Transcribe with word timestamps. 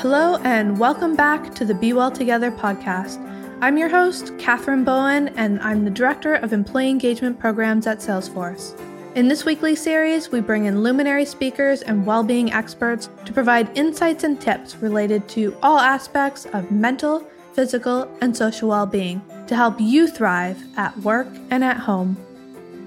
Hello, 0.00 0.36
and 0.44 0.78
welcome 0.78 1.16
back 1.16 1.54
to 1.54 1.64
the 1.64 1.74
Be 1.74 1.94
Well 1.94 2.10
Together 2.10 2.50
podcast. 2.50 3.18
I'm 3.62 3.78
your 3.78 3.88
host, 3.88 4.30
Katherine 4.38 4.84
Bowen, 4.84 5.28
and 5.28 5.58
I'm 5.60 5.86
the 5.86 5.90
Director 5.90 6.34
of 6.34 6.52
Employee 6.52 6.90
Engagement 6.90 7.40
Programs 7.40 7.86
at 7.86 8.00
Salesforce. 8.00 8.78
In 9.14 9.26
this 9.26 9.46
weekly 9.46 9.74
series, 9.74 10.30
we 10.30 10.42
bring 10.42 10.66
in 10.66 10.82
luminary 10.82 11.24
speakers 11.24 11.80
and 11.80 12.04
well 12.04 12.22
being 12.22 12.52
experts 12.52 13.08
to 13.24 13.32
provide 13.32 13.74
insights 13.76 14.22
and 14.22 14.38
tips 14.38 14.76
related 14.76 15.26
to 15.30 15.56
all 15.62 15.78
aspects 15.78 16.44
of 16.52 16.70
mental, 16.70 17.26
physical, 17.54 18.06
and 18.20 18.36
social 18.36 18.68
well 18.68 18.86
being 18.86 19.22
to 19.46 19.56
help 19.56 19.80
you 19.80 20.08
thrive 20.08 20.62
at 20.76 20.94
work 20.98 21.28
and 21.50 21.64
at 21.64 21.78
home. 21.78 22.18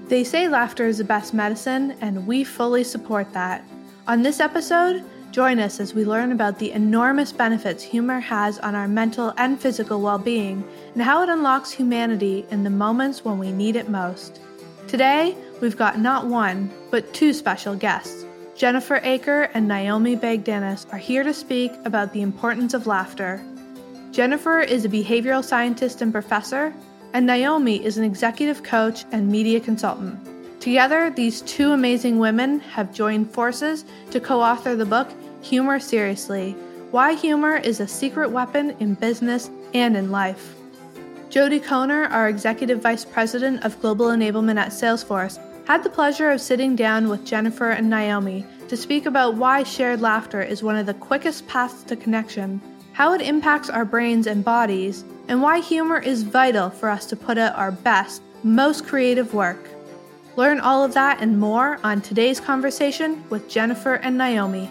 They 0.06 0.22
say 0.22 0.46
laughter 0.46 0.86
is 0.86 0.98
the 0.98 1.04
best 1.04 1.34
medicine, 1.34 1.96
and 2.00 2.24
we 2.24 2.44
fully 2.44 2.84
support 2.84 3.32
that. 3.32 3.64
On 4.06 4.22
this 4.22 4.38
episode, 4.38 5.04
Join 5.30 5.60
us 5.60 5.78
as 5.78 5.94
we 5.94 6.04
learn 6.04 6.32
about 6.32 6.58
the 6.58 6.72
enormous 6.72 7.30
benefits 7.30 7.84
humor 7.84 8.18
has 8.18 8.58
on 8.58 8.74
our 8.74 8.88
mental 8.88 9.32
and 9.36 9.60
physical 9.60 10.00
well 10.00 10.18
being 10.18 10.64
and 10.94 11.02
how 11.02 11.22
it 11.22 11.28
unlocks 11.28 11.70
humanity 11.70 12.44
in 12.50 12.64
the 12.64 12.70
moments 12.70 13.24
when 13.24 13.38
we 13.38 13.52
need 13.52 13.76
it 13.76 13.88
most. 13.88 14.40
Today, 14.88 15.36
we've 15.60 15.76
got 15.76 16.00
not 16.00 16.26
one, 16.26 16.68
but 16.90 17.14
two 17.14 17.32
special 17.32 17.76
guests. 17.76 18.24
Jennifer 18.56 18.98
Aaker 19.00 19.48
and 19.54 19.68
Naomi 19.68 20.16
Bagdonas 20.16 20.92
are 20.92 20.98
here 20.98 21.22
to 21.22 21.32
speak 21.32 21.70
about 21.84 22.12
the 22.12 22.22
importance 22.22 22.74
of 22.74 22.88
laughter. 22.88 23.40
Jennifer 24.10 24.58
is 24.58 24.84
a 24.84 24.88
behavioral 24.88 25.44
scientist 25.44 26.02
and 26.02 26.10
professor, 26.12 26.74
and 27.12 27.24
Naomi 27.24 27.84
is 27.84 27.96
an 27.98 28.04
executive 28.04 28.64
coach 28.64 29.04
and 29.12 29.30
media 29.30 29.60
consultant. 29.60 30.18
Together, 30.60 31.08
these 31.08 31.40
two 31.40 31.72
amazing 31.72 32.18
women 32.18 32.60
have 32.60 32.92
joined 32.92 33.30
forces 33.32 33.86
to 34.10 34.20
co 34.20 34.42
author 34.42 34.76
the 34.76 34.84
book 34.84 35.08
Humor 35.40 35.80
Seriously 35.80 36.52
Why 36.90 37.14
Humor 37.14 37.56
is 37.56 37.80
a 37.80 37.88
Secret 37.88 38.30
Weapon 38.30 38.76
in 38.78 38.92
Business 38.92 39.50
and 39.72 39.96
in 39.96 40.10
Life. 40.10 40.54
Jody 41.30 41.60
Kohner, 41.60 42.10
our 42.10 42.28
Executive 42.28 42.82
Vice 42.82 43.06
President 43.06 43.64
of 43.64 43.80
Global 43.80 44.08
Enablement 44.08 44.58
at 44.58 44.68
Salesforce, 44.68 45.38
had 45.66 45.82
the 45.82 45.88
pleasure 45.88 46.30
of 46.30 46.42
sitting 46.42 46.76
down 46.76 47.08
with 47.08 47.24
Jennifer 47.24 47.70
and 47.70 47.88
Naomi 47.88 48.44
to 48.68 48.76
speak 48.76 49.06
about 49.06 49.36
why 49.36 49.62
shared 49.62 50.02
laughter 50.02 50.42
is 50.42 50.62
one 50.62 50.76
of 50.76 50.84
the 50.84 50.92
quickest 50.92 51.48
paths 51.48 51.84
to 51.84 51.96
connection, 51.96 52.60
how 52.92 53.14
it 53.14 53.22
impacts 53.22 53.70
our 53.70 53.86
brains 53.86 54.26
and 54.26 54.44
bodies, 54.44 55.04
and 55.28 55.40
why 55.40 55.60
humor 55.60 56.00
is 56.00 56.22
vital 56.22 56.68
for 56.68 56.90
us 56.90 57.06
to 57.06 57.16
put 57.16 57.38
out 57.38 57.56
our 57.56 57.72
best, 57.72 58.20
most 58.42 58.86
creative 58.86 59.32
work. 59.32 59.70
Learn 60.36 60.60
all 60.60 60.84
of 60.84 60.94
that 60.94 61.20
and 61.20 61.38
more 61.38 61.80
on 61.82 62.00
today's 62.00 62.38
conversation 62.38 63.24
with 63.30 63.48
Jennifer 63.48 63.94
and 63.94 64.16
Naomi. 64.16 64.70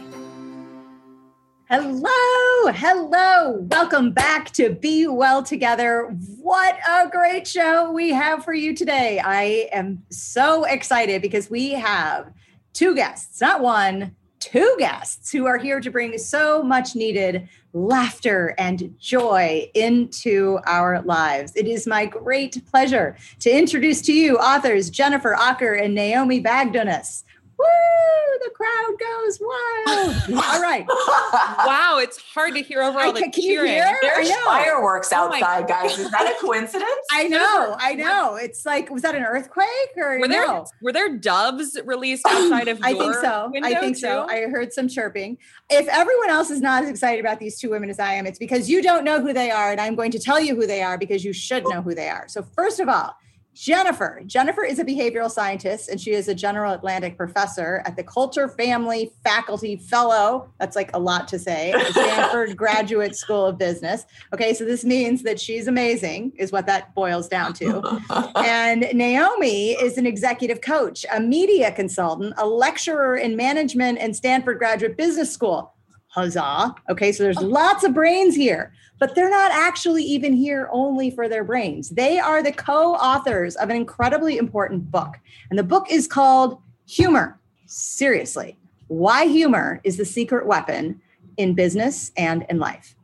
Hello, 1.69 2.71
hello. 2.71 3.67
Welcome 3.69 4.11
back 4.11 4.51
to 4.53 4.69
Be 4.71 5.05
Well 5.07 5.43
Together. 5.43 6.15
What 6.37 6.77
a 6.89 7.09
great 7.09 7.45
show 7.45 7.91
we 7.91 8.09
have 8.11 8.43
for 8.43 8.53
you 8.53 8.73
today. 8.73 9.19
I 9.19 9.69
am 9.73 10.01
so 10.09 10.63
excited 10.63 11.21
because 11.21 11.49
we 11.49 11.71
have 11.71 12.31
two 12.73 12.95
guests, 12.95 13.41
not 13.41 13.61
one, 13.61 14.15
two 14.39 14.75
guests 14.79 15.29
who 15.31 15.45
are 15.45 15.57
here 15.57 15.81
to 15.81 15.91
bring 15.91 16.17
so 16.17 16.63
much 16.63 16.95
needed 16.95 17.49
laughter 17.73 18.55
and 18.57 18.95
joy 18.99 19.69
into 19.73 20.59
our 20.65 21.01
lives. 21.01 21.55
It 21.55 21.67
is 21.67 21.85
my 21.85 22.05
great 22.05 22.65
pleasure 22.69 23.15
to 23.39 23.49
introduce 23.49 24.01
to 24.03 24.13
you 24.13 24.37
authors 24.37 24.89
Jennifer 24.89 25.35
Aaker 25.37 25.81
and 25.81 25.93
Naomi 25.93 26.41
Bagdonas 26.41 27.23
woo, 27.59 28.39
the 28.43 28.51
crowd 28.51 28.95
goes 28.99 29.39
wild. 29.39 30.43
all 30.45 30.61
right. 30.61 30.85
wow, 30.87 31.99
it's 32.01 32.17
hard 32.33 32.55
to 32.55 32.61
hear 32.61 32.81
over 32.81 32.99
all 32.99 33.11
the 33.11 33.21
can, 33.21 33.31
can 33.31 33.43
cheering. 33.43 33.73
You 33.73 33.83
hear? 33.83 33.97
There's 34.01 34.31
fireworks 34.31 35.11
oh 35.13 35.25
outside, 35.25 35.67
guys. 35.67 35.97
Is 35.97 36.09
that 36.11 36.35
a 36.35 36.39
coincidence? 36.45 36.89
I 37.11 37.27
know, 37.27 37.75
I 37.79 37.95
know. 37.95 38.35
It's 38.35 38.65
like, 38.65 38.89
was 38.89 39.01
that 39.01 39.15
an 39.15 39.23
earthquake 39.23 39.67
or 39.97 40.19
were 40.19 40.27
there 40.27 40.47
no? 40.47 40.65
were 40.81 40.93
there 40.93 41.17
doves 41.17 41.77
released 41.83 42.25
outside 42.29 42.67
of 42.67 42.79
I 42.81 42.93
think 42.93 43.15
so. 43.15 43.51
I 43.61 43.75
think 43.75 43.95
too? 43.95 44.01
so. 44.01 44.27
I 44.27 44.41
heard 44.47 44.73
some 44.73 44.87
chirping. 44.87 45.37
If 45.69 45.87
everyone 45.87 46.29
else 46.29 46.49
is 46.49 46.61
not 46.61 46.83
as 46.83 46.89
excited 46.89 47.19
about 47.19 47.39
these 47.39 47.59
two 47.59 47.69
women 47.69 47.89
as 47.89 47.99
I 47.99 48.13
am, 48.13 48.25
it's 48.25 48.39
because 48.39 48.69
you 48.69 48.81
don't 48.81 49.03
know 49.03 49.21
who 49.21 49.33
they 49.33 49.51
are, 49.51 49.71
and 49.71 49.81
I'm 49.81 49.95
going 49.95 50.11
to 50.11 50.19
tell 50.19 50.39
you 50.39 50.55
who 50.55 50.65
they 50.65 50.81
are 50.81 50.97
because 50.97 51.25
you 51.25 51.33
should 51.33 51.63
know 51.67 51.81
who 51.81 51.93
they 51.93 52.09
are. 52.09 52.27
So 52.27 52.41
first 52.41 52.79
of 52.79 52.87
all, 52.87 53.15
Jennifer. 53.59 54.21
Jennifer 54.25 54.63
is 54.63 54.79
a 54.79 54.85
behavioral 54.85 55.29
scientist 55.29 55.89
and 55.89 55.99
she 55.99 56.11
is 56.11 56.29
a 56.29 56.33
General 56.33 56.73
Atlantic 56.73 57.17
professor 57.17 57.83
at 57.85 57.97
the 57.97 58.03
Coulter 58.03 58.47
Family 58.47 59.11
Faculty 59.21 59.75
Fellow. 59.75 60.49
That's 60.59 60.77
like 60.77 60.89
a 60.93 60.99
lot 60.99 61.27
to 61.27 61.37
say. 61.37 61.73
At 61.73 61.87
the 61.87 61.91
Stanford 61.91 62.55
Graduate 62.57 63.17
School 63.17 63.45
of 63.45 63.57
Business. 63.57 64.05
Okay, 64.33 64.53
so 64.53 64.63
this 64.63 64.85
means 64.85 65.23
that 65.23 65.41
she's 65.41 65.67
amazing, 65.67 66.31
is 66.37 66.53
what 66.53 66.67
that 66.67 66.95
boils 66.95 67.27
down 67.27 67.51
to. 67.55 68.01
and 68.37 68.87
Naomi 68.93 69.71
is 69.71 69.97
an 69.97 70.05
executive 70.05 70.61
coach, 70.61 71.05
a 71.13 71.19
media 71.19 71.73
consultant, 71.73 72.35
a 72.37 72.47
lecturer 72.47 73.17
in 73.17 73.35
management 73.35 73.97
and 73.99 74.15
Stanford 74.15 74.57
Graduate 74.57 74.95
Business 74.95 75.33
School. 75.33 75.73
Huzzah. 76.19 76.75
Okay, 76.89 77.11
so 77.11 77.23
there's 77.23 77.37
oh. 77.37 77.45
lots 77.45 77.83
of 77.83 77.93
brains 77.93 78.35
here 78.35 78.71
but 78.99 79.15
they're 79.15 79.29
not 79.29 79.51
actually 79.51 80.03
even 80.03 80.33
here 80.33 80.69
only 80.71 81.09
for 81.09 81.27
their 81.27 81.43
brains. 81.43 81.89
They 81.89 82.19
are 82.19 82.43
the 82.43 82.51
co 82.51 82.95
authors 82.95 83.55
of 83.55 83.69
an 83.69 83.75
incredibly 83.75 84.37
important 84.37 84.91
book. 84.91 85.17
And 85.49 85.57
the 85.57 85.63
book 85.63 85.87
is 85.89 86.07
called 86.07 86.61
Humor. 86.87 87.39
Seriously, 87.65 88.57
why 88.87 89.25
humor 89.25 89.79
is 89.83 89.97
the 89.97 90.05
secret 90.05 90.45
weapon 90.45 91.01
in 91.37 91.53
business 91.53 92.11
and 92.17 92.45
in 92.49 92.59
life. 92.59 92.95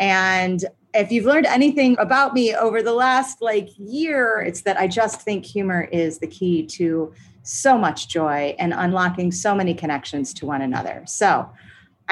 And 0.00 0.64
if 0.94 1.12
you've 1.12 1.26
learned 1.26 1.46
anything 1.46 1.96
about 1.98 2.34
me 2.34 2.54
over 2.54 2.82
the 2.82 2.92
last 2.92 3.42
like 3.42 3.68
year, 3.76 4.40
it's 4.40 4.62
that 4.62 4.78
I 4.78 4.88
just 4.88 5.20
think 5.20 5.44
humor 5.44 5.88
is 5.92 6.18
the 6.18 6.26
key 6.26 6.66
to 6.66 7.12
so 7.42 7.76
much 7.76 8.08
joy 8.08 8.54
and 8.58 8.72
unlocking 8.72 9.32
so 9.32 9.54
many 9.54 9.74
connections 9.74 10.32
to 10.34 10.46
one 10.46 10.62
another. 10.62 11.02
So, 11.06 11.50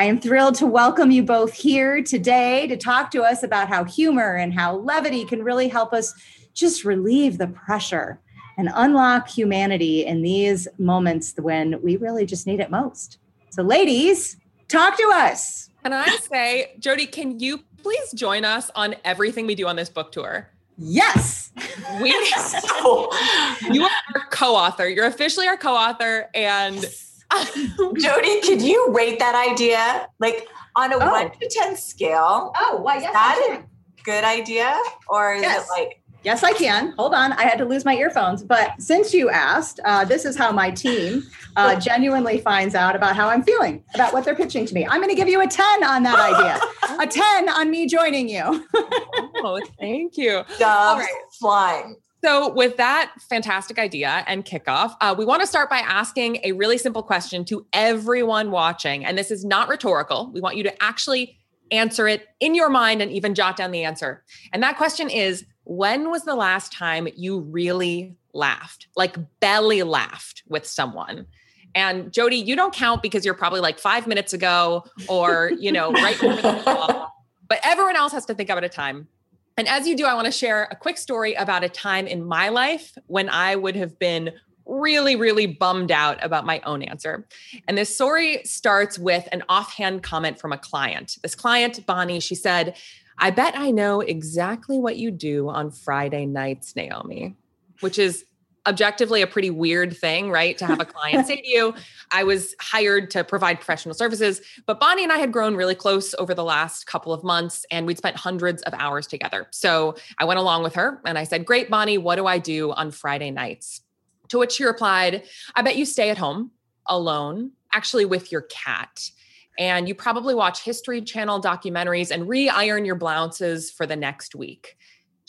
I 0.01 0.05
am 0.05 0.19
thrilled 0.19 0.55
to 0.55 0.67
welcome 0.67 1.11
you 1.11 1.23
both 1.23 1.53
here 1.53 2.03
today 2.03 2.67
to 2.69 2.77
talk 2.79 3.11
to 3.11 3.21
us 3.23 3.43
about 3.43 3.69
how 3.69 3.85
humor 3.85 4.35
and 4.35 4.55
how 4.55 4.77
levity 4.77 5.27
can 5.27 5.43
really 5.43 5.69
help 5.69 5.93
us 5.93 6.15
just 6.55 6.87
relieve 6.87 7.37
the 7.37 7.49
pressure 7.49 8.19
and 8.57 8.71
unlock 8.75 9.29
humanity 9.29 10.07
in 10.07 10.23
these 10.23 10.67
moments 10.79 11.35
when 11.37 11.83
we 11.83 11.99
really 11.99 12.25
just 12.25 12.47
need 12.47 12.61
it 12.61 12.71
most. 12.71 13.19
So, 13.51 13.63
ladies, 13.63 14.39
talk 14.69 14.97
to 14.97 15.13
us. 15.13 15.69
And 15.85 15.95
I 15.95 16.07
say, 16.17 16.77
Jody, 16.79 17.05
can 17.05 17.39
you 17.39 17.59
please 17.83 18.11
join 18.13 18.47
us 18.47 18.71
on 18.75 18.95
everything 19.05 19.47
we 19.47 19.55
do 19.55 19.69
on 19.69 19.77
this 19.77 19.91
book 19.91 20.13
tour? 20.13 20.49
Yes. 20.79 21.53
We 22.01 22.09
you 23.71 23.85
are 23.85 23.91
our 24.15 24.27
co-author. 24.31 24.89
You're 24.89 25.05
officially 25.05 25.47
our 25.47 25.59
co-author 25.59 26.31
and 26.35 26.87
Jody, 27.99 28.41
could 28.43 28.63
you 28.63 28.93
rate 28.93 29.19
that 29.19 29.35
idea 29.35 30.09
like 30.19 30.49
on 30.77 30.93
a 30.93 30.97
oh. 30.97 31.11
one 31.11 31.31
to 31.31 31.49
10 31.49 31.77
scale? 31.77 32.53
Oh, 32.57 32.81
why? 32.83 32.97
Well, 32.97 33.03
yes, 33.03 33.13
that 33.13 33.59
a 33.61 34.03
good 34.05 34.25
idea? 34.25 34.77
Or 35.09 35.35
is 35.35 35.43
yes. 35.43 35.67
it 35.67 35.71
like, 35.71 36.01
Yes, 36.23 36.43
I 36.43 36.53
can. 36.53 36.93
Hold 36.99 37.15
on. 37.15 37.33
I 37.33 37.45
had 37.45 37.57
to 37.59 37.65
lose 37.65 37.85
my 37.85 37.95
earphones. 37.97 38.43
But 38.43 38.81
since 38.81 39.15
you 39.15 39.31
asked, 39.31 39.81
uh, 39.85 40.05
this 40.05 40.27
is 40.27 40.37
how 40.37 40.53
my 40.53 40.71
team 40.71 41.23
uh, 41.57 41.81
genuinely 41.81 42.41
finds 42.41 42.75
out 42.75 42.95
about 42.95 43.17
how 43.17 43.29
I'm 43.29 43.43
feeling, 43.43 43.83
about 43.95 44.13
what 44.13 44.25
they're 44.25 44.35
pitching 44.35 44.67
to 44.67 44.75
me. 44.75 44.87
I'm 44.87 45.01
going 45.01 45.09
to 45.09 45.17
give 45.17 45.29
you 45.29 45.41
a 45.41 45.47
10 45.47 45.85
on 45.85 46.03
that 46.03 46.19
idea, 46.19 46.99
a 47.03 47.07
10 47.07 47.49
on 47.49 47.71
me 47.71 47.87
joining 47.87 48.29
you. 48.29 48.67
oh, 48.75 49.61
thank 49.79 50.19
you. 50.19 50.43
Doves 50.59 51.01
right. 51.01 51.09
flying. 51.39 51.97
So, 52.23 52.53
with 52.53 52.77
that 52.77 53.13
fantastic 53.29 53.79
idea 53.79 54.25
and 54.27 54.45
kickoff, 54.45 54.95
uh, 55.01 55.15
we 55.17 55.25
want 55.25 55.41
to 55.41 55.47
start 55.47 55.71
by 55.71 55.79
asking 55.79 56.41
a 56.45 56.53
really 56.53 56.77
simple 56.77 57.03
question 57.03 57.45
to 57.47 57.67
everyone 57.73 58.51
watching. 58.51 59.05
And 59.05 59.17
this 59.17 59.31
is 59.31 59.45
not 59.45 59.69
rhetorical. 59.69 60.31
We 60.33 60.41
want 60.41 60.57
you 60.57 60.63
to 60.65 60.83
actually 60.83 61.39
answer 61.71 62.07
it 62.09 62.27
in 62.39 62.55
your 62.55 62.69
mind 62.69 63.01
and 63.01 63.11
even 63.11 63.35
jot 63.35 63.57
down 63.57 63.71
the 63.71 63.85
answer. 63.85 64.23
And 64.53 64.63
that 64.63 64.77
question 64.77 65.09
is 65.09 65.47
When 65.65 66.11
was 66.11 66.25
the 66.25 66.35
last 66.35 66.73
time 66.73 67.09
you 67.17 67.41
really 67.41 68.17
laughed, 68.35 68.89
like 68.97 69.17
belly 69.41 69.83
laughed 69.83 70.43
with 70.47 70.67
someone? 70.67 71.27
And 71.75 72.13
Jody, 72.13 72.37
you 72.37 72.57
don't 72.57 72.75
count 72.75 73.01
because 73.01 73.25
you're 73.25 73.35
probably 73.35 73.61
like 73.61 73.79
five 73.79 74.07
minutes 74.07 74.33
ago 74.33 74.85
or, 75.09 75.53
you 75.59 75.71
know, 75.71 75.93
right 75.93 76.21
before 76.21 76.37
the 76.37 76.61
call. 76.65 77.15
But 77.49 77.61
everyone 77.63 77.97
else 77.97 78.13
has 78.13 78.27
to 78.27 78.35
think 78.35 78.51
about 78.51 78.65
a 78.65 78.69
time 78.69 79.09
and 79.57 79.69
as 79.69 79.87
you 79.87 79.97
do, 79.97 80.07
I 80.07 80.15
want 80.15 80.27
to 80.27 80.33
share 80.33 80.69
a 80.71 80.77
quick 80.77 80.97
story 80.97 81.35
about 81.35 81.65
a 81.65 81.69
time 81.69 82.07
in 82.07 82.25
my 82.25 82.49
life 82.49 82.97
when 83.07 83.29
I 83.29 83.57
would 83.57 83.77
have 83.77 83.99
been 83.99 84.33
really, 84.67 85.17
really 85.17 85.47
bummed 85.47 85.91
out 85.91 86.23
about 86.25 86.47
my 86.47 86.61
own 86.61 86.83
answer. 86.83 87.27
And 87.67 87.77
this 87.77 87.95
story 87.95 88.43
starts 88.45 88.99
with 88.99 89.29
an 89.33 89.43
offhand 89.49 90.03
comment 90.03 90.39
from 90.39 90.53
a 90.53 90.59
client. 90.59 91.19
This 91.23 91.35
client, 91.35 91.85
Bonnie, 91.87 92.21
she 92.21 92.35
said, 92.35 92.77
I 93.19 93.31
bet 93.31 93.55
I 93.57 93.71
know 93.71 94.01
exactly 94.01 94.79
what 94.79 94.97
you 94.97 95.11
do 95.11 95.49
on 95.49 95.71
Friday 95.71 96.25
nights, 96.25 96.75
Naomi, 96.75 97.35
which 97.81 97.99
is 97.99 98.25
objectively 98.67 99.23
a 99.23 99.27
pretty 99.27 99.51
weird 99.51 99.97
thing, 99.97 100.31
right? 100.31 100.57
To 100.59 100.67
have 100.67 100.81
a 100.81 100.85
client 100.85 101.27
say 101.29 101.37
to 101.37 101.49
you, 101.49 101.75
I 102.13 102.25
was 102.25 102.55
hired 102.61 103.11
to 103.13 103.25
provide 103.25 103.57
professional 103.57 103.95
services, 103.95 104.41
but 104.67 104.81
Bonnie 104.81 105.03
and 105.03 105.13
I 105.13 105.19
had 105.19 105.33
grown 105.33 105.57
really 105.57 105.75
close 105.75 106.15
over 106.19 106.35
the 106.35 106.45
last 106.45 106.87
couple 106.87 107.13
of 107.13 107.25
months 107.25 107.65
and 107.71 107.87
we'd 107.87 107.99
spent 107.99 108.17
hundreds 108.17 108.63
of 108.63 108.75
hours 108.75 109.07
together. 109.07 109.47
So 109.51 109.97
I 110.19 110.25
went 110.25 110.41
along 110.41 110.63
with 110.63 110.75
her 110.75 111.01
and 111.05 111.17
I 111.17 111.25
said, 111.25 111.45
Great, 111.45 111.71
Bonnie, 111.71 111.99
what 111.99 112.17
do 112.17 112.27
I 112.27 112.39
do 112.39 112.73
on 112.73 112.91
Friday 112.91 113.31
nights? 113.31 113.81
To 114.29 114.39
which 114.39 114.53
she 114.53 114.65
replied, 114.65 115.25
I 115.55 115.63
bet 115.63 115.77
you 115.77 115.85
stay 115.85 116.11
at 116.11 116.19
home 116.19 116.53
alone, 116.87 117.53
actually 117.73 118.05
with 118.05 118.31
your 118.31 118.43
cat. 118.43 119.11
And 119.59 119.89
you 119.89 119.95
probably 119.95 120.35
watch 120.35 120.63
History 120.63 121.03
Channel 121.03 121.41
documentaries 121.41 122.11
and 122.11 122.29
re 122.29 122.49
iron 122.49 122.85
your 122.85 122.95
blouses 122.95 123.71
for 123.71 123.87
the 123.87 123.97
next 123.97 124.35
week. 124.35 124.77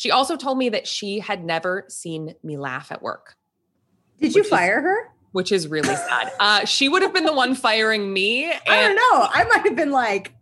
She 0.02 0.10
also 0.10 0.36
told 0.36 0.58
me 0.58 0.70
that 0.70 0.88
she 0.88 1.20
had 1.20 1.46
never 1.46 1.86
seen 1.88 2.34
me 2.42 2.58
laugh 2.58 2.92
at 2.92 3.04
work. 3.04 3.36
Did 4.20 4.34
you 4.34 4.44
fire 4.44 4.80
is, 4.80 4.84
her? 4.84 5.12
Which 5.32 5.52
is 5.52 5.68
really 5.68 5.96
sad. 5.96 6.32
Uh, 6.40 6.66
she 6.66 6.90
would 6.90 7.04
have 7.04 7.14
been 7.14 7.26
the 7.26 7.34
one 7.34 7.54
firing 7.54 8.12
me. 8.12 8.52
I 8.52 8.82
don't 8.82 8.96
know. 8.96 9.28
I 9.32 9.44
might 9.44 9.64
have 9.64 9.76
been 9.76 9.92
like, 9.92 10.34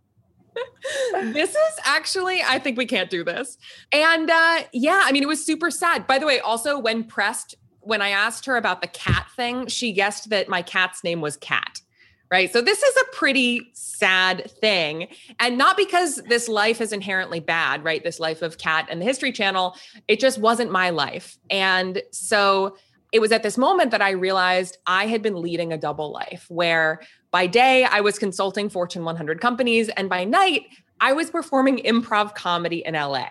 this 1.12 1.50
is 1.50 1.74
actually, 1.84 2.40
I 2.42 2.58
think 2.58 2.78
we 2.78 2.86
can't 2.86 3.10
do 3.10 3.22
this. 3.22 3.58
And 3.92 4.30
uh, 4.30 4.62
yeah, 4.72 5.02
I 5.04 5.12
mean, 5.12 5.22
it 5.22 5.28
was 5.28 5.44
super 5.44 5.70
sad. 5.70 6.06
By 6.06 6.18
the 6.18 6.24
way, 6.24 6.40
also 6.40 6.78
when 6.78 7.04
pressed, 7.04 7.54
when 7.80 8.00
I 8.00 8.08
asked 8.08 8.46
her 8.46 8.56
about 8.56 8.80
the 8.80 8.88
cat 8.88 9.26
thing, 9.36 9.66
she 9.66 9.92
guessed 9.92 10.30
that 10.30 10.48
my 10.48 10.62
cat's 10.62 11.04
name 11.04 11.20
was 11.20 11.36
Cat 11.36 11.82
right? 12.30 12.52
So 12.52 12.62
this 12.62 12.82
is 12.82 12.96
a 12.96 13.16
pretty 13.16 13.70
sad 13.74 14.50
thing. 14.60 15.08
And 15.40 15.58
not 15.58 15.76
because 15.76 16.16
this 16.28 16.48
life 16.48 16.80
is 16.80 16.92
inherently 16.92 17.40
bad, 17.40 17.84
right? 17.84 18.02
This 18.02 18.20
life 18.20 18.42
of 18.42 18.56
Cat 18.56 18.86
and 18.88 19.00
the 19.00 19.04
History 19.04 19.32
Channel, 19.32 19.76
it 20.06 20.20
just 20.20 20.38
wasn't 20.38 20.70
my 20.70 20.90
life. 20.90 21.38
And 21.50 22.02
so 22.12 22.76
it 23.12 23.20
was 23.20 23.32
at 23.32 23.42
this 23.42 23.58
moment 23.58 23.90
that 23.90 24.00
I 24.02 24.10
realized 24.10 24.78
I 24.86 25.06
had 25.06 25.22
been 25.22 25.40
leading 25.40 25.72
a 25.72 25.78
double 25.78 26.12
life 26.12 26.46
where 26.48 27.00
by 27.32 27.48
day 27.48 27.84
I 27.84 28.00
was 28.00 28.18
consulting 28.18 28.68
Fortune 28.68 29.04
100 29.04 29.40
companies 29.40 29.88
and 29.88 30.08
by 30.08 30.24
night 30.24 30.62
I 31.00 31.12
was 31.12 31.30
performing 31.30 31.78
improv 31.78 32.34
comedy 32.36 32.84
in 32.84 32.94
LA. 32.94 33.26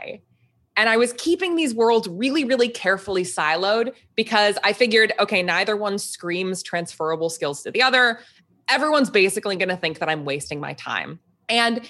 And 0.75 0.87
I 0.87 0.95
was 0.95 1.11
keeping 1.13 1.55
these 1.55 1.73
worlds 1.75 2.07
really, 2.07 2.45
really 2.45 2.69
carefully 2.69 3.23
siloed 3.23 3.93
because 4.15 4.57
I 4.63 4.71
figured, 4.71 5.11
okay, 5.19 5.43
neither 5.43 5.75
one 5.75 5.97
screams 5.97 6.63
transferable 6.63 7.29
skills 7.29 7.63
to 7.63 7.71
the 7.71 7.81
other 7.81 8.19
everyone's 8.69 9.09
basically 9.09 9.55
going 9.55 9.69
to 9.69 9.77
think 9.77 9.99
that 9.99 10.09
I'm 10.09 10.25
wasting 10.25 10.59
my 10.59 10.73
time. 10.73 11.19
And 11.47 11.81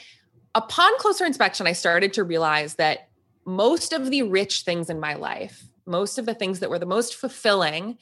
upon 0.55 0.97
closer 0.97 1.25
inspection, 1.25 1.67
I 1.67 1.73
started 1.73 2.13
to 2.13 2.23
realize 2.23 2.75
that 2.75 3.09
most 3.45 3.93
of 3.93 4.09
the 4.09 4.23
rich 4.23 4.61
things 4.61 4.89
in 4.89 4.99
my 4.99 5.15
life, 5.15 5.63
most 5.85 6.17
of 6.17 6.25
the 6.25 6.33
things 6.33 6.59
that 6.59 6.69
were 6.69 6.79
the 6.79 6.85
most 6.85 7.15
fulfilling, 7.15 7.97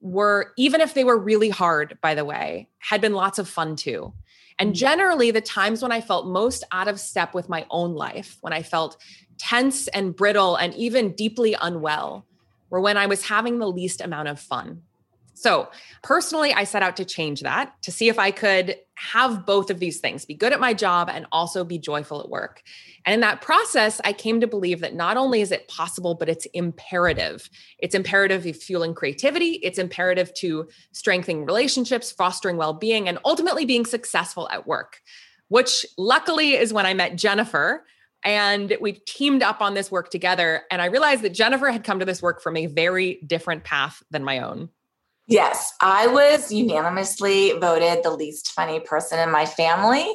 were, 0.00 0.52
even 0.56 0.80
if 0.80 0.94
they 0.94 1.04
were 1.04 1.18
really 1.18 1.50
hard, 1.50 1.98
by 2.00 2.14
the 2.14 2.24
way, 2.24 2.68
had 2.78 3.00
been 3.00 3.12
lots 3.12 3.38
of 3.38 3.48
fun 3.48 3.76
too. 3.76 4.12
And 4.58 4.72
mm. 4.72 4.76
generally, 4.76 5.30
the 5.30 5.40
times 5.40 5.82
when 5.82 5.92
I 5.92 6.00
felt 6.00 6.26
most 6.26 6.64
out 6.72 6.88
of 6.88 7.00
step 7.00 7.34
with 7.34 7.48
my 7.48 7.66
own 7.70 7.94
life, 7.94 8.38
when 8.40 8.52
I 8.52 8.62
felt 8.62 8.96
tense 9.38 9.88
and 9.88 10.14
brittle 10.14 10.56
and 10.56 10.74
even 10.74 11.12
deeply 11.12 11.56
unwell, 11.60 12.26
were 12.68 12.80
when 12.80 12.96
I 12.96 13.06
was 13.06 13.26
having 13.26 13.58
the 13.58 13.70
least 13.70 14.00
amount 14.00 14.28
of 14.28 14.38
fun. 14.38 14.82
So, 15.40 15.70
personally, 16.02 16.52
I 16.52 16.64
set 16.64 16.82
out 16.82 16.98
to 16.98 17.04
change 17.06 17.40
that 17.40 17.72
to 17.80 17.90
see 17.90 18.10
if 18.10 18.18
I 18.18 18.30
could 18.30 18.76
have 18.96 19.46
both 19.46 19.70
of 19.70 19.78
these 19.78 19.98
things 19.98 20.26
be 20.26 20.34
good 20.34 20.52
at 20.52 20.60
my 20.60 20.74
job 20.74 21.08
and 21.10 21.24
also 21.32 21.64
be 21.64 21.78
joyful 21.78 22.20
at 22.20 22.28
work. 22.28 22.62
And 23.06 23.14
in 23.14 23.20
that 23.20 23.40
process, 23.40 24.02
I 24.04 24.12
came 24.12 24.42
to 24.42 24.46
believe 24.46 24.80
that 24.80 24.94
not 24.94 25.16
only 25.16 25.40
is 25.40 25.50
it 25.50 25.66
possible, 25.66 26.14
but 26.14 26.28
it's 26.28 26.44
imperative. 26.52 27.48
It's 27.78 27.94
imperative 27.94 28.44
of 28.44 28.54
fueling 28.54 28.92
creativity, 28.92 29.52
it's 29.62 29.78
imperative 29.78 30.34
to 30.34 30.68
strengthening 30.92 31.46
relationships, 31.46 32.12
fostering 32.12 32.58
well 32.58 32.74
being, 32.74 33.08
and 33.08 33.18
ultimately 33.24 33.64
being 33.64 33.86
successful 33.86 34.46
at 34.50 34.66
work, 34.66 35.00
which 35.48 35.86
luckily 35.96 36.52
is 36.52 36.70
when 36.70 36.84
I 36.84 36.92
met 36.92 37.16
Jennifer. 37.16 37.86
And 38.24 38.76
we 38.78 38.92
teamed 38.92 39.42
up 39.42 39.62
on 39.62 39.72
this 39.72 39.90
work 39.90 40.10
together. 40.10 40.64
And 40.70 40.82
I 40.82 40.86
realized 40.86 41.22
that 41.22 41.32
Jennifer 41.32 41.70
had 41.70 41.82
come 41.82 41.98
to 42.00 42.04
this 42.04 42.20
work 42.20 42.42
from 42.42 42.58
a 42.58 42.66
very 42.66 43.22
different 43.26 43.64
path 43.64 44.02
than 44.10 44.22
my 44.22 44.40
own. 44.40 44.68
Yes, 45.26 45.72
I 45.80 46.08
was 46.08 46.50
unanimously 46.50 47.52
voted 47.52 48.02
the 48.02 48.10
least 48.10 48.50
funny 48.50 48.80
person 48.80 49.18
in 49.20 49.30
my 49.30 49.46
family. 49.46 50.06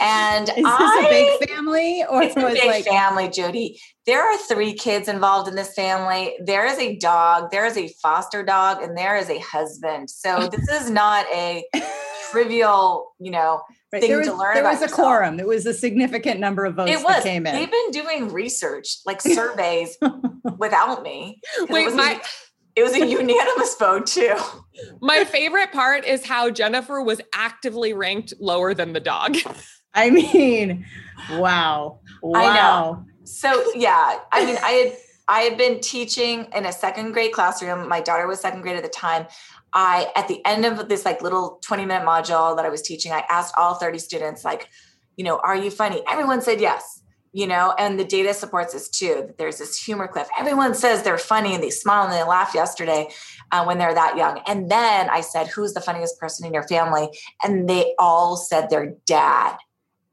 And 0.00 0.48
is 0.48 0.54
this 0.54 0.64
I, 0.66 1.04
a 1.06 1.10
big 1.10 1.48
family 1.50 2.04
or 2.08 2.22
it's 2.22 2.36
a 2.36 2.40
big 2.40 2.66
like- 2.66 2.84
family, 2.84 3.28
Jody? 3.28 3.80
There 4.06 4.22
are 4.22 4.36
three 4.36 4.74
kids 4.74 5.08
involved 5.08 5.48
in 5.48 5.54
this 5.54 5.72
family. 5.74 6.34
There 6.42 6.66
is 6.66 6.78
a 6.78 6.96
dog, 6.96 7.50
there 7.50 7.64
is 7.64 7.76
a 7.76 7.88
foster 8.02 8.42
dog, 8.42 8.82
and 8.82 8.96
there 8.96 9.16
is 9.16 9.30
a 9.30 9.38
husband. 9.38 10.10
So 10.10 10.48
this 10.52 10.68
is 10.68 10.90
not 10.90 11.26
a 11.32 11.64
trivial, 12.30 13.14
you 13.18 13.30
know, 13.30 13.62
right. 13.92 14.02
thing 14.02 14.16
was, 14.16 14.26
to 14.26 14.34
learn. 14.34 14.54
There 14.54 14.64
was 14.64 14.78
a 14.78 14.82
yourself. 14.82 15.00
quorum. 15.00 15.40
It 15.40 15.46
was 15.46 15.66
a 15.66 15.72
significant 15.72 16.40
number 16.40 16.64
of 16.64 16.74
votes 16.74 16.90
it 16.90 16.96
was. 16.96 17.06
that 17.06 17.22
came 17.22 17.46
in. 17.46 17.54
They've 17.54 17.70
been 17.70 17.90
doing 17.92 18.32
research, 18.32 18.98
like 19.06 19.20
surveys, 19.22 19.96
without 20.58 21.02
me. 21.02 21.40
Wait, 21.68 21.94
my. 21.94 22.20
It 22.76 22.82
was 22.82 22.92
a 22.94 23.06
unanimous 23.06 23.76
vote 23.76 24.06
too. 24.06 24.36
My 25.00 25.24
favorite 25.24 25.70
part 25.72 26.04
is 26.04 26.24
how 26.24 26.50
Jennifer 26.50 27.00
was 27.00 27.20
actively 27.32 27.92
ranked 27.92 28.34
lower 28.40 28.74
than 28.74 28.92
the 28.92 29.00
dog. 29.00 29.36
I 29.94 30.10
mean, 30.10 30.84
wow. 31.30 32.00
Wow. 32.20 32.40
I 32.40 32.54
know. 32.56 33.04
So 33.22 33.72
yeah, 33.74 34.18
I 34.32 34.44
mean, 34.44 34.56
I 34.60 34.70
had 34.70 34.96
I 35.28 35.40
had 35.42 35.56
been 35.56 35.80
teaching 35.80 36.48
in 36.54 36.66
a 36.66 36.72
second 36.72 37.12
grade 37.12 37.32
classroom. 37.32 37.88
My 37.88 38.00
daughter 38.00 38.26
was 38.26 38.40
second 38.40 38.62
grade 38.62 38.76
at 38.76 38.82
the 38.82 38.88
time. 38.88 39.26
I 39.72 40.10
at 40.16 40.26
the 40.26 40.44
end 40.44 40.64
of 40.64 40.88
this 40.88 41.04
like 41.04 41.22
little 41.22 41.60
20 41.62 41.86
minute 41.86 42.06
module 42.06 42.56
that 42.56 42.64
I 42.64 42.70
was 42.70 42.82
teaching, 42.82 43.12
I 43.12 43.24
asked 43.30 43.54
all 43.56 43.74
30 43.74 43.98
students, 43.98 44.44
like, 44.44 44.68
you 45.16 45.24
know, 45.24 45.38
are 45.38 45.56
you 45.56 45.70
funny? 45.70 46.02
Everyone 46.08 46.42
said 46.42 46.60
yes 46.60 47.03
you 47.34 47.48
know, 47.48 47.74
and 47.78 47.98
the 47.98 48.04
data 48.04 48.32
supports 48.32 48.72
this 48.72 48.88
too. 48.88 49.24
That 49.26 49.38
there's 49.38 49.58
this 49.58 49.76
humor 49.76 50.06
cliff. 50.06 50.28
Everyone 50.38 50.72
says 50.72 51.02
they're 51.02 51.18
funny 51.18 51.52
and 51.52 51.62
they 51.62 51.70
smile 51.70 52.04
and 52.04 52.12
they 52.12 52.22
laugh 52.22 52.54
yesterday 52.54 53.08
uh, 53.50 53.64
when 53.64 53.78
they're 53.78 53.92
that 53.92 54.16
young. 54.16 54.40
And 54.46 54.70
then 54.70 55.10
I 55.10 55.20
said, 55.20 55.48
Who's 55.48 55.74
the 55.74 55.80
funniest 55.80 56.18
person 56.20 56.46
in 56.46 56.54
your 56.54 56.62
family? 56.68 57.08
And 57.42 57.68
they 57.68 57.92
all 57.98 58.36
said 58.36 58.70
their 58.70 58.94
dad 59.04 59.56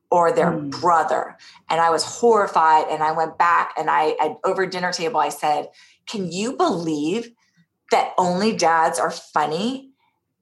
or 0.09 0.31
their 0.31 0.51
mm. 0.51 0.71
brother. 0.71 1.37
And 1.69 1.79
I 1.79 1.91
was 1.91 2.03
horrified. 2.03 2.87
And 2.89 3.03
I 3.03 3.11
went 3.11 3.37
back 3.37 3.75
and 3.77 3.87
I, 3.87 4.15
I, 4.19 4.35
over 4.43 4.65
dinner 4.65 4.91
table, 4.91 5.19
I 5.19 5.29
said, 5.29 5.67
Can 6.07 6.31
you 6.31 6.57
believe 6.57 7.29
that 7.91 8.13
only 8.17 8.55
dads 8.57 8.97
are 8.97 9.11
funny? 9.11 9.91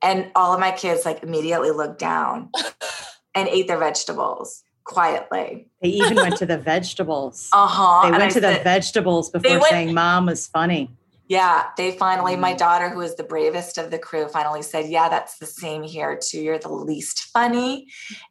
And 0.02 0.32
all 0.34 0.54
of 0.54 0.62
my 0.62 0.72
kids 0.72 1.04
like 1.04 1.24
immediately 1.24 1.72
looked 1.72 2.00
down 2.00 2.52
and 3.36 3.50
ate 3.50 3.68
their 3.68 3.78
vegetables 3.78 4.64
quietly. 4.90 5.68
They 5.84 5.90
even 5.90 6.16
went 6.16 6.38
to 6.38 6.48
the 6.48 6.58
vegetables. 6.74 7.48
Uh 7.54 7.68
huh. 7.68 8.10
They 8.10 8.18
went 8.18 8.34
to 8.34 8.42
the 8.42 8.60
vegetables 8.64 9.30
before 9.30 9.52
went, 9.52 9.66
saying 9.66 9.94
mom 9.94 10.26
was 10.26 10.48
funny. 10.48 10.90
Yeah, 11.28 11.68
they 11.78 11.92
finally, 11.92 12.36
my 12.36 12.56
mm. 12.56 12.58
daughter, 12.58 12.90
who 12.90 13.02
is 13.02 13.16
the 13.16 13.24
bravest 13.24 13.78
of 13.78 13.92
the 13.92 14.00
crew, 14.00 14.28
finally 14.28 14.64
said, 14.64 14.90
Yeah, 14.90 15.10
that's 15.10 15.38
the 15.38 15.46
same 15.46 15.84
here 15.84 16.20
too. 16.20 16.42
You're 16.42 16.58
the 16.58 16.74
least 16.74 17.26
funny. 17.32 17.88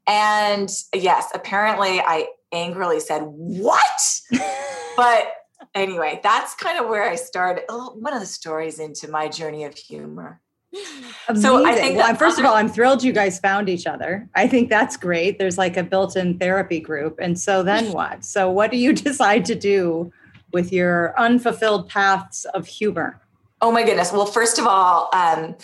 And 0.08 0.68
yes, 0.92 1.30
apparently 1.32 2.00
I 2.00 2.26
angrily 2.52 2.98
said, 2.98 3.22
What? 3.22 4.20
but 4.96 5.28
anyway, 5.76 6.18
that's 6.24 6.56
kind 6.56 6.80
of 6.82 6.88
where 6.88 7.08
I 7.08 7.14
started. 7.14 7.64
One 7.68 8.12
of 8.12 8.20
the 8.20 8.26
stories 8.26 8.80
into 8.80 9.08
my 9.08 9.28
journey 9.28 9.62
of 9.62 9.76
humor. 9.76 10.40
Amazing. 10.72 11.42
So 11.42 11.64
I 11.66 11.74
think 11.74 11.96
well, 11.96 12.14
first 12.14 12.38
other- 12.38 12.46
of 12.46 12.50
all, 12.52 12.56
I'm 12.56 12.68
thrilled 12.68 13.02
you 13.02 13.12
guys 13.12 13.38
found 13.38 13.68
each 13.68 13.86
other. 13.86 14.28
I 14.34 14.46
think 14.46 14.68
that's 14.68 14.96
great. 14.96 15.38
There's 15.38 15.58
like 15.58 15.76
a 15.76 15.82
built-in 15.82 16.38
therapy 16.38 16.80
group. 16.80 17.18
And 17.20 17.38
so 17.38 17.62
then 17.62 17.92
what? 17.92 18.24
So 18.24 18.50
what 18.50 18.70
do 18.70 18.76
you 18.76 18.92
decide 19.08 19.44
to 19.46 19.54
do 19.54 20.12
with 20.52 20.72
your 20.72 21.18
unfulfilled 21.18 21.88
paths 21.88 22.44
of 22.46 22.66
humor? 22.66 23.20
Oh 23.60 23.72
my 23.72 23.82
goodness. 23.82 24.12
Well, 24.12 24.26
first 24.26 24.58
of 24.58 24.66
all, 24.66 25.10
um, 25.12 25.56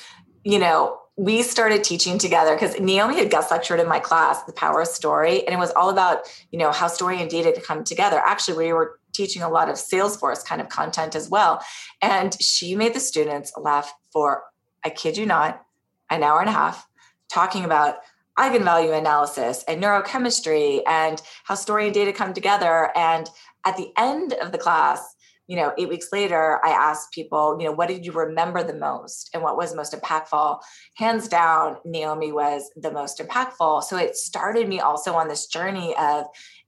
you 0.42 0.58
know, 0.58 0.99
we 1.16 1.42
started 1.42 1.84
teaching 1.84 2.18
together 2.18 2.54
because 2.54 2.78
Naomi 2.80 3.16
had 3.16 3.30
guest 3.30 3.50
lectured 3.50 3.78
in 3.78 3.88
my 3.88 4.00
class, 4.00 4.42
The 4.42 4.52
Power 4.52 4.80
of 4.80 4.88
Story, 4.88 5.46
and 5.46 5.54
it 5.54 5.58
was 5.58 5.70
all 5.73 5.88
about, 5.88 6.26
you 6.50 6.58
know, 6.58 6.73
how 6.73 6.88
story 6.88 7.20
and 7.20 7.30
data 7.30 7.61
come 7.64 7.84
together. 7.84 8.18
Actually, 8.18 8.66
we 8.66 8.73
were 8.73 8.99
teaching 9.12 9.40
a 9.40 9.49
lot 9.49 9.68
of 9.68 9.76
Salesforce 9.76 10.44
kind 10.44 10.61
of 10.61 10.68
content 10.68 11.14
as 11.14 11.30
well. 11.30 11.62
And 12.02 12.37
she 12.42 12.75
made 12.75 12.94
the 12.94 13.00
students 13.00 13.52
laugh 13.56 13.94
for 14.12 14.42
I 14.84 14.90
kid 14.90 15.16
you 15.16 15.26
not, 15.26 15.64
an 16.10 16.22
hour 16.22 16.40
and 16.40 16.48
a 16.48 16.52
half 16.52 16.86
talking 17.30 17.64
about 17.64 17.96
eigenvalue 18.38 18.96
analysis 18.96 19.64
and 19.68 19.82
neurochemistry 19.82 20.82
and 20.86 21.22
how 21.44 21.54
story 21.54 21.86
and 21.86 21.94
data 21.94 22.12
come 22.12 22.34
together. 22.34 22.90
And 22.96 23.28
at 23.64 23.76
the 23.76 23.92
end 23.96 24.34
of 24.34 24.52
the 24.52 24.58
class, 24.58 25.14
you 25.46 25.56
know, 25.56 25.72
eight 25.78 25.88
weeks 25.88 26.08
later, 26.12 26.60
I 26.64 26.70
asked 26.70 27.12
people, 27.12 27.56
you 27.60 27.66
know, 27.66 27.72
what 27.72 27.88
did 27.88 28.04
you 28.06 28.12
remember 28.12 28.62
the 28.62 28.74
most 28.74 29.30
and 29.34 29.42
what 29.42 29.56
was 29.56 29.74
most 29.74 29.92
impactful? 29.92 30.60
Hands 30.96 31.28
down, 31.28 31.76
Naomi 31.84 32.32
was 32.32 32.70
the 32.76 32.90
most 32.90 33.18
impactful. 33.18 33.84
So 33.84 33.96
it 33.96 34.16
started 34.16 34.68
me 34.68 34.80
also 34.80 35.14
on 35.14 35.28
this 35.28 35.46
journey 35.46 35.94
of 35.96 36.26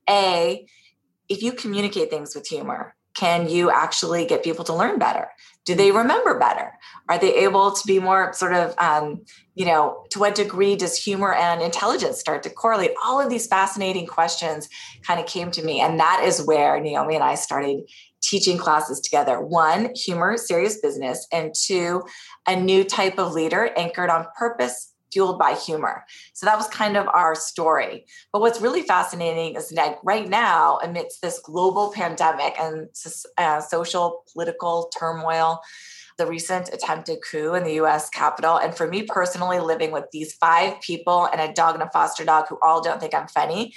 A, 0.09 0.67
if 1.27 1.41
you 1.41 1.53
communicate 1.53 2.09
things 2.09 2.35
with 2.35 2.47
humor, 2.47 2.95
can 3.17 3.49
you 3.49 3.71
actually 3.71 4.25
get 4.25 4.43
people 4.43 4.63
to 4.65 4.73
learn 4.73 4.99
better? 4.99 5.29
Do 5.65 5.75
they 5.75 5.91
remember 5.91 6.39
better? 6.39 6.71
Are 7.09 7.17
they 7.17 7.43
able 7.43 7.71
to 7.71 7.87
be 7.87 7.99
more 7.99 8.31
sort 8.33 8.53
of, 8.53 8.73
um, 8.77 9.25
you 9.55 9.65
know, 9.65 10.05
to 10.11 10.19
what 10.19 10.35
degree 10.35 10.75
does 10.75 10.95
humor 10.97 11.33
and 11.33 11.61
intelligence 11.61 12.19
start 12.19 12.43
to 12.43 12.49
correlate? 12.49 12.91
All 13.03 13.19
of 13.19 13.29
these 13.29 13.47
fascinating 13.47 14.05
questions 14.05 14.69
kind 15.05 15.19
of 15.19 15.25
came 15.25 15.51
to 15.51 15.63
me. 15.63 15.81
And 15.81 15.99
that 15.99 16.21
is 16.23 16.45
where 16.45 16.79
Naomi 16.79 17.15
and 17.15 17.23
I 17.23 17.35
started 17.35 17.81
teaching 18.21 18.57
classes 18.57 18.99
together. 18.99 19.41
One, 19.41 19.93
humor, 19.95 20.37
serious 20.37 20.79
business, 20.79 21.27
and 21.31 21.53
two, 21.53 22.03
a 22.47 22.55
new 22.55 22.83
type 22.83 23.17
of 23.17 23.33
leader 23.33 23.71
anchored 23.75 24.09
on 24.09 24.27
purpose, 24.37 24.93
fueled 25.11 25.39
by 25.39 25.53
humor. 25.53 26.05
So 26.33 26.45
that 26.45 26.57
was 26.57 26.67
kind 26.67 26.97
of 26.97 27.07
our 27.07 27.35
story. 27.35 28.05
But 28.31 28.41
what's 28.41 28.61
really 28.61 28.81
fascinating 28.81 29.55
is 29.55 29.69
that 29.69 29.97
right 30.03 30.27
now, 30.27 30.79
amidst 30.83 31.21
this 31.21 31.39
global 31.39 31.91
pandemic 31.91 32.55
and 32.59 32.89
uh, 33.37 33.61
social 33.61 34.23
political 34.33 34.91
turmoil, 34.97 35.61
the 36.17 36.25
recent 36.25 36.69
attempted 36.73 37.19
coup 37.29 37.53
in 37.53 37.63
the 37.63 37.73
US 37.75 38.09
Capitol, 38.09 38.57
and 38.57 38.75
for 38.75 38.87
me 38.87 39.03
personally, 39.03 39.59
living 39.59 39.91
with 39.91 40.05
these 40.11 40.33
five 40.33 40.81
people 40.81 41.25
and 41.31 41.39
a 41.39 41.53
dog 41.53 41.75
and 41.75 41.83
a 41.83 41.89
foster 41.91 42.25
dog 42.25 42.45
who 42.49 42.57
all 42.61 42.81
don't 42.81 42.99
think 42.99 43.13
I'm 43.13 43.27
funny. 43.27 43.73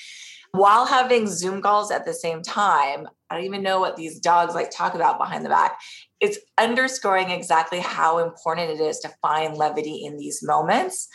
While 0.53 0.87
having 0.87 1.29
Zoom 1.29 1.63
calls 1.63 1.91
at 1.91 2.05
the 2.05 2.15
same 2.15 2.43
time, 2.43 3.09
I 3.31 3.37
don't 3.37 3.45
even 3.45 3.63
know 3.63 3.79
what 3.81 3.97
these 3.97 4.19
dogs 4.19 4.55
like 4.55 4.71
talk 4.71 4.95
about 4.95 5.19
behind 5.19 5.45
the 5.45 5.51
back 5.51 5.79
it's 6.21 6.39
underscoring 6.59 7.31
exactly 7.31 7.81
how 7.81 8.19
important 8.19 8.71
it 8.71 8.81
is 8.81 8.99
to 9.01 9.11
find 9.23 9.57
levity 9.57 10.05
in 10.05 10.19
these 10.19 10.41
moments, 10.43 11.09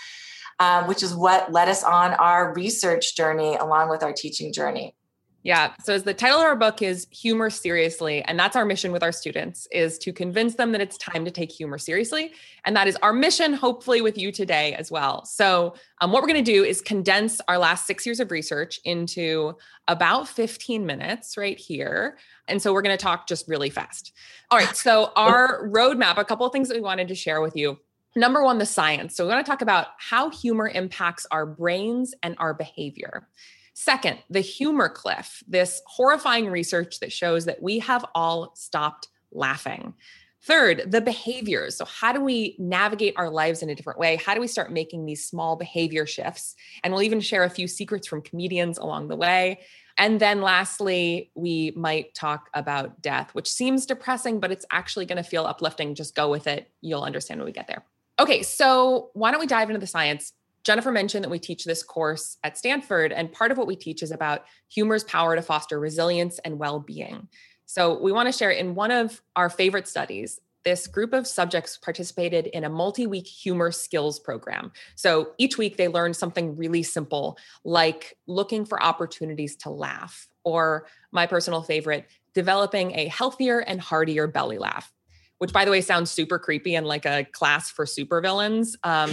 um, 0.60 0.88
which 0.88 1.04
is 1.04 1.16
what 1.16 1.52
led 1.52 1.70
us 1.70 1.84
on 1.84 2.14
our 2.16 2.54
research 2.56 3.16
journey 3.16 3.56
along 3.56 3.90
with 3.90 4.04
our 4.04 4.14
teaching 4.14 4.52
journey. 4.52 4.96
Yeah. 5.46 5.74
So 5.84 5.94
as 5.94 6.02
the 6.02 6.14
title 6.16 6.40
of 6.40 6.44
our 6.44 6.56
book 6.56 6.82
is 6.82 7.06
Humor 7.12 7.52
Seriously, 7.52 8.24
and 8.24 8.38
that's 8.38 8.56
our 8.56 8.66
mission 8.66 8.92
with 8.92 9.04
our 9.04 9.12
students 9.12 9.68
is 9.72 10.00
to 10.00 10.12
convince 10.12 10.56
them 10.56 10.72
that 10.72 10.82
it's 10.82 10.98
time 10.98 11.24
to 11.24 11.30
take 11.30 11.52
humor 11.52 11.78
seriously. 11.78 12.32
And 12.66 12.76
that 12.76 12.88
is 12.88 12.96
our 13.04 13.14
mission, 13.14 13.54
hopefully 13.54 14.02
with 14.02 14.18
you 14.18 14.32
today 14.32 14.74
as 14.74 14.90
well. 14.90 15.24
So 15.24 15.76
um, 16.02 16.12
what 16.12 16.24
we're 16.24 16.30
going 16.30 16.44
to 16.44 16.52
do 16.52 16.64
is 16.64 16.82
condense 16.82 17.42
our 17.48 17.60
last 17.60 17.86
six 17.86 18.08
years 18.08 18.20
of 18.20 18.32
research 18.32 18.80
into 18.86 19.56
about 19.88 20.28
15 20.28 20.84
minutes 20.84 21.38
right 21.38 21.60
here. 21.60 22.18
And 22.48 22.60
so 22.60 22.74
we're 22.74 22.82
going 22.82 22.98
to 22.98 23.04
talk 23.04 23.28
just 23.28 23.48
really 23.48 23.70
fast. 23.70 24.14
All 24.50 24.58
right. 24.58 24.76
So 24.76 25.12
our 25.16 25.68
roadmap, 25.68 26.18
a 26.18 26.26
couple 26.26 26.48
of 26.48 26.54
things 26.54 26.70
that 26.70 26.76
we 26.76 26.82
wanted 26.82 27.08
to 27.10 27.16
share 27.16 27.40
with 27.40 27.56
you. 27.56 27.78
Number 28.16 28.44
one, 28.44 28.58
the 28.58 28.66
science. 28.66 29.16
So 29.16 29.26
we're 29.26 29.34
going 29.34 29.44
to 29.44 29.50
talk 29.52 29.62
about 29.62 29.90
how 30.00 30.32
humor 30.32 30.68
impacts 30.70 31.28
our 31.30 31.46
brains 31.46 32.16
and 32.24 32.36
our 32.40 32.56
behavior. 32.56 33.28
Second, 33.78 34.20
the 34.30 34.40
humor 34.40 34.88
cliff, 34.88 35.44
this 35.50 35.82
horrifying 35.86 36.48
research 36.50 37.02
that 37.02 37.12
shows 37.12 37.44
that 37.44 37.62
we 37.62 37.80
have 37.80 38.06
all 38.16 38.54
stopped 38.56 39.10
laughing. 39.34 39.94
Third, 40.44 40.90
the 40.90 41.02
behaviors. 41.02 41.76
So, 41.76 41.84
how 41.84 42.14
do 42.14 42.22
we 42.22 42.56
navigate 42.58 43.16
our 43.18 43.30
lives 43.30 43.62
in 43.62 43.70
a 43.70 43.76
different 43.76 44.00
way? 44.00 44.16
How 44.16 44.34
do 44.34 44.40
we 44.40 44.48
start 44.48 44.72
making 44.72 45.06
these 45.06 45.26
small 45.26 45.58
behavior 45.58 46.06
shifts? 46.06 46.56
And 46.86 46.94
we'll 46.94 47.04
even 47.04 47.20
share 47.20 47.44
a 47.44 47.50
few 47.50 47.68
secrets 47.68 48.08
from 48.08 48.22
comedians 48.22 48.78
along 48.78 49.10
the 49.10 49.18
way. 49.18 49.60
And 49.98 50.22
then 50.22 50.42
lastly, 50.42 51.32
we 51.36 51.74
might 51.76 52.16
talk 52.16 52.50
about 52.54 53.02
death, 53.02 53.32
which 53.36 53.50
seems 53.50 53.86
depressing, 53.86 54.40
but 54.40 54.52
it's 54.54 54.66
actually 54.72 55.06
going 55.06 55.22
to 55.22 55.30
feel 55.30 55.46
uplifting. 55.46 55.96
Just 55.96 56.16
go 56.16 56.30
with 56.30 56.48
it. 56.48 56.72
You'll 56.80 57.04
understand 57.04 57.42
when 57.42 57.46
we 57.46 57.52
get 57.52 57.68
there. 57.68 57.84
Okay, 58.20 58.42
so 58.42 59.10
why 59.14 59.32
don't 59.32 59.42
we 59.42 59.48
dive 59.48 59.70
into 59.70 59.82
the 59.82 59.88
science? 59.88 60.32
Jennifer 60.66 60.92
mentioned 60.92 61.24
that 61.24 61.30
we 61.30 61.40
teach 61.40 61.64
this 61.64 61.84
course 61.84 62.38
at 62.44 62.58
Stanford, 62.58 63.14
and 63.14 63.32
part 63.32 63.52
of 63.52 63.58
what 63.58 63.68
we 63.68 63.76
teach 63.76 64.02
is 64.02 64.12
about 64.12 64.46
humor's 64.68 65.04
power 65.04 65.36
to 65.36 65.42
foster 65.42 65.80
resilience 65.80 66.40
and 66.40 66.58
well 66.58 66.80
being. 66.80 67.28
So, 67.68 68.02
we 68.02 68.12
want 68.12 68.28
to 68.28 68.38
share 68.38 68.50
in 68.50 68.76
one 68.76 68.92
of 68.92 69.22
our 69.36 69.50
favorite 69.50 69.88
studies. 69.88 70.42
This 70.64 70.88
group 70.88 71.14
of 71.14 71.28
subjects 71.28 71.78
participated 71.78 72.48
in 72.48 72.64
a 72.64 72.70
multi 72.70 73.06
week 73.06 73.28
humor 73.28 73.72
skills 73.72 74.20
program. 74.20 74.72
So 74.96 75.34
each 75.38 75.60
week 75.60 75.78
they 75.78 75.88
learned 75.88 76.16
something 76.16 76.58
really 76.58 76.82
simple, 76.82 77.38
like 77.64 78.18
looking 78.26 78.66
for 78.66 78.82
opportunities 78.82 79.56
to 79.58 79.70
laugh, 79.70 80.28
or 80.44 80.88
my 81.12 81.28
personal 81.28 81.62
favorite, 81.62 82.08
developing 82.34 82.98
a 82.98 83.08
healthier 83.10 83.60
and 83.60 83.80
heartier 83.80 84.26
belly 84.26 84.58
laugh 84.58 84.92
which 85.40 85.52
by 85.52 85.66
the 85.66 85.72
way 85.72 85.82
sounds 85.82 86.12
super 86.12 86.40
creepy 86.40 86.76
and 86.76 86.88
like 86.88 87.06
a 87.06 87.26
class 87.32 87.70
for 87.70 87.86
supervillains. 87.86 88.76
Um, 88.84 89.12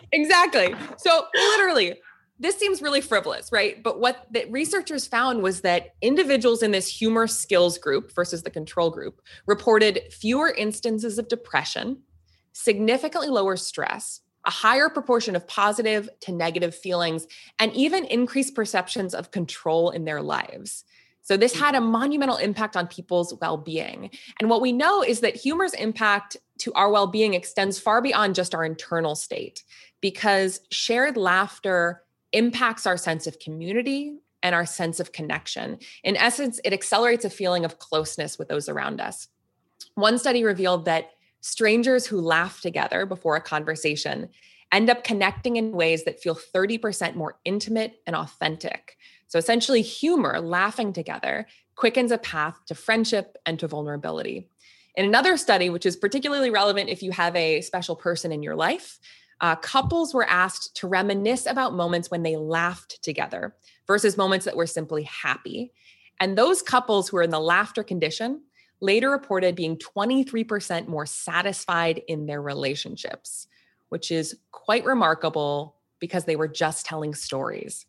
exactly. 0.12 0.74
So 0.96 1.26
literally, 1.34 1.96
this 2.40 2.56
seems 2.56 2.80
really 2.80 3.02
frivolous, 3.02 3.52
right? 3.52 3.82
But 3.82 4.00
what 4.00 4.26
the 4.30 4.46
researchers 4.48 5.06
found 5.06 5.42
was 5.42 5.60
that 5.60 5.94
individuals 6.00 6.62
in 6.62 6.70
this 6.70 6.88
humor 6.88 7.26
skills 7.26 7.76
group 7.76 8.14
versus 8.14 8.42
the 8.42 8.50
control 8.50 8.90
group 8.90 9.20
reported 9.46 10.00
fewer 10.10 10.50
instances 10.50 11.18
of 11.18 11.28
depression, 11.28 11.98
significantly 12.52 13.28
lower 13.28 13.56
stress, 13.56 14.22
a 14.46 14.50
higher 14.50 14.88
proportion 14.88 15.36
of 15.36 15.46
positive 15.46 16.08
to 16.20 16.32
negative 16.32 16.74
feelings, 16.74 17.26
and 17.58 17.74
even 17.74 18.06
increased 18.06 18.54
perceptions 18.54 19.14
of 19.14 19.30
control 19.30 19.90
in 19.90 20.04
their 20.04 20.22
lives. 20.22 20.84
So 21.22 21.36
this 21.36 21.54
had 21.54 21.74
a 21.74 21.78
mm-hmm. 21.78 21.92
monumental 21.92 22.36
impact 22.36 22.76
on 22.76 22.86
people's 22.86 23.34
well-being. 23.40 24.10
And 24.38 24.48
what 24.50 24.60
we 24.60 24.72
know 24.72 25.02
is 25.02 25.20
that 25.20 25.36
humor's 25.36 25.74
impact 25.74 26.36
to 26.58 26.72
our 26.74 26.90
well-being 26.90 27.34
extends 27.34 27.78
far 27.78 28.02
beyond 28.02 28.34
just 28.34 28.54
our 28.54 28.64
internal 28.64 29.14
state 29.14 29.64
because 30.00 30.60
shared 30.70 31.16
laughter 31.16 32.02
impacts 32.32 32.86
our 32.86 32.96
sense 32.96 33.26
of 33.26 33.38
community 33.38 34.18
and 34.42 34.54
our 34.54 34.66
sense 34.66 35.00
of 35.00 35.12
connection. 35.12 35.78
In 36.02 36.16
essence, 36.16 36.60
it 36.64 36.72
accelerates 36.72 37.24
a 37.24 37.30
feeling 37.30 37.64
of 37.64 37.78
closeness 37.78 38.38
with 38.38 38.48
those 38.48 38.68
around 38.68 39.00
us. 39.00 39.28
One 39.94 40.18
study 40.18 40.44
revealed 40.44 40.84
that 40.86 41.10
strangers 41.40 42.06
who 42.06 42.20
laugh 42.20 42.60
together 42.60 43.06
before 43.06 43.36
a 43.36 43.40
conversation 43.40 44.28
end 44.72 44.88
up 44.88 45.04
connecting 45.04 45.56
in 45.56 45.72
ways 45.72 46.04
that 46.04 46.20
feel 46.20 46.34
30% 46.36 47.16
more 47.16 47.38
intimate 47.44 48.00
and 48.06 48.14
authentic. 48.14 48.96
So 49.30 49.38
essentially, 49.38 49.80
humor, 49.80 50.40
laughing 50.40 50.92
together, 50.92 51.46
quickens 51.76 52.10
a 52.10 52.18
path 52.18 52.60
to 52.66 52.74
friendship 52.74 53.38
and 53.46 53.60
to 53.60 53.68
vulnerability. 53.68 54.50
In 54.96 55.04
another 55.04 55.36
study, 55.36 55.70
which 55.70 55.86
is 55.86 55.96
particularly 55.96 56.50
relevant 56.50 56.90
if 56.90 57.00
you 57.00 57.12
have 57.12 57.36
a 57.36 57.60
special 57.60 57.94
person 57.94 58.32
in 58.32 58.42
your 58.42 58.56
life, 58.56 58.98
uh, 59.40 59.54
couples 59.54 60.12
were 60.12 60.28
asked 60.28 60.74
to 60.78 60.88
reminisce 60.88 61.46
about 61.46 61.74
moments 61.74 62.10
when 62.10 62.24
they 62.24 62.36
laughed 62.36 63.00
together 63.02 63.54
versus 63.86 64.16
moments 64.16 64.44
that 64.46 64.56
were 64.56 64.66
simply 64.66 65.04
happy. 65.04 65.72
And 66.18 66.36
those 66.36 66.60
couples 66.60 67.08
who 67.08 67.16
are 67.16 67.22
in 67.22 67.30
the 67.30 67.38
laughter 67.38 67.84
condition 67.84 68.42
later 68.80 69.10
reported 69.10 69.54
being 69.54 69.76
23% 69.76 70.88
more 70.88 71.06
satisfied 71.06 72.02
in 72.08 72.26
their 72.26 72.42
relationships, 72.42 73.46
which 73.90 74.10
is 74.10 74.36
quite 74.50 74.84
remarkable 74.84 75.76
because 76.00 76.24
they 76.24 76.36
were 76.36 76.48
just 76.48 76.84
telling 76.84 77.14
stories. 77.14 77.86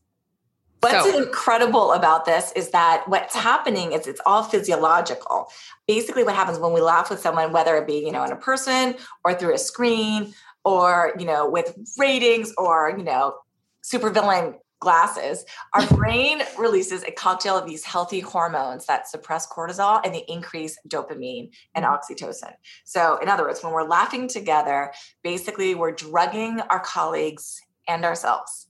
What's 0.81 1.11
so, 1.11 1.23
incredible 1.23 1.93
about 1.93 2.25
this 2.25 2.51
is 2.53 2.71
that 2.71 3.07
what's 3.07 3.35
happening 3.35 3.91
is 3.91 4.07
it's 4.07 4.21
all 4.25 4.43
physiological. 4.43 5.47
Basically, 5.87 6.23
what 6.23 6.33
happens 6.33 6.57
when 6.57 6.73
we 6.73 6.81
laugh 6.81 7.11
with 7.11 7.19
someone, 7.19 7.53
whether 7.53 7.77
it 7.77 7.85
be, 7.85 7.99
you 7.99 8.11
know, 8.11 8.23
in 8.23 8.31
a 8.31 8.35
person 8.35 8.95
or 9.23 9.35
through 9.35 9.53
a 9.53 9.59
screen 9.59 10.33
or, 10.65 11.13
you 11.19 11.25
know, 11.25 11.47
with 11.47 11.77
ratings 11.99 12.51
or, 12.57 12.95
you 12.97 13.03
know, 13.03 13.35
supervillain 13.83 14.55
glasses, 14.79 15.45
our 15.75 15.85
brain 15.95 16.41
releases 16.57 17.03
a 17.03 17.11
cocktail 17.11 17.59
of 17.59 17.67
these 17.67 17.85
healthy 17.85 18.19
hormones 18.19 18.87
that 18.87 19.07
suppress 19.07 19.47
cortisol 19.47 20.01
and 20.03 20.15
they 20.15 20.25
increase 20.27 20.79
dopamine 20.87 21.51
and 21.75 21.85
mm-hmm. 21.85 21.93
oxytocin. 21.93 22.53
So, 22.85 23.17
in 23.17 23.29
other 23.29 23.43
words, 23.43 23.63
when 23.63 23.71
we're 23.71 23.87
laughing 23.87 24.27
together, 24.27 24.91
basically 25.23 25.75
we're 25.75 25.91
drugging 25.91 26.59
our 26.71 26.79
colleagues 26.79 27.61
and 27.87 28.03
ourselves 28.03 28.65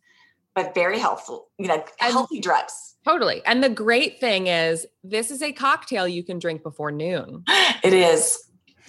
but 0.55 0.73
very 0.73 0.99
helpful, 0.99 1.49
you 1.57 1.67
know, 1.67 1.83
healthy 1.99 2.37
and, 2.37 2.43
drugs. 2.43 2.95
Totally. 3.05 3.41
And 3.45 3.63
the 3.63 3.69
great 3.69 4.19
thing 4.19 4.47
is, 4.47 4.85
this 5.03 5.31
is 5.31 5.41
a 5.41 5.51
cocktail 5.51 6.07
you 6.07 6.23
can 6.23 6.39
drink 6.39 6.63
before 6.63 6.91
noon. 6.91 7.43
It 7.83 7.93
is. 7.93 8.37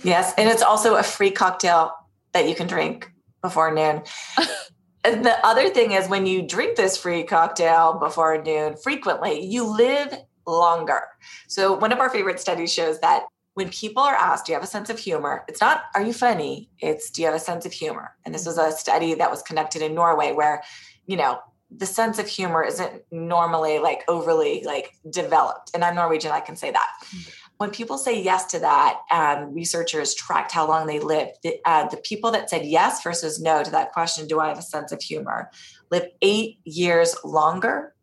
Yes. 0.02 0.34
And 0.36 0.50
it's 0.50 0.60
also 0.60 0.96
a 0.96 1.02
free 1.02 1.30
cocktail 1.30 1.92
that 2.32 2.46
you 2.46 2.54
can 2.54 2.66
drink 2.66 3.10
before 3.40 3.72
noon. 3.72 4.02
and 5.04 5.24
the 5.24 5.34
other 5.46 5.70
thing 5.70 5.92
is, 5.92 6.08
when 6.08 6.26
you 6.26 6.42
drink 6.42 6.76
this 6.76 6.98
free 6.98 7.24
cocktail 7.24 7.94
before 7.94 8.42
noon 8.42 8.76
frequently, 8.76 9.44
you 9.44 9.64
live 9.64 10.14
longer. 10.46 11.04
So, 11.48 11.72
one 11.72 11.90
of 11.90 12.00
our 12.00 12.10
favorite 12.10 12.38
studies 12.38 12.70
shows 12.70 13.00
that 13.00 13.24
when 13.54 13.68
people 13.68 14.02
are 14.02 14.14
asked, 14.14 14.46
Do 14.46 14.52
you 14.52 14.56
have 14.56 14.64
a 14.64 14.68
sense 14.68 14.90
of 14.90 14.98
humor? 14.98 15.44
It's 15.48 15.60
not, 15.60 15.84
Are 15.94 16.02
you 16.02 16.12
funny? 16.12 16.70
It's, 16.78 17.10
Do 17.10 17.22
you 17.22 17.26
have 17.26 17.36
a 17.36 17.40
sense 17.40 17.66
of 17.66 17.72
humor? 17.72 18.14
And 18.24 18.34
this 18.34 18.46
was 18.46 18.58
a 18.58 18.72
study 18.72 19.14
that 19.14 19.30
was 19.30 19.42
conducted 19.42 19.82
in 19.82 19.94
Norway 19.94 20.32
where, 20.32 20.62
you 21.06 21.16
know, 21.16 21.38
the 21.76 21.86
sense 21.86 22.18
of 22.18 22.26
humor 22.26 22.62
isn't 22.64 23.02
normally 23.10 23.78
like 23.78 24.02
overly 24.08 24.62
like 24.64 24.96
developed 25.10 25.70
and 25.74 25.84
i'm 25.84 25.94
norwegian 25.94 26.32
i 26.32 26.40
can 26.40 26.56
say 26.56 26.70
that 26.70 26.88
mm-hmm. 27.04 27.30
when 27.58 27.70
people 27.70 27.98
say 27.98 28.20
yes 28.20 28.46
to 28.46 28.58
that 28.58 29.00
um, 29.10 29.54
researchers 29.54 30.14
tracked 30.14 30.52
how 30.52 30.66
long 30.66 30.86
they 30.86 31.00
lived 31.00 31.32
the, 31.42 31.56
uh, 31.64 31.88
the 31.88 31.96
people 31.98 32.30
that 32.30 32.50
said 32.50 32.64
yes 32.64 33.02
versus 33.02 33.40
no 33.40 33.62
to 33.62 33.70
that 33.70 33.92
question 33.92 34.26
do 34.26 34.40
i 34.40 34.48
have 34.48 34.58
a 34.58 34.62
sense 34.62 34.92
of 34.92 35.02
humor 35.02 35.50
live 35.90 36.06
eight 36.20 36.58
years 36.64 37.16
longer 37.24 37.94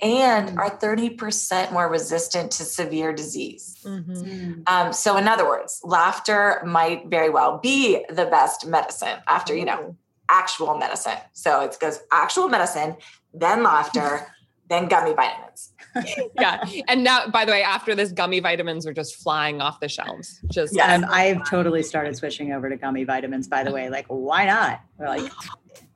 and 0.00 0.50
Mm. 0.50 0.58
are 0.58 0.70
30% 0.78 1.72
more 1.72 1.88
resistant 1.88 2.50
to 2.52 2.64
severe 2.64 3.12
disease. 3.12 3.76
Mhm. 3.84 4.04
Mm. 4.06 4.62
Um, 4.66 4.92
so, 4.92 5.16
in 5.16 5.28
other 5.28 5.46
words, 5.46 5.80
laughter 5.82 6.62
might 6.66 7.06
very 7.06 7.30
well 7.30 7.58
be 7.58 8.04
the 8.08 8.26
best 8.26 8.66
medicine 8.66 9.18
after, 9.26 9.54
you 9.54 9.64
know, 9.64 9.96
actual 10.30 10.76
medicine. 10.78 11.18
So 11.32 11.62
it 11.62 11.76
goes 11.80 12.00
actual 12.12 12.48
medicine, 12.48 12.96
then 13.32 13.62
laughter, 13.62 14.26
then 14.68 14.88
gummy 14.88 15.14
vitamins. 15.14 15.72
yeah. 16.40 16.64
And 16.88 17.04
now, 17.04 17.28
by 17.28 17.44
the 17.44 17.52
way, 17.52 17.62
after 17.62 17.94
this, 17.94 18.12
gummy 18.12 18.40
vitamins 18.40 18.86
are 18.86 18.92
just 18.92 19.16
flying 19.16 19.60
off 19.60 19.80
the 19.80 19.88
shelves. 19.88 20.40
Just 20.50 20.74
Yes. 20.74 21.02
Um, 21.02 21.08
I've 21.10 21.48
totally 21.48 21.82
started 21.82 22.16
switching 22.16 22.52
over 22.52 22.68
to 22.68 22.76
gummy 22.76 23.04
vitamins, 23.04 23.46
by 23.46 23.62
the 23.62 23.72
way. 23.72 23.90
Like, 23.90 24.06
why 24.08 24.46
not? 24.46 24.80
We're 24.98 25.08
like, 25.08 25.30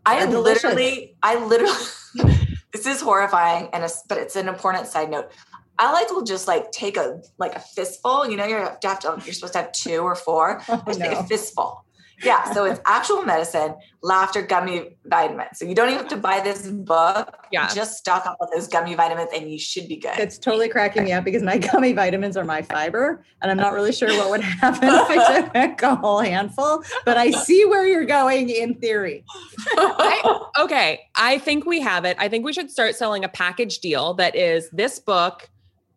I 0.06 0.25
They're 0.25 0.38
literally, 0.38 1.16
I 1.23 1.44
literally, 1.44 1.75
this 2.73 2.87
is 2.87 3.00
horrifying, 3.00 3.68
and 3.73 3.85
it's, 3.85 4.02
but 4.08 4.18
it's 4.18 4.37
an 4.37 4.49
important 4.49 4.87
side 4.87 5.11
note. 5.11 5.30
I 5.78 5.92
like 5.92 6.11
will 6.11 6.25
just 6.25 6.49
like 6.49 6.73
take 6.73 6.97
a 6.97 7.23
like 7.38 7.54
a 7.54 7.61
fistful. 7.61 8.28
You 8.28 8.37
know, 8.37 8.44
you're 8.44 8.61
have 8.61 8.80
to 8.80 8.88
have 8.88 8.99
to, 9.00 9.16
you're 9.25 9.32
supposed 9.32 9.52
to 9.52 9.61
have 9.61 9.73
two 9.73 9.99
or 9.99 10.16
four. 10.16 10.61
oh, 10.68 10.82
I 10.85 10.90
just 10.90 11.00
take 11.00 11.12
a 11.12 11.25
fistful. 11.25 11.85
Yeah, 12.22 12.52
so 12.52 12.64
it's 12.64 12.80
actual 12.87 13.22
medicine, 13.22 13.75
laughter 14.02 14.42
gummy 14.42 14.96
vitamins. 15.06 15.58
So 15.58 15.64
you 15.64 15.75
don't 15.75 15.88
even 15.88 16.00
have 16.00 16.08
to 16.08 16.16
buy 16.16 16.40
this 16.40 16.66
book. 16.66 17.34
Yeah. 17.50 17.68
just 17.72 17.96
stock 17.98 18.26
up 18.26 18.37
on 18.40 18.48
those 18.52 18.68
gummy 18.68 18.94
vitamins, 18.94 19.30
and 19.34 19.50
you 19.50 19.58
should 19.58 19.88
be 19.88 19.96
good. 19.96 20.18
It's 20.18 20.37
totally 20.38 20.68
cracking 20.68 21.04
me 21.04 21.12
up 21.12 21.25
because 21.25 21.42
my 21.42 21.58
gummy 21.72 21.92
vitamins 21.92 22.37
are 22.37 22.44
my 22.44 22.62
fiber, 22.62 23.25
and 23.40 23.50
I'm 23.50 23.56
not 23.56 23.72
really 23.72 23.92
sure 23.92 24.08
what 24.08 24.30
would 24.30 24.40
happen 24.40 24.88
if 24.88 25.10
I 25.10 25.48
took 25.68 25.82
a 25.82 25.94
whole 25.96 26.20
handful. 26.20 26.82
But 27.04 27.16
I 27.16 27.30
see 27.30 27.64
where 27.64 27.87
you're 27.87 28.04
going 28.04 28.50
in 28.50 28.75
theory. 28.80 29.25
I, 29.76 30.40
okay, 30.60 31.00
I 31.16 31.38
think 31.38 31.66
we 31.66 31.80
have 31.80 32.04
it. 32.04 32.16
I 32.18 32.28
think 32.28 32.44
we 32.44 32.52
should 32.52 32.70
start 32.70 32.94
selling 32.96 33.25
a 33.25 33.28
package 33.28 33.78
deal 33.78 34.14
that 34.14 34.34
is 34.37 34.68
this 34.70 34.98
book, 34.98 35.48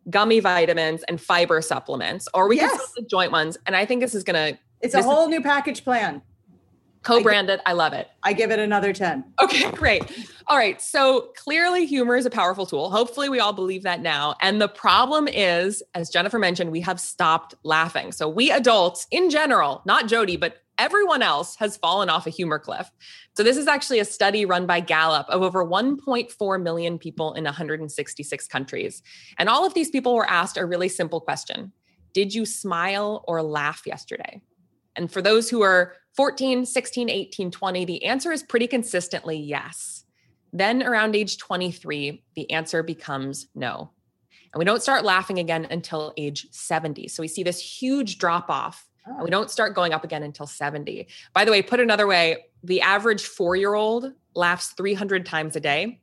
gummy 0.09 0.39
vitamins, 0.39 1.03
and 1.03 1.19
fiber 1.19 1.61
supplements, 1.61 2.27
or 2.33 2.47
we 2.47 2.57
can 2.57 2.69
Yes. 2.69 2.77
sell 2.77 2.87
the 2.97 3.01
joint 3.03 3.31
ones. 3.31 3.57
And 3.65 3.75
I 3.75 3.85
think 3.85 4.01
this 4.01 4.15
is 4.15 4.23
going 4.23 4.53
to 4.53 4.59
It's 4.81 4.93
a 4.93 4.97
This 4.97 5.05
is- 5.05 5.11
whole 5.11 5.27
new 5.27 5.41
package 5.41 5.83
plan. 5.83 6.21
co-brand 7.03 7.49
it. 7.49 7.59
I 7.65 7.73
love 7.73 7.93
it. 7.93 8.07
I 8.21 8.31
give 8.33 8.51
it 8.51 8.59
another 8.59 8.93
10. 8.93 9.23
Okay, 9.41 9.71
great. 9.71 10.03
All 10.45 10.55
right. 10.55 10.79
So 10.79 11.31
clearly, 11.35 11.87
humor 11.87 12.15
is 12.15 12.27
a 12.27 12.29
powerful 12.29 12.67
tool. 12.67 12.91
Hopefully, 12.91 13.27
we 13.27 13.39
all 13.39 13.53
believe 13.53 13.81
that 13.83 14.01
now. 14.01 14.35
And 14.39 14.61
the 14.61 14.67
problem 14.67 15.27
is, 15.27 15.81
as 15.95 16.11
Jennifer 16.11 16.37
mentioned, 16.37 16.71
we 16.71 16.81
have 16.81 16.99
stopped 16.99 17.55
laughing. 17.63 18.11
So, 18.11 18.29
we 18.29 18.51
adults 18.51 19.07
in 19.09 19.31
general, 19.31 19.81
not 19.85 20.07
Jody, 20.07 20.37
but 20.37 20.57
everyone 20.77 21.23
else 21.23 21.55
has 21.55 21.75
fallen 21.75 22.07
off 22.09 22.27
a 22.27 22.29
humor 22.29 22.59
cliff. 22.59 22.91
So, 23.35 23.41
this 23.41 23.57
is 23.57 23.65
actually 23.67 23.97
a 23.97 24.05
study 24.05 24.45
run 24.45 24.67
by 24.67 24.79
Gallup 24.79 25.27
of 25.29 25.41
over 25.41 25.65
1.4 25.65 26.61
million 26.61 26.99
people 26.99 27.33
in 27.33 27.45
166 27.45 28.47
countries. 28.47 29.01
And 29.39 29.49
all 29.49 29.65
of 29.65 29.73
these 29.73 29.89
people 29.89 30.13
were 30.13 30.29
asked 30.29 30.55
a 30.55 30.65
really 30.67 30.89
simple 30.89 31.19
question 31.19 31.71
Did 32.13 32.35
you 32.35 32.45
smile 32.45 33.23
or 33.27 33.41
laugh 33.41 33.83
yesterday? 33.87 34.39
And 34.95 35.11
for 35.11 35.21
those 35.21 35.49
who 35.49 35.61
are 35.61 35.93
14, 36.15 36.65
16, 36.65 37.09
18, 37.09 37.51
20, 37.51 37.85
the 37.85 38.05
answer 38.05 38.31
is 38.31 38.43
pretty 38.43 38.67
consistently 38.67 39.37
yes. 39.37 40.03
Then 40.53 40.83
around 40.83 41.15
age 41.15 41.37
23, 41.37 42.23
the 42.35 42.51
answer 42.51 42.83
becomes 42.83 43.47
no. 43.55 43.91
And 44.53 44.59
we 44.59 44.65
don't 44.65 44.81
start 44.81 45.05
laughing 45.05 45.39
again 45.39 45.65
until 45.69 46.13
age 46.17 46.47
70. 46.51 47.07
So 47.07 47.23
we 47.23 47.27
see 47.27 47.43
this 47.43 47.59
huge 47.59 48.17
drop 48.17 48.49
off. 48.49 48.85
And 49.05 49.19
we 49.19 49.27
oh. 49.27 49.31
don't 49.31 49.49
start 49.49 49.73
going 49.73 49.93
up 49.93 50.03
again 50.03 50.23
until 50.23 50.45
70. 50.45 51.07
By 51.33 51.45
the 51.45 51.51
way, 51.51 51.61
put 51.61 51.79
another 51.79 52.05
way, 52.05 52.45
the 52.63 52.81
average 52.81 53.25
four 53.25 53.55
year 53.55 53.73
old 53.73 54.11
laughs 54.35 54.69
300 54.69 55.25
times 55.25 55.55
a 55.55 55.59
day. 55.59 56.01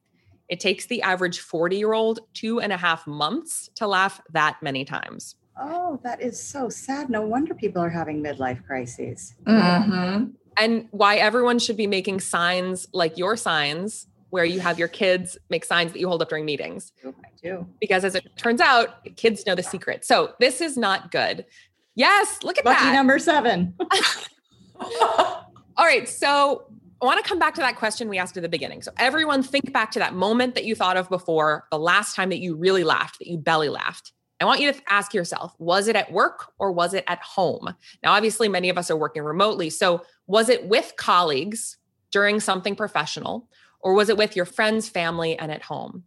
It 0.49 0.61
takes 0.61 0.87
the 0.87 1.03
average 1.03 1.41
40 1.41 1.77
year 1.77 1.93
old 1.93 2.21
two 2.33 2.61
and 2.61 2.73
a 2.73 2.77
half 2.77 3.07
months 3.07 3.71
to 3.77 3.87
laugh 3.87 4.21
that 4.33 4.57
many 4.63 4.85
times. 4.85 5.37
Oh, 5.61 5.99
that 6.05 6.21
is 6.23 6.41
so 6.43 6.69
sad. 6.69 7.11
No 7.11 7.23
wonder 7.23 7.55
people 7.55 7.83
are 7.83 7.89
having 7.91 8.23
midlife 8.23 8.65
crises. 8.67 9.35
Mhm. 9.47 10.33
and 10.57 10.89
why 10.91 11.17
everyone 11.17 11.59
should 11.61 11.77
be 11.77 11.87
making 11.87 12.19
signs 12.19 12.89
like 12.93 13.17
your 13.17 13.37
signs 13.37 14.09
where 14.31 14.45
you 14.45 14.59
have 14.61 14.77
your 14.79 14.89
kids 14.89 15.39
make 15.51 15.65
signs 15.65 15.93
that 15.93 16.01
you 16.01 16.09
hold 16.09 16.21
up 16.21 16.29
during 16.29 16.45
meetings 16.45 16.93
I 17.07 17.13
do. 17.41 17.65
because 17.81 18.05
as 18.05 18.17
it 18.17 18.25
turns 18.37 18.61
out 18.61 19.05
kids 19.17 19.47
know 19.47 19.55
the 19.55 19.63
secret 19.63 20.05
so 20.05 20.35
this 20.41 20.61
is 20.61 20.77
not 20.77 21.13
good 21.13 21.47
yes 21.95 22.43
look 22.43 22.59
at 22.59 22.65
Lucky 22.65 22.83
that 22.87 22.93
number 22.93 23.19
seven. 23.21 23.73
all 24.81 25.45
right 25.79 26.09
so 26.09 26.65
i 27.01 27.07
want 27.07 27.23
to 27.23 27.29
come 27.29 27.39
back 27.39 27.55
to 27.55 27.61
that 27.61 27.77
question 27.77 28.09
we 28.09 28.19
asked 28.19 28.37
at 28.37 28.43
the 28.43 28.49
beginning 28.49 28.83
so 28.83 28.91
everyone 28.99 29.43
think 29.45 29.73
back 29.73 29.93
to 29.93 29.99
that 30.01 30.15
moment 30.15 30.55
that 30.57 30.65
you 30.65 30.75
thought 30.75 30.97
of 30.97 31.09
before 31.09 31.67
the 31.71 31.79
last 31.79 32.17
time 32.17 32.31
that 32.31 32.39
you 32.41 32.57
really 32.57 32.83
laughed 32.85 33.19
that 33.21 33.29
you 33.29 33.39
belly 33.39 33.69
laughed 33.69 34.13
I 34.41 34.45
want 34.45 34.61
you 34.61 34.73
to 34.73 34.81
ask 34.89 35.15
yourself, 35.15 35.55
was 35.59 35.89
it 35.89 35.97
at 35.97 36.13
work 36.13 36.53
or 36.59 36.71
was 36.71 36.95
it 36.95 37.05
at 37.09 37.21
home? 37.23 37.75
Now, 38.03 38.13
obviously, 38.13 38.49
many 38.49 38.69
of 38.69 38.79
us 38.79 38.91
are 38.91 38.97
working 38.97 39.23
remotely. 39.23 39.71
So, 39.71 40.03
was 40.27 40.49
it 40.49 40.67
with 40.67 40.95
colleagues 40.97 41.77
during 42.13 42.39
something 42.39 42.77
professional 42.77 43.49
or 43.81 43.95
was 43.95 44.09
it 44.09 44.17
with 44.17 44.37
your 44.37 44.45
friends, 44.45 44.89
family, 44.89 45.39
and 45.39 45.51
at 45.51 45.63
home? 45.63 46.05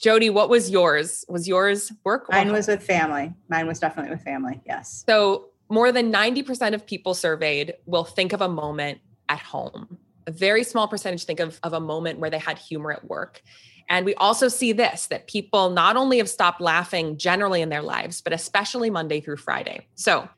Jody, 0.00 0.30
what 0.30 0.48
was 0.48 0.70
yours? 0.70 1.24
Was 1.28 1.48
yours 1.48 1.92
work? 2.04 2.28
or 2.28 2.36
Mine 2.36 2.52
was 2.52 2.68
with 2.68 2.82
family. 2.82 3.34
Mine 3.48 3.66
was 3.66 3.80
definitely 3.80 4.12
with 4.12 4.22
family. 4.22 4.60
Yes. 4.64 5.04
So, 5.06 5.48
more 5.70 5.92
than 5.92 6.10
90% 6.10 6.72
of 6.74 6.86
people 6.86 7.12
surveyed 7.12 7.74
will 7.84 8.04
think 8.04 8.32
of 8.32 8.40
a 8.40 8.48
moment 8.48 9.00
at 9.28 9.40
home. 9.40 9.98
A 10.26 10.30
very 10.30 10.64
small 10.64 10.88
percentage 10.88 11.24
think 11.24 11.40
of, 11.40 11.58
of 11.62 11.74
a 11.74 11.80
moment 11.80 12.18
where 12.18 12.30
they 12.30 12.38
had 12.38 12.58
humor 12.58 12.92
at 12.92 13.04
work. 13.04 13.42
And 13.88 14.04
we 14.04 14.14
also 14.16 14.48
see 14.48 14.72
this 14.72 15.06
that 15.06 15.26
people 15.26 15.70
not 15.70 15.96
only 15.96 16.18
have 16.18 16.28
stopped 16.28 16.60
laughing 16.60 17.16
generally 17.16 17.62
in 17.62 17.68
their 17.68 17.82
lives, 17.82 18.20
but 18.20 18.32
especially 18.32 18.90
Monday 18.90 19.20
through 19.20 19.38
Friday. 19.38 19.86
So, 19.94 20.28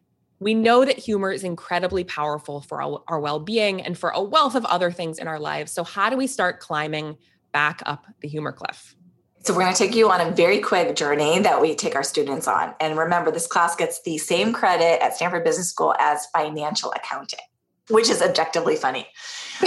we 0.43 0.55
know 0.55 0.87
that 0.87 0.99
humor 0.99 1.31
is 1.31 1.45
incredibly 1.45 2.03
powerful 2.03 2.63
for 2.63 2.81
our, 2.81 3.03
our 3.09 3.21
well 3.21 3.41
being 3.41 3.83
and 3.83 3.97
for 3.97 4.09
a 4.11 4.23
wealth 4.23 4.55
of 4.55 4.65
other 4.65 4.91
things 4.91 5.19
in 5.19 5.29
our 5.29 5.39
lives. 5.39 5.71
So, 5.71 5.85
how 5.85 6.09
do 6.09 6.17
we 6.17 6.27
start 6.27 6.61
climbing 6.61 7.19
back 7.53 7.83
up 7.85 8.07
the 8.21 8.29
humor 8.29 8.53
cliff? 8.53 8.97
So 9.43 9.55
we're 9.55 9.61
going 9.63 9.73
to 9.73 9.79
take 9.79 9.95
you 9.95 10.11
on 10.11 10.21
a 10.21 10.31
very 10.31 10.61
quick 10.61 10.95
journey 10.95 11.39
that 11.39 11.63
we 11.63 11.75
take 11.75 11.95
our 11.95 12.03
students 12.03 12.47
on. 12.47 12.75
And 12.79 12.99
remember, 12.99 13.31
this 13.31 13.47
class 13.47 13.75
gets 13.75 14.03
the 14.03 14.19
same 14.19 14.53
credit 14.53 15.03
at 15.03 15.17
Stanford 15.17 15.45
Business 15.45 15.71
School 15.71 15.95
as 15.99 16.27
financial 16.37 16.93
accounting, 16.93 17.41
which 17.89 18.09
is 18.11 18.21
objectively 18.23 18.77
funny. 18.77 19.07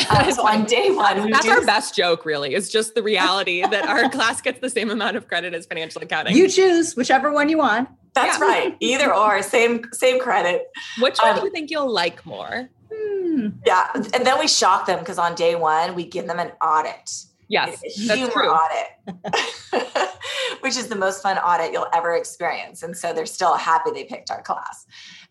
Um, 0.09 0.31
so 0.31 0.47
on 0.47 0.65
day 0.65 0.91
one, 0.91 1.23
we 1.25 1.31
That's 1.31 1.45
do 1.45 1.51
our 1.51 1.57
this- 1.57 1.65
best 1.65 1.95
joke, 1.95 2.25
really. 2.25 2.53
It's 2.55 2.69
just 2.69 2.95
the 2.95 3.03
reality 3.03 3.61
that 3.69 3.85
our 3.87 4.09
class 4.09 4.41
gets 4.41 4.59
the 4.59 4.69
same 4.69 4.89
amount 4.91 5.17
of 5.17 5.27
credit 5.27 5.53
as 5.53 5.65
financial 5.65 6.01
accounting. 6.01 6.35
You 6.35 6.47
choose 6.49 6.95
whichever 6.95 7.31
one 7.31 7.49
you 7.49 7.57
want. 7.57 7.89
That's 8.13 8.37
Yeah. 8.39 8.45
right. 8.45 8.77
Either 8.79 9.13
or, 9.13 9.41
same 9.41 9.85
same 9.91 10.19
credit. 10.19 10.67
Which 10.99 11.17
one 11.19 11.31
Um, 11.31 11.39
do 11.39 11.45
you 11.45 11.51
think 11.51 11.71
you'll 11.71 11.91
like 11.91 12.25
more? 12.25 12.69
Hmm. 12.93 13.49
Yeah, 13.65 13.87
and 13.95 14.25
then 14.25 14.37
we 14.39 14.47
shock 14.47 14.85
them 14.85 14.99
because 14.99 15.17
on 15.17 15.33
day 15.33 15.55
one 15.55 15.95
we 15.95 16.05
give 16.05 16.27
them 16.27 16.37
an 16.39 16.51
audit. 16.63 17.09
Yes, 17.49 17.81
It's 17.83 17.99
a 17.99 18.07
that's 18.07 18.17
humor 18.19 18.31
true. 18.33 18.49
audit, 18.49 19.43
which 20.61 20.77
is 20.77 20.87
the 20.87 20.95
most 20.95 21.21
fun 21.21 21.37
audit 21.37 21.71
you'll 21.71 21.87
ever 21.93 22.13
experience. 22.13 22.81
And 22.83 22.95
so 22.97 23.13
they're 23.13 23.25
still 23.25 23.55
happy 23.55 23.91
they 23.91 24.05
picked 24.05 24.31
our 24.31 24.41
class. 24.41 24.85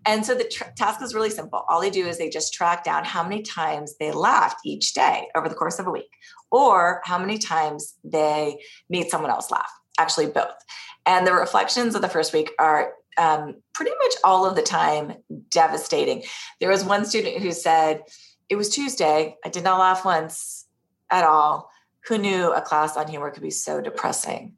And 0.06 0.24
so 0.24 0.34
the 0.34 0.44
tr- 0.44 0.64
task 0.76 1.02
is 1.02 1.14
really 1.14 1.30
simple. 1.30 1.64
All 1.68 1.80
they 1.80 1.90
do 1.90 2.06
is 2.06 2.18
they 2.18 2.28
just 2.28 2.54
track 2.54 2.84
down 2.84 3.04
how 3.04 3.22
many 3.22 3.42
times 3.42 3.96
they 3.98 4.10
laughed 4.10 4.60
each 4.64 4.94
day 4.94 5.28
over 5.34 5.48
the 5.48 5.54
course 5.54 5.78
of 5.78 5.86
a 5.86 5.90
week, 5.90 6.10
or 6.50 7.00
how 7.04 7.18
many 7.18 7.38
times 7.38 7.94
they 8.04 8.60
made 8.88 9.08
someone 9.08 9.30
else 9.30 9.50
laugh. 9.50 9.70
Actually, 9.98 10.26
both. 10.26 10.54
And 11.06 11.26
the 11.26 11.32
reflections 11.32 11.94
of 11.94 12.02
the 12.02 12.08
first 12.08 12.32
week 12.32 12.50
are 12.58 12.92
um, 13.18 13.56
pretty 13.74 13.92
much 14.02 14.14
all 14.24 14.46
of 14.46 14.56
the 14.56 14.62
time 14.62 15.14
devastating. 15.50 16.24
There 16.60 16.70
was 16.70 16.84
one 16.84 17.04
student 17.04 17.42
who 17.42 17.52
said, 17.52 18.02
It 18.48 18.56
was 18.56 18.68
Tuesday. 18.68 19.36
I 19.44 19.48
did 19.48 19.64
not 19.64 19.78
laugh 19.78 20.04
once 20.04 20.66
at 21.10 21.24
all. 21.24 21.70
Who 22.08 22.18
knew 22.18 22.52
a 22.52 22.60
class 22.60 22.96
on 22.96 23.06
humor 23.08 23.30
could 23.30 23.42
be 23.42 23.50
so 23.50 23.80
depressing? 23.80 24.54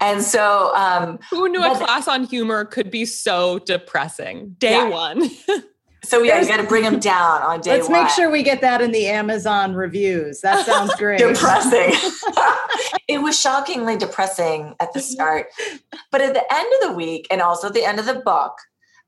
And 0.00 0.22
so, 0.22 0.72
um, 0.76 1.18
Who 1.30 1.48
knew 1.48 1.62
a 1.62 1.76
class 1.76 2.06
on 2.06 2.24
humor 2.24 2.64
could 2.64 2.90
be 2.90 3.04
so 3.04 3.58
depressing? 3.58 4.54
Day 4.58 4.72
Yeah. 4.72 4.88
one. 4.88 5.28
so 6.04 6.22
yeah, 6.22 6.40
you 6.40 6.46
got 6.46 6.58
to 6.58 6.62
bring 6.68 6.84
them 6.84 7.00
down 7.00 7.42
on 7.42 7.60
day 7.60 7.70
one. 7.70 7.78
Let's 7.78 7.88
one. 7.90 8.02
make 8.04 8.10
sure 8.12 8.30
we 8.30 8.42
get 8.44 8.60
that 8.60 8.80
in 8.80 8.92
the 8.92 9.06
Amazon 9.08 9.74
reviews. 9.74 10.40
That 10.42 10.64
sounds 10.64 10.94
great. 10.98 11.18
depressing. 11.18 11.92
it 13.08 13.20
was 13.22 13.38
shockingly 13.40 13.96
depressing 13.96 14.74
at 14.80 14.92
the 14.92 15.00
start. 15.00 15.46
But 16.12 16.20
at 16.20 16.34
the 16.34 16.44
end 16.54 16.72
of 16.82 16.90
the 16.90 16.94
week 16.96 17.26
and 17.30 17.40
also 17.42 17.68
at 17.68 17.74
the 17.74 17.84
end 17.84 17.98
of 17.98 18.06
the 18.06 18.14
book, 18.20 18.52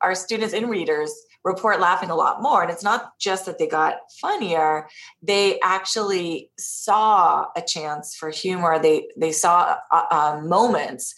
our 0.00 0.14
students 0.14 0.52
and 0.54 0.68
readers 0.68 1.12
report 1.46 1.78
laughing 1.78 2.10
a 2.10 2.16
lot 2.16 2.42
more. 2.42 2.62
And 2.62 2.70
it's 2.72 2.82
not 2.82 3.16
just 3.20 3.46
that 3.46 3.58
they 3.58 3.68
got 3.68 3.98
funnier, 4.20 4.88
they 5.22 5.60
actually 5.60 6.50
saw 6.58 7.46
a 7.56 7.62
chance 7.62 8.16
for 8.16 8.30
humor. 8.30 8.80
They 8.80 9.08
they 9.16 9.32
saw 9.32 9.76
uh, 9.92 10.02
uh, 10.10 10.40
moments 10.42 11.14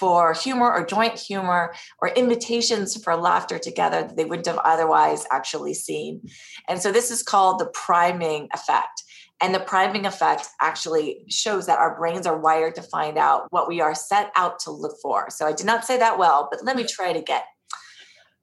for 0.00 0.32
humor 0.32 0.72
or 0.72 0.84
joint 0.84 1.16
humor 1.18 1.74
or 2.00 2.08
invitations 2.08 3.00
for 3.04 3.14
laughter 3.16 3.58
together 3.58 4.02
that 4.02 4.16
they 4.16 4.24
wouldn't 4.24 4.46
have 4.46 4.58
otherwise 4.64 5.26
actually 5.30 5.74
seen. 5.74 6.22
And 6.68 6.80
so 6.80 6.90
this 6.90 7.10
is 7.10 7.22
called 7.22 7.60
the 7.60 7.66
priming 7.66 8.48
effect. 8.52 9.04
And 9.42 9.54
the 9.54 9.60
priming 9.60 10.06
effect 10.06 10.48
actually 10.62 11.24
shows 11.28 11.66
that 11.66 11.78
our 11.78 11.94
brains 11.96 12.26
are 12.26 12.38
wired 12.38 12.74
to 12.76 12.82
find 12.82 13.18
out 13.18 13.46
what 13.50 13.68
we 13.68 13.82
are 13.82 13.94
set 13.94 14.32
out 14.34 14.58
to 14.60 14.70
look 14.70 14.96
for. 15.02 15.28
So 15.28 15.46
I 15.46 15.52
did 15.52 15.66
not 15.66 15.84
say 15.84 15.98
that 15.98 16.18
well, 16.18 16.48
but 16.50 16.64
let 16.64 16.76
me 16.76 16.84
try 16.84 17.10
it 17.10 17.16
again. 17.16 17.42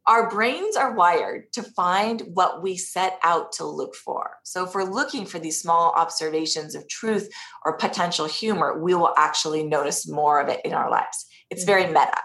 Our 0.05 0.29
brains 0.29 0.75
are 0.75 0.93
wired 0.93 1.53
to 1.53 1.63
find 1.63 2.21
what 2.33 2.61
we 2.61 2.75
set 2.75 3.19
out 3.23 3.53
to 3.53 3.65
look 3.65 3.95
for. 3.95 4.31
So 4.43 4.65
if 4.65 4.75
we're 4.75 4.83
looking 4.83 5.25
for 5.25 5.39
these 5.39 5.61
small 5.61 5.93
observations 5.95 6.75
of 6.75 6.87
truth 6.89 7.29
or 7.65 7.77
potential 7.77 8.25
humor, 8.25 8.81
we 8.81 8.95
will 8.95 9.13
actually 9.17 9.63
notice 9.63 10.07
more 10.07 10.41
of 10.41 10.49
it 10.49 10.59
in 10.65 10.73
our 10.73 10.91
lives. 10.91 11.25
It's 11.49 11.63
very 11.63 11.85
mm-hmm. 11.85 11.93
meta. 11.93 12.21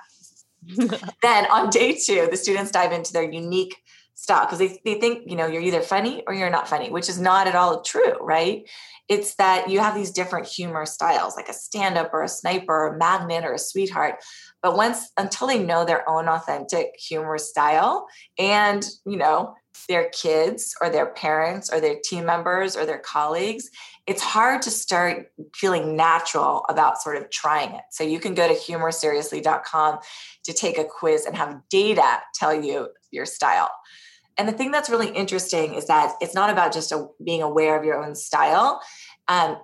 then 1.23 1.47
on 1.51 1.71
day 1.71 1.95
two, 1.95 2.27
the 2.31 2.37
students 2.37 2.73
dive 2.73 2.93
into 2.93 3.13
their 3.13 3.31
unique 3.31 3.77
style 4.19 4.45
because 4.45 4.59
they, 4.59 4.81
they 4.85 4.99
think, 4.99 5.23
you 5.27 5.37
know, 5.37 5.47
you're 5.47 5.63
either 5.63 5.81
funny 5.81 6.25
or 6.27 6.35
you're 6.35 6.51
not 6.51 6.69
funny, 6.69 6.91
which 6.91 7.09
is 7.09 7.21
not 7.21 7.47
at 7.47 7.55
all 7.55 7.83
true, 7.83 8.17
right? 8.21 8.69
It's 9.09 9.37
that 9.37 9.71
you 9.71 9.79
have 9.79 9.95
these 9.95 10.11
different 10.11 10.49
humor 10.49 10.87
styles, 10.87 11.37
like 11.37 11.49
a 11.49 11.53
stand 11.53 11.97
up 11.97 12.13
or 12.13 12.25
a 12.25 12.29
sniper 12.29 12.75
or 12.75 12.95
a 12.95 12.99
magnet 12.99 13.45
or 13.45 13.53
a 13.53 13.59
sweetheart. 13.59 14.17
But 14.61 14.77
once 14.77 15.13
until 15.17 15.47
they 15.47 15.63
know 15.63 15.85
their 15.85 16.07
own 16.11 16.29
authentic 16.29 16.97
humor 16.99 17.39
style 17.39 18.09
and, 18.37 18.85
you 19.07 19.17
know, 19.17 19.55
their 19.89 20.09
kids 20.09 20.75
or 20.81 20.91
their 20.91 21.07
parents 21.07 21.73
or 21.73 21.81
their 21.81 21.97
team 22.03 22.27
members 22.27 22.77
or 22.77 22.85
their 22.85 22.99
colleagues, 22.99 23.71
it's 24.09 24.21
hard 24.21 24.63
to 24.63 24.71
start 24.71 25.31
feeling 25.55 25.95
natural 25.95 26.65
about 26.69 27.01
sort 27.01 27.17
of 27.17 27.31
trying 27.31 27.71
it. 27.71 27.83
So 27.93 28.03
you 28.03 28.19
can 28.19 28.35
go 28.35 28.49
to 28.49 28.55
humorseriously.com 28.55 29.99
to 30.43 30.53
take 30.53 30.77
a 30.77 30.85
quiz 30.85 31.25
and 31.25 31.37
have 31.37 31.61
data 31.71 32.19
tell 32.35 32.53
you 32.53 32.89
your 33.13 33.27
style. 33.27 33.71
And 34.39 34.49
the 34.49 34.53
thing 34.53 34.71
that's 34.71 34.89
really 34.89 35.09
interesting 35.09 35.75
is 35.75 35.87
that 35.87 36.15
it's 36.21 36.35
not 36.35 36.49
about 36.49 36.73
just 36.73 36.93
a, 36.93 37.09
being 37.23 37.43
aware 37.43 37.77
of 37.77 37.85
your 37.85 38.03
own 38.03 38.15
style 38.15 38.81
um, 39.27 39.59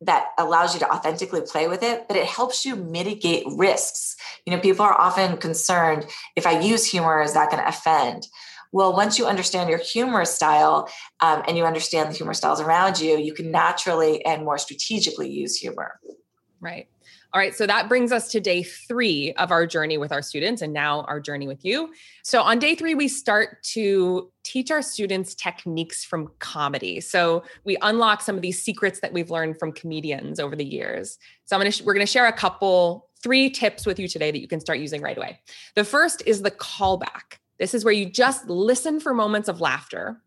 that 0.00 0.28
allows 0.38 0.74
you 0.74 0.80
to 0.80 0.90
authentically 0.90 1.42
play 1.42 1.68
with 1.68 1.82
it, 1.82 2.08
but 2.08 2.16
it 2.16 2.26
helps 2.26 2.64
you 2.64 2.74
mitigate 2.74 3.44
risks. 3.56 4.16
You 4.46 4.54
know, 4.54 4.60
people 4.60 4.84
are 4.84 4.98
often 4.98 5.36
concerned 5.36 6.06
if 6.36 6.46
I 6.46 6.58
use 6.58 6.84
humor, 6.84 7.22
is 7.22 7.34
that 7.34 7.50
going 7.50 7.62
to 7.62 7.68
offend? 7.68 8.26
Well, 8.72 8.92
once 8.92 9.18
you 9.18 9.26
understand 9.26 9.70
your 9.70 9.78
humor 9.78 10.24
style 10.24 10.88
um, 11.20 11.42
and 11.46 11.56
you 11.56 11.64
understand 11.64 12.10
the 12.10 12.16
humor 12.16 12.34
styles 12.34 12.60
around 12.60 12.98
you, 12.98 13.16
you 13.18 13.32
can 13.32 13.50
naturally 13.50 14.24
and 14.24 14.44
more 14.44 14.58
strategically 14.58 15.30
use 15.30 15.56
humor. 15.56 16.00
Right. 16.60 16.88
All 17.34 17.40
right, 17.40 17.52
so 17.52 17.66
that 17.66 17.88
brings 17.88 18.12
us 18.12 18.30
to 18.30 18.38
day 18.38 18.62
three 18.62 19.32
of 19.32 19.50
our 19.50 19.66
journey 19.66 19.98
with 19.98 20.12
our 20.12 20.22
students 20.22 20.62
and 20.62 20.72
now 20.72 21.00
our 21.02 21.18
journey 21.18 21.48
with 21.48 21.64
you. 21.64 21.92
So, 22.22 22.40
on 22.40 22.60
day 22.60 22.76
three, 22.76 22.94
we 22.94 23.08
start 23.08 23.60
to 23.72 24.30
teach 24.44 24.70
our 24.70 24.82
students 24.82 25.34
techniques 25.34 26.04
from 26.04 26.30
comedy. 26.38 27.00
So, 27.00 27.42
we 27.64 27.76
unlock 27.82 28.22
some 28.22 28.36
of 28.36 28.42
these 28.42 28.62
secrets 28.62 29.00
that 29.00 29.12
we've 29.12 29.32
learned 29.32 29.58
from 29.58 29.72
comedians 29.72 30.38
over 30.38 30.54
the 30.54 30.64
years. 30.64 31.18
So, 31.46 31.56
I'm 31.56 31.60
gonna, 31.60 31.74
we're 31.84 31.94
gonna 31.94 32.06
share 32.06 32.28
a 32.28 32.32
couple, 32.32 33.08
three 33.20 33.50
tips 33.50 33.84
with 33.84 33.98
you 33.98 34.06
today 34.06 34.30
that 34.30 34.40
you 34.40 34.46
can 34.46 34.60
start 34.60 34.78
using 34.78 35.02
right 35.02 35.16
away. 35.18 35.40
The 35.74 35.82
first 35.82 36.22
is 36.26 36.42
the 36.42 36.52
callback. 36.52 37.38
This 37.58 37.74
is 37.74 37.84
where 37.84 37.94
you 37.94 38.08
just 38.08 38.46
listen 38.48 39.00
for 39.00 39.12
moments 39.12 39.48
of 39.48 39.60
laughter 39.60 40.20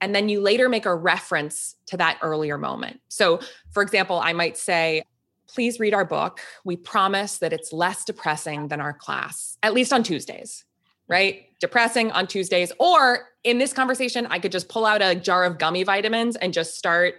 and 0.00 0.14
then 0.14 0.28
you 0.28 0.40
later 0.40 0.68
make 0.68 0.86
a 0.86 0.94
reference 0.94 1.76
to 1.86 1.96
that 1.98 2.18
earlier 2.22 2.56
moment. 2.56 3.00
So, 3.08 3.40
for 3.72 3.82
example, 3.82 4.20
I 4.20 4.32
might 4.32 4.56
say, 4.56 5.02
please 5.48 5.78
read 5.78 5.94
our 5.94 6.04
book. 6.04 6.40
We 6.64 6.76
promise 6.76 7.38
that 7.38 7.52
it's 7.52 7.72
less 7.72 8.04
depressing 8.04 8.68
than 8.68 8.80
our 8.80 8.92
class, 8.92 9.56
at 9.62 9.74
least 9.74 9.92
on 9.92 10.02
Tuesdays, 10.02 10.64
right? 11.08 11.46
Depressing 11.60 12.10
on 12.12 12.26
Tuesdays. 12.26 12.72
Or 12.78 13.28
in 13.42 13.58
this 13.58 13.72
conversation, 13.72 14.26
I 14.26 14.38
could 14.38 14.52
just 14.52 14.68
pull 14.68 14.86
out 14.86 15.02
a 15.02 15.14
jar 15.14 15.44
of 15.44 15.58
gummy 15.58 15.84
vitamins 15.84 16.36
and 16.36 16.52
just 16.52 16.76
start 16.76 17.14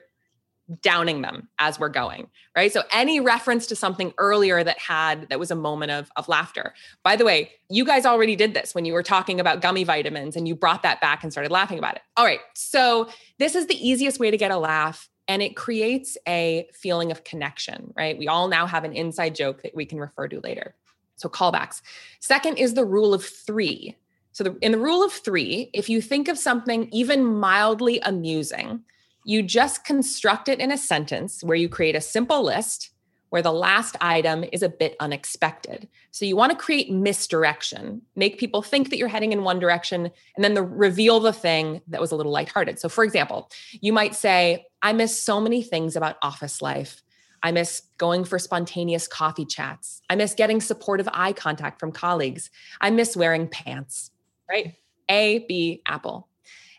downing 0.81 1.21
them 1.21 1.47
as 1.59 1.79
we're 1.79 1.89
going 1.89 2.27
right 2.57 2.73
so 2.73 2.81
any 2.91 3.19
reference 3.19 3.67
to 3.67 3.75
something 3.75 4.11
earlier 4.17 4.63
that 4.63 4.79
had 4.79 5.29
that 5.29 5.39
was 5.39 5.51
a 5.51 5.55
moment 5.55 5.91
of, 5.91 6.09
of 6.15 6.27
laughter 6.27 6.73
by 7.03 7.15
the 7.15 7.23
way 7.23 7.51
you 7.69 7.85
guys 7.85 8.03
already 8.03 8.35
did 8.35 8.55
this 8.55 8.73
when 8.73 8.83
you 8.83 8.93
were 8.93 9.03
talking 9.03 9.39
about 9.39 9.61
gummy 9.61 9.83
vitamins 9.83 10.35
and 10.35 10.47
you 10.47 10.55
brought 10.55 10.81
that 10.81 10.99
back 11.01 11.21
and 11.21 11.31
started 11.31 11.51
laughing 11.51 11.77
about 11.77 11.95
it 11.95 12.01
all 12.17 12.25
right 12.25 12.39
so 12.55 13.07
this 13.37 13.53
is 13.53 13.67
the 13.67 13.75
easiest 13.87 14.19
way 14.19 14.31
to 14.31 14.37
get 14.37 14.49
a 14.49 14.57
laugh 14.57 15.07
and 15.27 15.41
it 15.41 15.55
creates 15.55 16.17
a 16.27 16.67
feeling 16.73 17.11
of 17.11 17.23
connection, 17.23 17.93
right? 17.95 18.17
We 18.17 18.27
all 18.27 18.47
now 18.47 18.67
have 18.67 18.83
an 18.83 18.93
inside 18.93 19.35
joke 19.35 19.63
that 19.63 19.75
we 19.75 19.85
can 19.85 19.99
refer 19.99 20.27
to 20.27 20.39
later. 20.41 20.75
So, 21.17 21.29
callbacks. 21.29 21.81
Second 22.19 22.57
is 22.57 22.73
the 22.73 22.85
rule 22.85 23.13
of 23.13 23.23
three. 23.23 23.95
So, 24.33 24.43
the, 24.43 24.57
in 24.61 24.71
the 24.73 24.77
rule 24.77 25.03
of 25.03 25.13
three, 25.13 25.69
if 25.73 25.89
you 25.89 26.01
think 26.01 26.27
of 26.27 26.37
something 26.37 26.89
even 26.91 27.25
mildly 27.25 27.99
amusing, 28.01 28.83
you 29.23 29.41
just 29.41 29.85
construct 29.85 30.49
it 30.49 30.59
in 30.59 30.71
a 30.71 30.77
sentence 30.77 31.43
where 31.43 31.57
you 31.57 31.69
create 31.69 31.95
a 31.95 32.01
simple 32.01 32.43
list 32.43 32.91
where 33.29 33.41
the 33.41 33.51
last 33.51 33.97
item 33.99 34.45
is 34.53 34.63
a 34.63 34.69
bit 34.69 34.95
unexpected. 35.01 35.89
So 36.11 36.23
you 36.25 36.37
want 36.37 36.51
to 36.51 36.57
create 36.57 36.89
misdirection, 36.89 38.01
make 38.15 38.39
people 38.39 38.61
think 38.61 38.89
that 38.89 38.97
you're 38.97 39.09
heading 39.09 39.33
in 39.33 39.43
one 39.43 39.59
direction, 39.59 40.09
and 40.35 40.43
then 40.43 40.53
the, 40.53 40.63
reveal 40.63 41.19
the 41.19 41.33
thing 41.33 41.81
that 41.87 41.99
was 41.99 42.13
a 42.13 42.15
little 42.15 42.31
lighthearted. 42.31 42.79
So, 42.79 42.87
for 42.87 43.03
example, 43.03 43.49
you 43.81 43.91
might 43.91 44.15
say, 44.15 44.67
I 44.85 44.93
miss 44.93 45.19
so 45.19 45.41
many 45.41 45.63
things 45.63 45.95
about 45.95 46.17
office 46.21 46.61
life. 46.61 47.01
I 47.41 47.51
miss 47.51 47.81
going 47.97 48.23
for 48.23 48.37
spontaneous 48.37 49.07
coffee 49.07 49.43
chats. 49.43 50.03
I 50.11 50.15
miss 50.15 50.35
getting 50.35 50.61
supportive 50.61 51.09
eye 51.11 51.33
contact 51.33 51.79
from 51.79 51.91
colleagues. 51.91 52.51
I 52.81 52.91
miss 52.91 53.17
wearing 53.17 53.47
pants, 53.47 54.11
right? 54.47 54.75
A, 55.09 55.39
B, 55.47 55.81
apple. 55.87 56.27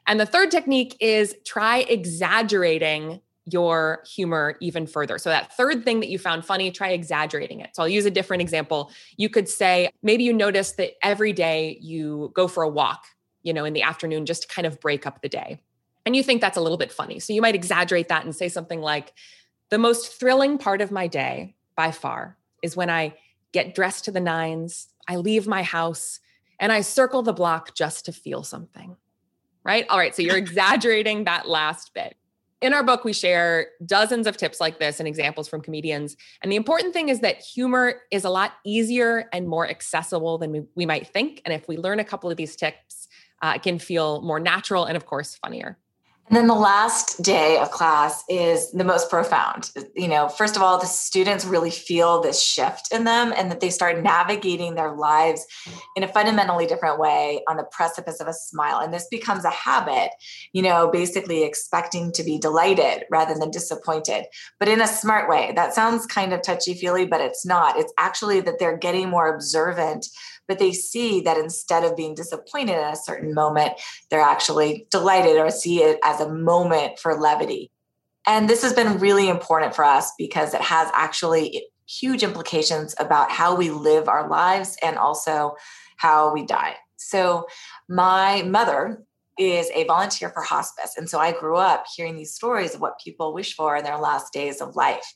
And 0.06 0.20
the 0.20 0.26
third 0.26 0.52
technique 0.52 0.96
is 1.00 1.34
try 1.44 1.78
exaggerating 1.78 3.22
your 3.44 4.04
humor 4.06 4.56
even 4.60 4.86
further. 4.86 5.18
So, 5.18 5.30
that 5.30 5.56
third 5.56 5.84
thing 5.84 5.98
that 5.98 6.08
you 6.08 6.20
found 6.20 6.44
funny, 6.44 6.70
try 6.70 6.90
exaggerating 6.90 7.58
it. 7.58 7.70
So, 7.74 7.82
I'll 7.82 7.88
use 7.88 8.06
a 8.06 8.10
different 8.12 8.40
example. 8.40 8.92
You 9.16 9.28
could 9.28 9.48
say, 9.48 9.90
maybe 10.04 10.22
you 10.22 10.32
notice 10.32 10.72
that 10.72 10.92
every 11.02 11.32
day 11.32 11.76
you 11.80 12.30
go 12.36 12.46
for 12.46 12.62
a 12.62 12.68
walk, 12.68 13.06
you 13.42 13.52
know, 13.52 13.64
in 13.64 13.72
the 13.72 13.82
afternoon 13.82 14.26
just 14.26 14.42
to 14.42 14.48
kind 14.48 14.64
of 14.64 14.78
break 14.78 15.08
up 15.08 15.22
the 15.22 15.28
day. 15.28 15.60
And 16.06 16.16
you 16.16 16.22
think 16.22 16.40
that's 16.40 16.56
a 16.56 16.60
little 16.60 16.78
bit 16.78 16.92
funny. 16.92 17.18
So, 17.18 17.32
you 17.32 17.42
might 17.42 17.54
exaggerate 17.54 18.08
that 18.08 18.24
and 18.24 18.34
say 18.34 18.48
something 18.48 18.80
like, 18.80 19.12
the 19.68 19.78
most 19.78 20.18
thrilling 20.18 20.58
part 20.58 20.80
of 20.80 20.92
my 20.92 21.08
day 21.08 21.56
by 21.76 21.90
far 21.90 22.38
is 22.62 22.76
when 22.76 22.88
I 22.88 23.14
get 23.52 23.74
dressed 23.74 24.04
to 24.04 24.12
the 24.12 24.20
nines, 24.20 24.88
I 25.08 25.16
leave 25.16 25.46
my 25.48 25.62
house, 25.62 26.20
and 26.60 26.72
I 26.72 26.80
circle 26.80 27.22
the 27.22 27.32
block 27.32 27.74
just 27.74 28.06
to 28.06 28.12
feel 28.12 28.44
something. 28.44 28.96
Right? 29.64 29.84
All 29.90 29.98
right. 29.98 30.14
So, 30.14 30.22
you're 30.22 30.36
exaggerating 30.46 31.24
that 31.24 31.48
last 31.48 31.92
bit 31.92 32.16
in 32.62 32.72
our 32.72 32.82
book, 32.82 33.04
we 33.04 33.12
share 33.12 33.68
dozens 33.84 34.26
of 34.26 34.36
tips 34.36 34.60
like 34.60 34.78
this 34.78 34.98
and 34.98 35.06
examples 35.06 35.46
from 35.46 35.60
comedians. 35.60 36.16
And 36.42 36.50
the 36.50 36.56
important 36.56 36.94
thing 36.94 37.10
is 37.10 37.20
that 37.20 37.38
humor 37.40 38.00
is 38.10 38.24
a 38.24 38.30
lot 38.30 38.54
easier 38.64 39.28
and 39.32 39.46
more 39.46 39.68
accessible 39.68 40.38
than 40.38 40.52
we, 40.52 40.62
we 40.74 40.86
might 40.86 41.06
think. 41.06 41.42
And 41.44 41.52
if 41.52 41.68
we 41.68 41.76
learn 41.76 42.00
a 42.00 42.04
couple 42.04 42.30
of 42.30 42.36
these 42.36 42.56
tips, 42.56 43.08
uh, 43.42 43.52
it 43.56 43.62
can 43.62 43.78
feel 43.78 44.22
more 44.22 44.40
natural 44.40 44.86
and, 44.86 44.96
of 44.96 45.04
course, 45.04 45.34
funnier. 45.36 45.76
And 46.28 46.36
then 46.36 46.48
the 46.48 46.54
last 46.54 47.22
day 47.22 47.56
of 47.58 47.70
class 47.70 48.24
is 48.28 48.72
the 48.72 48.82
most 48.82 49.08
profound. 49.08 49.70
You 49.94 50.08
know, 50.08 50.28
first 50.28 50.56
of 50.56 50.62
all, 50.62 50.78
the 50.78 50.86
students 50.86 51.44
really 51.44 51.70
feel 51.70 52.20
this 52.20 52.42
shift 52.42 52.92
in 52.92 53.04
them 53.04 53.32
and 53.36 53.48
that 53.50 53.60
they 53.60 53.70
start 53.70 54.02
navigating 54.02 54.74
their 54.74 54.96
lives 54.96 55.46
in 55.94 56.02
a 56.02 56.08
fundamentally 56.08 56.66
different 56.66 56.98
way 56.98 57.42
on 57.48 57.56
the 57.56 57.64
precipice 57.70 58.20
of 58.20 58.26
a 58.26 58.32
smile. 58.32 58.80
And 58.80 58.92
this 58.92 59.06
becomes 59.08 59.44
a 59.44 59.50
habit, 59.50 60.10
you 60.52 60.62
know, 60.62 60.90
basically 60.90 61.44
expecting 61.44 62.10
to 62.12 62.24
be 62.24 62.38
delighted 62.38 63.04
rather 63.08 63.34
than 63.34 63.52
disappointed, 63.52 64.24
but 64.58 64.68
in 64.68 64.80
a 64.80 64.88
smart 64.88 65.30
way. 65.30 65.52
That 65.54 65.74
sounds 65.74 66.06
kind 66.06 66.32
of 66.32 66.42
touchy 66.42 66.74
feely, 66.74 67.06
but 67.06 67.20
it's 67.20 67.46
not. 67.46 67.78
It's 67.78 67.92
actually 67.98 68.40
that 68.40 68.58
they're 68.58 68.76
getting 68.76 69.08
more 69.08 69.32
observant 69.32 70.08
but 70.48 70.58
they 70.58 70.72
see 70.72 71.20
that 71.22 71.36
instead 71.36 71.84
of 71.84 71.96
being 71.96 72.14
disappointed 72.14 72.74
at 72.74 72.94
a 72.94 72.96
certain 72.96 73.34
moment, 73.34 73.74
they're 74.10 74.20
actually 74.20 74.86
delighted 74.90 75.36
or 75.36 75.50
see 75.50 75.82
it 75.82 75.98
as 76.04 76.20
a 76.20 76.32
moment 76.32 76.98
for 76.98 77.18
levity. 77.18 77.70
And 78.26 78.48
this 78.50 78.62
has 78.62 78.72
been 78.72 78.98
really 78.98 79.28
important 79.28 79.74
for 79.74 79.84
us 79.84 80.12
because 80.18 80.52
it 80.54 80.60
has 80.60 80.90
actually 80.94 81.64
huge 81.88 82.22
implications 82.22 82.94
about 82.98 83.30
how 83.30 83.54
we 83.54 83.70
live 83.70 84.08
our 84.08 84.28
lives 84.28 84.76
and 84.82 84.98
also 84.98 85.54
how 85.96 86.32
we 86.32 86.44
die. 86.44 86.74
So, 86.96 87.46
my 87.88 88.42
mother 88.42 89.04
is 89.38 89.70
a 89.74 89.84
volunteer 89.84 90.30
for 90.30 90.42
hospice. 90.42 90.94
And 90.96 91.08
so 91.08 91.18
I 91.18 91.30
grew 91.32 91.56
up 91.56 91.84
hearing 91.94 92.16
these 92.16 92.34
stories 92.34 92.74
of 92.74 92.80
what 92.80 92.98
people 92.98 93.34
wish 93.34 93.54
for 93.54 93.76
in 93.76 93.84
their 93.84 93.98
last 93.98 94.32
days 94.32 94.60
of 94.60 94.76
life 94.76 95.12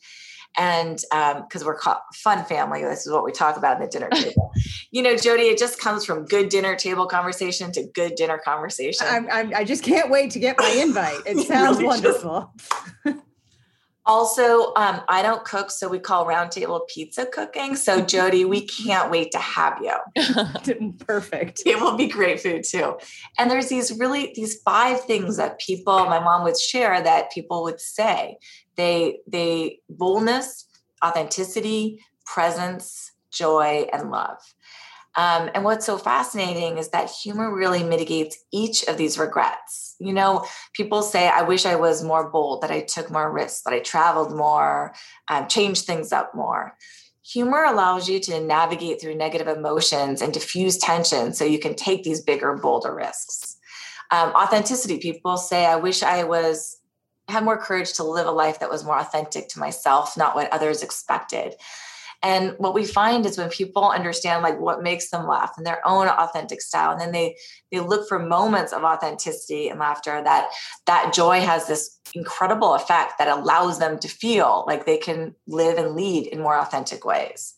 and 0.59 1.03
because 1.11 1.63
um, 1.63 1.67
we're 1.67 1.79
fun 2.15 2.45
family 2.45 2.83
this 2.83 3.07
is 3.07 3.13
what 3.13 3.25
we 3.25 3.33
talk 3.33 3.57
about 3.57 3.77
in 3.77 3.83
the 3.83 3.89
dinner 3.89 4.09
table 4.15 4.53
you 4.91 5.03
know 5.03 5.17
jody 5.17 5.45
it 5.45 5.59
just 5.59 5.81
comes 5.81 6.05
from 6.05 6.25
good 6.25 6.49
dinner 6.49 6.75
table 6.75 7.07
conversation 7.07 7.71
to 7.73 7.87
good 7.95 8.15
dinner 8.15 8.39
conversation 8.39 9.07
I'm, 9.09 9.29
I'm, 9.31 9.55
i 9.55 9.65
just 9.65 9.83
can't 9.83 10.11
wait 10.11 10.31
to 10.33 10.39
get 10.39 10.57
my 10.59 10.69
invite 10.83 11.21
it 11.27 11.47
sounds 11.47 11.79
really 11.79 11.85
wonderful 11.85 12.53
Also, 14.07 14.73
um, 14.75 15.03
I 15.09 15.23
don't 15.23 15.45
cook, 15.45 15.71
so 15.71 15.87
we 15.87 15.99
call 15.99 16.27
roundtable 16.27 16.81
pizza 16.89 17.27
cooking. 17.27 17.77
So, 17.77 18.01
Jody, 18.01 18.45
we 18.45 18.67
can't 18.67 19.09
wait 19.09 19.31
to 19.31 19.39
have 19.39 19.79
you. 19.81 20.93
Perfect. 21.07 21.63
It 21.67 21.79
will 21.81 21.97
be 21.97 22.09
great 22.09 22.41
food 22.41 22.65
too. 22.65 22.97
And 23.39 23.51
there's 23.51 23.69
these 23.69 23.97
really 23.99 24.33
these 24.35 24.61
five 24.63 25.05
things 25.05 25.37
that 25.37 25.61
people, 25.61 26.07
my 26.07 26.19
mom 26.19 26.43
would 26.45 26.59
share 26.59 27.01
that 27.01 27.31
people 27.31 27.63
would 27.63 27.81
say. 27.81 28.39
They 28.81 29.21
they 29.27 29.81
boldness, 29.91 30.65
authenticity, 31.05 32.03
presence, 32.25 33.13
joy, 33.31 33.87
and 33.93 34.11
love. 34.11 34.39
Um, 35.17 35.51
and 35.55 35.65
what's 35.65 35.85
so 35.85 35.99
fascinating 35.99 36.79
is 36.79 36.89
that 36.91 37.11
humor 37.11 37.55
really 37.55 37.83
mitigates 37.83 38.39
each 38.53 38.85
of 38.85 38.97
these 38.97 39.19
regrets. 39.19 39.97
You 39.99 40.15
know, 40.15 40.47
people 40.73 41.03
say, 41.03 41.29
I 41.29 41.43
wish 41.43 41.67
I 41.67 41.77
was 41.77 42.03
more 42.03 42.31
bold, 42.31 42.63
that 42.63 42.71
I 42.71 42.81
took 42.81 43.11
more 43.11 43.31
risks, 43.31 43.63
that 43.65 43.75
I 43.75 43.81
traveled 43.81 44.35
more, 44.35 44.95
um, 45.29 45.47
changed 45.47 45.85
things 45.85 46.11
up 46.11 46.35
more. 46.35 46.75
Humor 47.33 47.65
allows 47.65 48.09
you 48.09 48.19
to 48.21 48.41
navigate 48.41 48.99
through 48.99 49.17
negative 49.17 49.49
emotions 49.49 50.23
and 50.23 50.33
diffuse 50.33 50.79
tension 50.79 51.35
so 51.35 51.45
you 51.45 51.59
can 51.59 51.75
take 51.75 52.03
these 52.03 52.23
bigger, 52.23 52.57
bolder 52.57 52.95
risks. 52.95 53.59
Um, 54.11 54.31
authenticity, 54.31 54.99
people 54.99 55.37
say, 55.37 55.67
I 55.67 55.77
wish 55.77 56.03
I 56.03 56.25
was 56.25 56.80
had 57.31 57.45
more 57.45 57.59
courage 57.59 57.95
to 57.95 58.05
live 58.05 58.27
a 58.27 58.33
life 58.33 58.61
that 58.61 58.71
was 58.71 58.85
more 58.85 58.99
authentic 58.99 59.49
to 59.49 59.59
myself, 59.59 60.17
not 60.17 60.35
what 60.35 60.53
others 60.53 60.83
expected. 60.83 61.55
And 62.23 62.55
what 62.59 62.75
we 62.75 62.85
find 62.85 63.25
is 63.25 63.39
when 63.39 63.49
people 63.49 63.89
understand 63.89 64.43
like 64.43 64.61
what 64.61 64.83
makes 64.83 65.09
them 65.09 65.27
laugh 65.27 65.55
in 65.57 65.65
their 65.65 65.81
own 65.87 66.07
authentic 66.07 66.61
style, 66.61 66.93
and 66.93 67.01
then 67.01 67.13
they 67.13 67.37
they 67.73 67.81
look 67.81 68.07
for 68.09 68.19
moments 68.19 68.75
of 68.75 68.85
authenticity 68.85 69.69
and 69.69 69.81
laughter, 69.81 70.23
that 70.23 70.51
that 70.87 71.15
joy 71.15 71.41
has 71.41 71.67
this 71.67 71.99
incredible 72.15 72.75
effect 72.75 73.15
that 73.19 73.29
allows 73.29 73.79
them 73.79 73.99
to 74.01 74.09
feel 74.09 74.65
like 74.67 74.85
they 74.85 74.99
can 74.99 75.35
live 75.47 75.79
and 75.79 75.95
lead 75.95 76.27
in 76.27 76.43
more 76.43 76.59
authentic 76.59 77.05
ways 77.07 77.55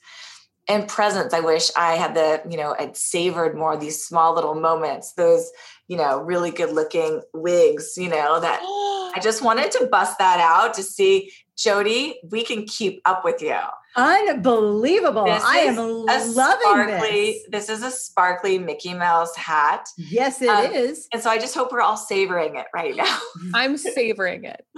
and 0.68 0.88
presence 0.88 1.32
i 1.34 1.40
wish 1.40 1.70
i 1.76 1.94
had 1.94 2.14
the 2.14 2.40
you 2.48 2.56
know 2.56 2.74
i'd 2.78 2.96
savored 2.96 3.56
more 3.56 3.76
these 3.76 4.04
small 4.04 4.34
little 4.34 4.54
moments 4.54 5.14
those 5.14 5.50
you 5.92 5.98
know 5.98 6.22
really 6.22 6.50
good 6.50 6.72
looking 6.72 7.20
wigs 7.34 7.98
you 7.98 8.08
know 8.08 8.40
that 8.40 8.60
i 9.14 9.20
just 9.22 9.42
wanted 9.42 9.70
to 9.70 9.86
bust 9.92 10.16
that 10.18 10.40
out 10.40 10.72
to 10.72 10.82
see 10.82 11.30
jody 11.54 12.18
we 12.30 12.42
can 12.42 12.64
keep 12.64 13.02
up 13.04 13.22
with 13.26 13.42
you 13.42 13.58
Unbelievable. 13.94 15.26
This 15.26 15.44
I 15.44 15.58
am 15.58 15.76
loving 15.76 16.32
sparkly, 16.32 17.42
this. 17.50 17.68
This 17.68 17.68
is 17.68 17.82
a 17.82 17.90
sparkly 17.90 18.58
Mickey 18.58 18.94
Mouse 18.94 19.36
hat. 19.36 19.86
Yes, 19.98 20.40
it 20.40 20.48
um, 20.48 20.72
is. 20.72 21.08
And 21.12 21.22
so 21.22 21.28
I 21.28 21.36
just 21.38 21.54
hope 21.54 21.72
we're 21.72 21.82
all 21.82 21.98
savoring 21.98 22.56
it 22.56 22.66
right 22.74 22.96
now. 22.96 23.18
I'm 23.54 23.76
savoring 23.76 24.44
it. 24.44 24.64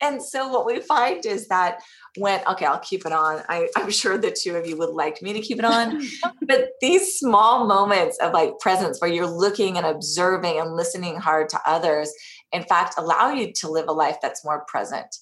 and 0.00 0.22
so 0.22 0.48
what 0.48 0.66
we 0.66 0.80
find 0.80 1.24
is 1.26 1.48
that 1.48 1.80
when, 2.16 2.40
okay, 2.46 2.66
I'll 2.66 2.78
keep 2.78 3.04
it 3.04 3.12
on. 3.12 3.42
I, 3.48 3.68
I'm 3.76 3.90
sure 3.90 4.16
the 4.16 4.30
two 4.30 4.56
of 4.56 4.66
you 4.66 4.76
would 4.76 4.90
like 4.90 5.22
me 5.22 5.32
to 5.32 5.40
keep 5.40 5.58
it 5.58 5.64
on. 5.64 6.02
but 6.42 6.70
these 6.80 7.18
small 7.18 7.66
moments 7.66 8.18
of 8.18 8.32
like 8.32 8.58
presence 8.60 9.00
where 9.00 9.10
you're 9.10 9.26
looking 9.26 9.76
and 9.76 9.86
observing 9.86 10.58
and 10.58 10.74
listening 10.74 11.16
hard 11.16 11.48
to 11.50 11.60
others, 11.66 12.12
in 12.52 12.62
fact, 12.62 12.94
allow 12.96 13.30
you 13.30 13.52
to 13.52 13.70
live 13.70 13.88
a 13.88 13.92
life 13.92 14.16
that's 14.22 14.44
more 14.44 14.64
present 14.68 15.16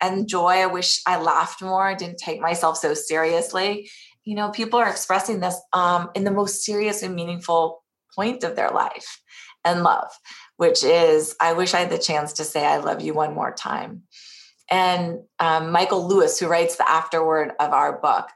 and 0.00 0.28
joy. 0.28 0.60
I 0.60 0.66
wish 0.66 1.00
I 1.06 1.20
laughed 1.20 1.62
more. 1.62 1.86
I 1.86 1.94
didn't 1.94 2.18
take 2.18 2.40
myself 2.40 2.76
so 2.76 2.94
seriously. 2.94 3.90
You 4.24 4.34
know, 4.34 4.50
people 4.50 4.78
are 4.78 4.88
expressing 4.88 5.40
this 5.40 5.58
um, 5.72 6.10
in 6.14 6.24
the 6.24 6.30
most 6.30 6.62
serious 6.62 7.02
and 7.02 7.14
meaningful 7.14 7.82
point 8.14 8.44
of 8.44 8.56
their 8.56 8.70
life 8.70 9.20
and 9.64 9.82
love, 9.82 10.10
which 10.60 10.84
is, 10.84 11.34
I 11.40 11.54
wish 11.54 11.72
I 11.72 11.78
had 11.78 11.90
the 11.90 11.96
chance 11.96 12.34
to 12.34 12.44
say, 12.44 12.66
I 12.66 12.76
love 12.76 13.00
you 13.00 13.14
one 13.14 13.32
more 13.32 13.50
time. 13.50 14.02
And 14.70 15.20
um, 15.38 15.72
Michael 15.72 16.06
Lewis, 16.06 16.38
who 16.38 16.48
writes 16.48 16.76
the 16.76 16.86
afterword 16.86 17.52
of 17.58 17.72
our 17.72 17.98
book, 17.98 18.28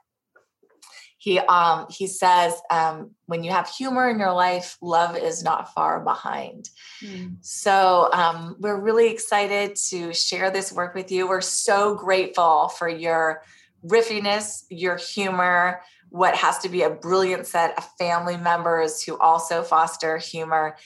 he 1.19 1.39
um 1.39 1.87
he 1.91 2.07
says 2.07 2.55
um, 2.71 3.11
when 3.27 3.45
you 3.45 3.51
have 3.51 3.69
humor 3.69 4.11
in 4.11 4.19
your 4.19 4.33
life 4.33 4.77
love 4.83 5.17
is 5.17 5.43
not 5.43 5.73
far 5.73 6.01
behind 6.01 6.69
mm. 7.03 7.35
so 7.41 8.11
um, 8.13 8.57
we're 8.59 8.79
really 8.79 9.11
excited 9.11 9.75
to 9.75 10.13
share 10.13 10.51
this 10.51 10.71
work 10.71 10.95
with 10.95 11.11
you 11.11 11.27
we're 11.27 11.41
so 11.41 11.95
grateful 11.95 12.69
for 12.69 12.91
your 12.91 13.43
riffiness 13.83 14.67
your 14.69 14.97
humor 14.97 15.81
what 16.11 16.35
has 16.35 16.59
to 16.59 16.69
be 16.69 16.83
a 16.83 16.91
brilliant 16.91 17.47
set 17.47 17.77
of 17.79 17.89
family 17.97 18.37
members 18.37 19.03
who 19.03 19.17
also 19.17 19.63
foster 19.63 20.19
humor 20.19 20.77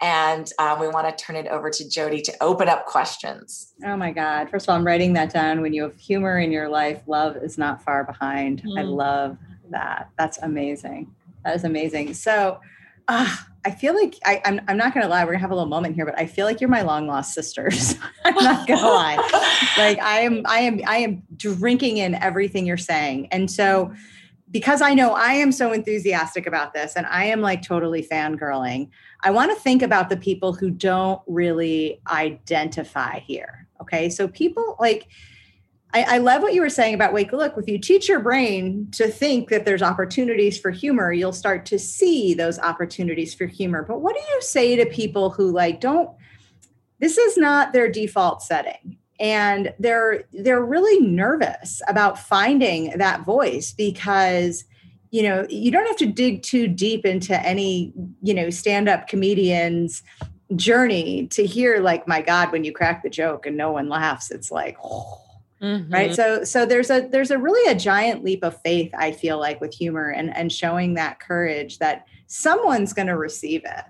and 0.00 0.50
uh, 0.58 0.76
we 0.78 0.88
want 0.88 1.08
to 1.16 1.24
turn 1.24 1.36
it 1.36 1.46
over 1.46 1.70
to 1.70 1.88
Jody 1.88 2.20
to 2.22 2.34
open 2.42 2.68
up 2.68 2.86
questions. 2.86 3.72
Oh 3.84 3.96
my 3.96 4.12
God. 4.12 4.50
First 4.50 4.66
of 4.66 4.70
all, 4.70 4.76
I'm 4.76 4.86
writing 4.86 5.14
that 5.14 5.32
down. 5.32 5.62
When 5.62 5.72
you 5.72 5.82
have 5.82 5.96
humor 5.96 6.38
in 6.38 6.52
your 6.52 6.68
life, 6.68 7.02
love 7.06 7.36
is 7.36 7.56
not 7.56 7.82
far 7.82 8.04
behind. 8.04 8.62
Mm. 8.62 8.78
I 8.78 8.82
love 8.82 9.38
that. 9.70 10.10
That's 10.18 10.38
amazing. 10.38 11.14
That 11.44 11.56
is 11.56 11.64
amazing. 11.64 12.14
So, 12.14 12.60
uh, 13.08 13.36
I 13.64 13.70
feel 13.70 13.94
like 13.94 14.16
I, 14.24 14.40
am 14.44 14.58
I'm, 14.58 14.64
I'm 14.68 14.76
not 14.76 14.94
gonna 14.94 15.08
lie. 15.08 15.24
We're 15.24 15.32
gonna 15.32 15.40
have 15.40 15.50
a 15.50 15.54
little 15.54 15.68
moment 15.68 15.96
here, 15.96 16.04
but 16.04 16.18
I 16.18 16.26
feel 16.26 16.46
like 16.46 16.60
you're 16.60 16.70
my 16.70 16.82
long 16.82 17.08
lost 17.08 17.34
sisters. 17.34 17.96
I'm 18.24 18.34
not 18.34 18.66
gonna 18.66 18.82
lie. 18.82 19.16
Like 19.76 19.98
I 19.98 20.20
am, 20.20 20.42
I 20.46 20.60
am, 20.60 20.80
I 20.86 20.98
am 20.98 21.22
drinking 21.36 21.98
in 21.98 22.14
everything 22.14 22.64
you're 22.64 22.78
saying, 22.78 23.28
and 23.30 23.50
so 23.50 23.92
because 24.50 24.80
I 24.80 24.94
know 24.94 25.12
I 25.12 25.32
am 25.32 25.52
so 25.52 25.72
enthusiastic 25.72 26.46
about 26.46 26.72
this, 26.72 26.94
and 26.96 27.06
I 27.06 27.24
am 27.24 27.40
like 27.40 27.62
totally 27.62 28.02
fangirling. 28.02 28.90
I 29.22 29.30
want 29.30 29.50
to 29.50 29.60
think 29.60 29.82
about 29.82 30.08
the 30.08 30.16
people 30.16 30.52
who 30.52 30.70
don't 30.70 31.20
really 31.26 32.00
identify 32.08 33.20
here. 33.20 33.66
Okay, 33.80 34.08
so 34.08 34.28
people 34.28 34.76
like 34.78 35.08
I, 35.92 36.16
I, 36.16 36.18
love 36.18 36.42
what 36.42 36.52
you 36.52 36.60
were 36.60 36.68
saying 36.68 36.94
about 36.94 37.12
wake 37.12 37.32
look 37.32 37.54
if 37.56 37.68
you 37.68 37.78
teach 37.78 38.08
your 38.08 38.20
brain 38.20 38.88
to 38.92 39.08
think 39.08 39.48
that 39.48 39.64
there's 39.64 39.82
opportunities 39.82 40.58
for 40.58 40.70
humor 40.70 41.12
you'll 41.12 41.32
start 41.32 41.64
to 41.66 41.78
see 41.78 42.34
those 42.34 42.58
opportunities 42.58 43.34
for 43.34 43.46
humor 43.46 43.84
but 43.86 44.00
what 44.00 44.14
do 44.14 44.20
you 44.20 44.42
say 44.42 44.74
to 44.76 44.84
people 44.86 45.30
who 45.30 45.50
like 45.50 45.80
don't 45.80 46.10
this 46.98 47.16
is 47.16 47.38
not 47.38 47.72
their 47.72 47.90
default 47.90 48.42
setting 48.42 48.98
and 49.18 49.72
they're 49.78 50.24
they're 50.32 50.64
really 50.64 51.06
nervous 51.06 51.80
about 51.88 52.18
finding 52.18 52.90
that 52.98 53.24
voice 53.24 53.72
because 53.72 54.64
you 55.10 55.22
know 55.22 55.46
you 55.48 55.70
don't 55.70 55.86
have 55.86 55.96
to 55.96 56.06
dig 56.06 56.42
too 56.42 56.68
deep 56.68 57.04
into 57.04 57.40
any 57.46 57.92
you 58.22 58.34
know 58.34 58.50
stand-up 58.50 59.08
comedians 59.08 60.02
journey 60.54 61.26
to 61.28 61.44
hear 61.44 61.80
like 61.80 62.06
my 62.06 62.20
god 62.20 62.52
when 62.52 62.64
you 62.64 62.72
crack 62.72 63.02
the 63.02 63.10
joke 63.10 63.46
and 63.46 63.56
no 63.56 63.72
one 63.72 63.88
laughs 63.88 64.30
it's 64.30 64.50
like 64.50 64.76
oh 64.84 65.22
Mm-hmm. 65.62 65.90
right 65.90 66.14
so 66.14 66.44
so 66.44 66.66
there's 66.66 66.90
a 66.90 67.08
there's 67.10 67.30
a 67.30 67.38
really 67.38 67.72
a 67.72 67.74
giant 67.74 68.22
leap 68.22 68.44
of 68.44 68.60
faith 68.60 68.92
i 68.94 69.10
feel 69.10 69.38
like 69.38 69.58
with 69.58 69.72
humor 69.72 70.10
and 70.10 70.36
and 70.36 70.52
showing 70.52 70.92
that 70.94 71.18
courage 71.18 71.78
that 71.78 72.04
someone's 72.26 72.92
going 72.92 73.06
to 73.06 73.16
receive 73.16 73.62
it 73.64 73.84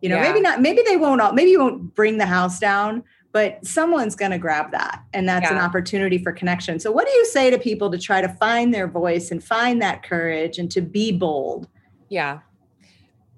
you 0.00 0.08
know 0.08 0.14
yeah. 0.14 0.22
maybe 0.22 0.40
not 0.40 0.62
maybe 0.62 0.80
they 0.86 0.96
won't 0.96 1.20
all 1.20 1.32
maybe 1.32 1.50
you 1.50 1.58
won't 1.58 1.92
bring 1.96 2.18
the 2.18 2.26
house 2.26 2.60
down 2.60 3.02
but 3.32 3.64
someone's 3.64 4.16
going 4.16 4.30
to 4.30 4.38
grab 4.38 4.70
that 4.70 5.02
and 5.12 5.28
that's 5.28 5.44
yeah. 5.44 5.52
an 5.52 5.58
opportunity 5.58 6.18
for 6.18 6.32
connection 6.32 6.78
so 6.78 6.90
what 6.90 7.06
do 7.06 7.12
you 7.12 7.24
say 7.26 7.50
to 7.50 7.58
people 7.58 7.90
to 7.90 7.98
try 7.98 8.20
to 8.20 8.28
find 8.28 8.72
their 8.72 8.88
voice 8.88 9.30
and 9.30 9.42
find 9.42 9.80
that 9.82 10.02
courage 10.02 10.58
and 10.58 10.70
to 10.70 10.80
be 10.80 11.12
bold 11.12 11.68
yeah 12.08 12.40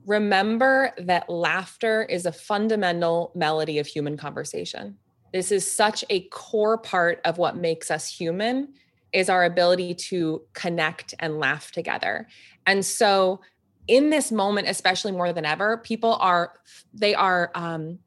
remember 0.06 0.92
that 0.98 1.28
laughter 1.28 2.04
is 2.04 2.26
a 2.26 2.32
fundamental 2.32 3.32
melody 3.34 3.78
of 3.78 3.86
human 3.86 4.16
conversation 4.16 4.96
this 5.32 5.52
is 5.52 5.70
such 5.70 6.04
a 6.10 6.20
core 6.28 6.78
part 6.78 7.20
of 7.24 7.38
what 7.38 7.56
makes 7.56 7.90
us 7.90 8.08
human 8.08 8.68
is 9.12 9.28
our 9.28 9.44
ability 9.44 9.94
to 9.94 10.42
connect 10.52 11.14
and 11.18 11.38
laugh 11.38 11.70
together. 11.72 12.28
And 12.66 12.84
so 12.84 13.40
in 13.88 14.10
this 14.10 14.30
moment 14.30 14.68
especially 14.68 15.12
more 15.12 15.32
than 15.32 15.44
ever, 15.44 15.78
people 15.78 16.16
are 16.20 16.52
they 16.94 17.14
are 17.14 17.50
um 17.54 17.98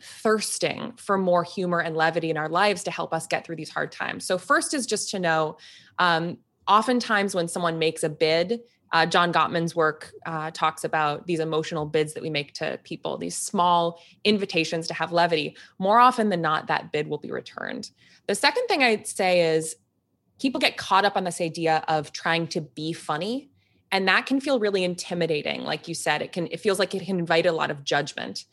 thirsting 0.00 0.92
for 0.96 1.16
more 1.16 1.44
humor 1.44 1.80
and 1.80 1.96
levity 1.96 2.30
in 2.30 2.36
our 2.36 2.48
lives 2.48 2.84
to 2.84 2.90
help 2.90 3.12
us 3.12 3.26
get 3.26 3.44
through 3.44 3.56
these 3.56 3.70
hard 3.70 3.90
times. 3.90 4.24
So 4.24 4.38
first 4.38 4.74
is 4.74 4.86
just 4.86 5.10
to 5.10 5.18
know 5.18 5.56
um 5.98 6.38
oftentimes 6.68 7.34
when 7.34 7.46
someone 7.48 7.78
makes 7.78 8.02
a 8.02 8.08
bid 8.08 8.60
uh, 8.92 9.04
John 9.04 9.32
Gottman's 9.32 9.74
work 9.74 10.12
uh, 10.26 10.50
talks 10.52 10.84
about 10.84 11.26
these 11.26 11.40
emotional 11.40 11.86
bids 11.86 12.14
that 12.14 12.22
we 12.22 12.30
make 12.30 12.54
to 12.54 12.78
people, 12.84 13.18
these 13.18 13.36
small 13.36 14.00
invitations 14.24 14.86
to 14.88 14.94
have 14.94 15.12
levity. 15.12 15.56
More 15.78 15.98
often 15.98 16.28
than 16.28 16.40
not, 16.40 16.68
that 16.68 16.92
bid 16.92 17.08
will 17.08 17.18
be 17.18 17.30
returned. 17.30 17.90
The 18.26 18.34
second 18.34 18.66
thing 18.68 18.82
I'd 18.82 19.06
say 19.06 19.54
is 19.54 19.76
people 20.40 20.60
get 20.60 20.76
caught 20.76 21.04
up 21.04 21.16
on 21.16 21.24
this 21.24 21.40
idea 21.40 21.84
of 21.88 22.12
trying 22.12 22.46
to 22.48 22.60
be 22.60 22.92
funny. 22.92 23.50
And 23.90 24.06
that 24.08 24.26
can 24.26 24.40
feel 24.40 24.58
really 24.58 24.84
intimidating. 24.84 25.62
Like 25.62 25.88
you 25.88 25.94
said, 25.94 26.22
it 26.22 26.32
can, 26.32 26.46
it 26.48 26.60
feels 26.60 26.78
like 26.78 26.94
it 26.94 27.04
can 27.04 27.18
invite 27.18 27.46
a 27.46 27.52
lot 27.52 27.70
of 27.70 27.84
judgment. 27.84 28.44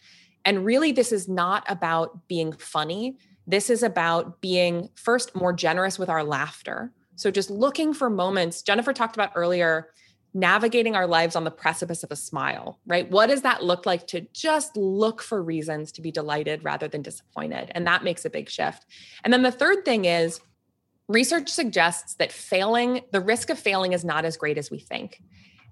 And 0.46 0.66
really, 0.66 0.92
this 0.92 1.12
is 1.12 1.28
not 1.28 1.64
about 1.68 2.28
being 2.28 2.52
funny. 2.54 3.18
This 3.48 3.70
is 3.70 3.84
about 3.84 4.42
being 4.42 4.90
first 4.96 5.36
more 5.36 5.54
generous 5.54 5.98
with 5.98 6.10
our 6.10 6.24
laughter. 6.24 6.92
So 7.16 7.32
just 7.32 7.50
looking 7.50 7.94
for 7.94 8.10
moments. 8.10 8.62
Jennifer 8.62 8.94
talked 8.94 9.16
about 9.16 9.32
earlier 9.36 9.90
navigating 10.34 10.96
our 10.96 11.06
lives 11.06 11.36
on 11.36 11.44
the 11.44 11.52
precipice 11.52 12.04
of 12.04 12.12
a 12.12 12.16
smile, 12.16 12.80
right? 12.88 13.10
What 13.12 13.28
does 13.28 13.44
that 13.44 13.64
look 13.64 13.86
like 13.86 14.08
to 14.08 14.22
just 14.34 14.76
look 14.76 15.22
for 15.22 15.44
reasons 15.44 15.92
to 15.94 16.02
be 16.02 16.12
delighted 16.12 16.64
rather 16.64 16.88
than 16.88 17.04
disappointed? 17.04 17.72
And 17.76 17.86
that 17.86 18.04
makes 18.04 18.26
a 18.26 18.30
big 18.32 18.50
shift. 18.50 18.86
And 19.24 19.32
then 19.32 19.44
the 19.44 19.52
third 19.52 19.86
thing 19.86 20.06
is 20.06 20.42
research 21.08 21.50
suggests 21.50 22.16
that 22.16 22.32
failing, 22.32 23.02
the 23.12 23.22
risk 23.22 23.52
of 23.52 23.60
failing 23.60 23.94
is 23.94 24.04
not 24.04 24.26
as 24.26 24.38
great 24.38 24.58
as 24.58 24.72
we 24.72 24.80
think. 24.80 25.22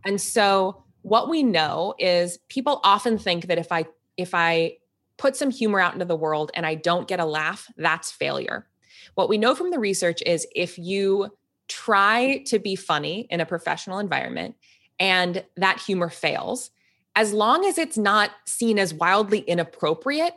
And 0.06 0.22
so 0.22 0.84
what 1.02 1.30
we 1.30 1.42
know 1.42 1.96
is 1.98 2.38
people 2.48 2.82
often 2.84 3.18
think 3.18 3.48
that 3.48 3.58
if 3.58 3.72
I 3.72 3.86
if 4.18 4.34
I 4.34 4.78
put 5.18 5.36
some 5.36 5.52
humor 5.52 5.80
out 5.80 5.94
into 5.94 6.06
the 6.06 6.16
world 6.16 6.52
and 6.54 6.66
I 6.66 6.76
don't 6.76 7.08
get 7.08 7.20
a 7.20 7.26
laugh, 7.26 7.68
that's 7.78 8.12
failure. 8.12 8.68
What 9.16 9.30
we 9.30 9.38
know 9.38 9.56
from 9.56 9.72
the 9.72 9.80
research 9.80 10.22
is 10.26 10.48
if 10.56 10.78
you 10.78 11.30
try 11.68 12.44
to 12.48 12.60
be 12.60 12.76
funny 12.76 13.28
in 13.30 13.40
a 13.40 13.46
professional 13.46 14.00
environment 14.00 14.56
and 15.00 15.44
that 15.58 15.80
humor 15.80 16.10
fails, 16.10 16.72
as 17.16 17.34
long 17.34 17.66
as 17.66 17.78
it's 17.78 17.98
not 17.98 18.32
seen 18.46 18.80
as 18.80 18.94
wildly 18.94 19.40
inappropriate, 19.40 20.34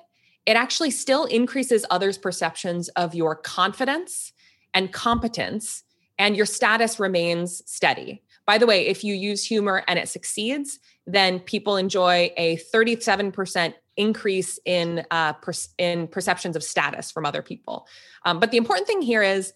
it 0.47 0.57
actually 0.57 0.91
still 0.91 1.25
increases 1.25 1.87
others' 1.91 2.19
perceptions 2.19 2.89
of 2.91 3.15
your 3.15 3.37
confidence 3.37 4.33
and 4.75 4.93
competence, 4.93 5.85
and 6.19 6.37
your 6.37 6.47
status 6.47 6.99
remains 6.99 7.63
steady. 7.65 8.24
By 8.47 8.59
the 8.59 8.67
way, 8.67 8.87
if 8.87 9.03
you 9.03 9.15
use 9.15 9.45
humor 9.45 9.83
and 9.89 9.99
it 9.99 10.09
succeeds, 10.09 10.79
then 11.07 11.41
people 11.41 11.77
enjoy 11.77 12.33
a 12.37 12.57
37% 12.75 13.75
increase 13.97 14.59
in 14.65 15.05
uh, 15.11 15.35
per- 15.35 15.53
in 15.79 16.09
perceptions 16.09 16.57
of 16.57 16.63
status 16.63 17.11
from 17.11 17.25
other 17.25 17.43
people. 17.43 17.87
Um, 18.25 18.41
but 18.41 18.51
the 18.51 18.57
important 18.57 18.87
thing 18.87 19.03
here 19.03 19.23
is 19.23 19.53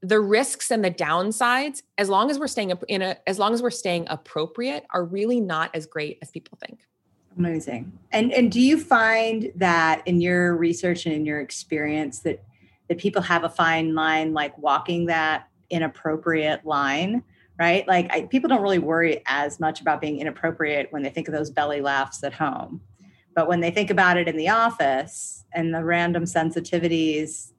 the 0.00 0.20
risks 0.20 0.70
and 0.70 0.84
the 0.84 0.90
downsides, 0.90 1.82
as 1.96 2.08
long 2.08 2.30
as 2.30 2.38
we're 2.38 2.46
staying 2.46 2.72
in 2.88 3.02
a, 3.02 3.16
as 3.26 3.38
long 3.38 3.54
as 3.54 3.62
we're 3.62 3.70
staying 3.70 4.06
appropriate, 4.08 4.84
are 4.90 5.04
really 5.04 5.40
not 5.40 5.70
as 5.74 5.86
great 5.86 6.18
as 6.22 6.30
people 6.30 6.58
think. 6.64 6.80
Amazing. 7.36 7.92
And 8.12 8.32
and 8.32 8.50
do 8.50 8.60
you 8.60 8.78
find 8.78 9.50
that 9.56 10.06
in 10.06 10.20
your 10.20 10.56
research 10.56 11.06
and 11.06 11.14
in 11.14 11.24
your 11.24 11.40
experience 11.40 12.20
that 12.20 12.42
that 12.88 12.98
people 12.98 13.22
have 13.22 13.44
a 13.44 13.48
fine 13.48 13.94
line, 13.94 14.34
like 14.34 14.56
walking 14.58 15.06
that 15.06 15.48
inappropriate 15.70 16.64
line? 16.66 17.24
Right? 17.58 17.86
Like 17.86 18.12
I, 18.12 18.22
people 18.22 18.48
don't 18.48 18.62
really 18.62 18.78
worry 18.78 19.22
as 19.26 19.60
much 19.60 19.80
about 19.80 20.00
being 20.00 20.18
inappropriate 20.18 20.88
when 20.90 21.02
they 21.02 21.10
think 21.10 21.28
of 21.28 21.34
those 21.34 21.50
belly 21.50 21.80
laughs 21.80 22.22
at 22.24 22.32
home. 22.32 22.80
But 23.34 23.48
when 23.48 23.60
they 23.60 23.70
think 23.70 23.90
about 23.90 24.16
it 24.16 24.28
in 24.28 24.36
the 24.36 24.48
office 24.48 25.44
and 25.52 25.74
the 25.74 25.84
random 25.84 26.24
sensitivities, 26.24 27.52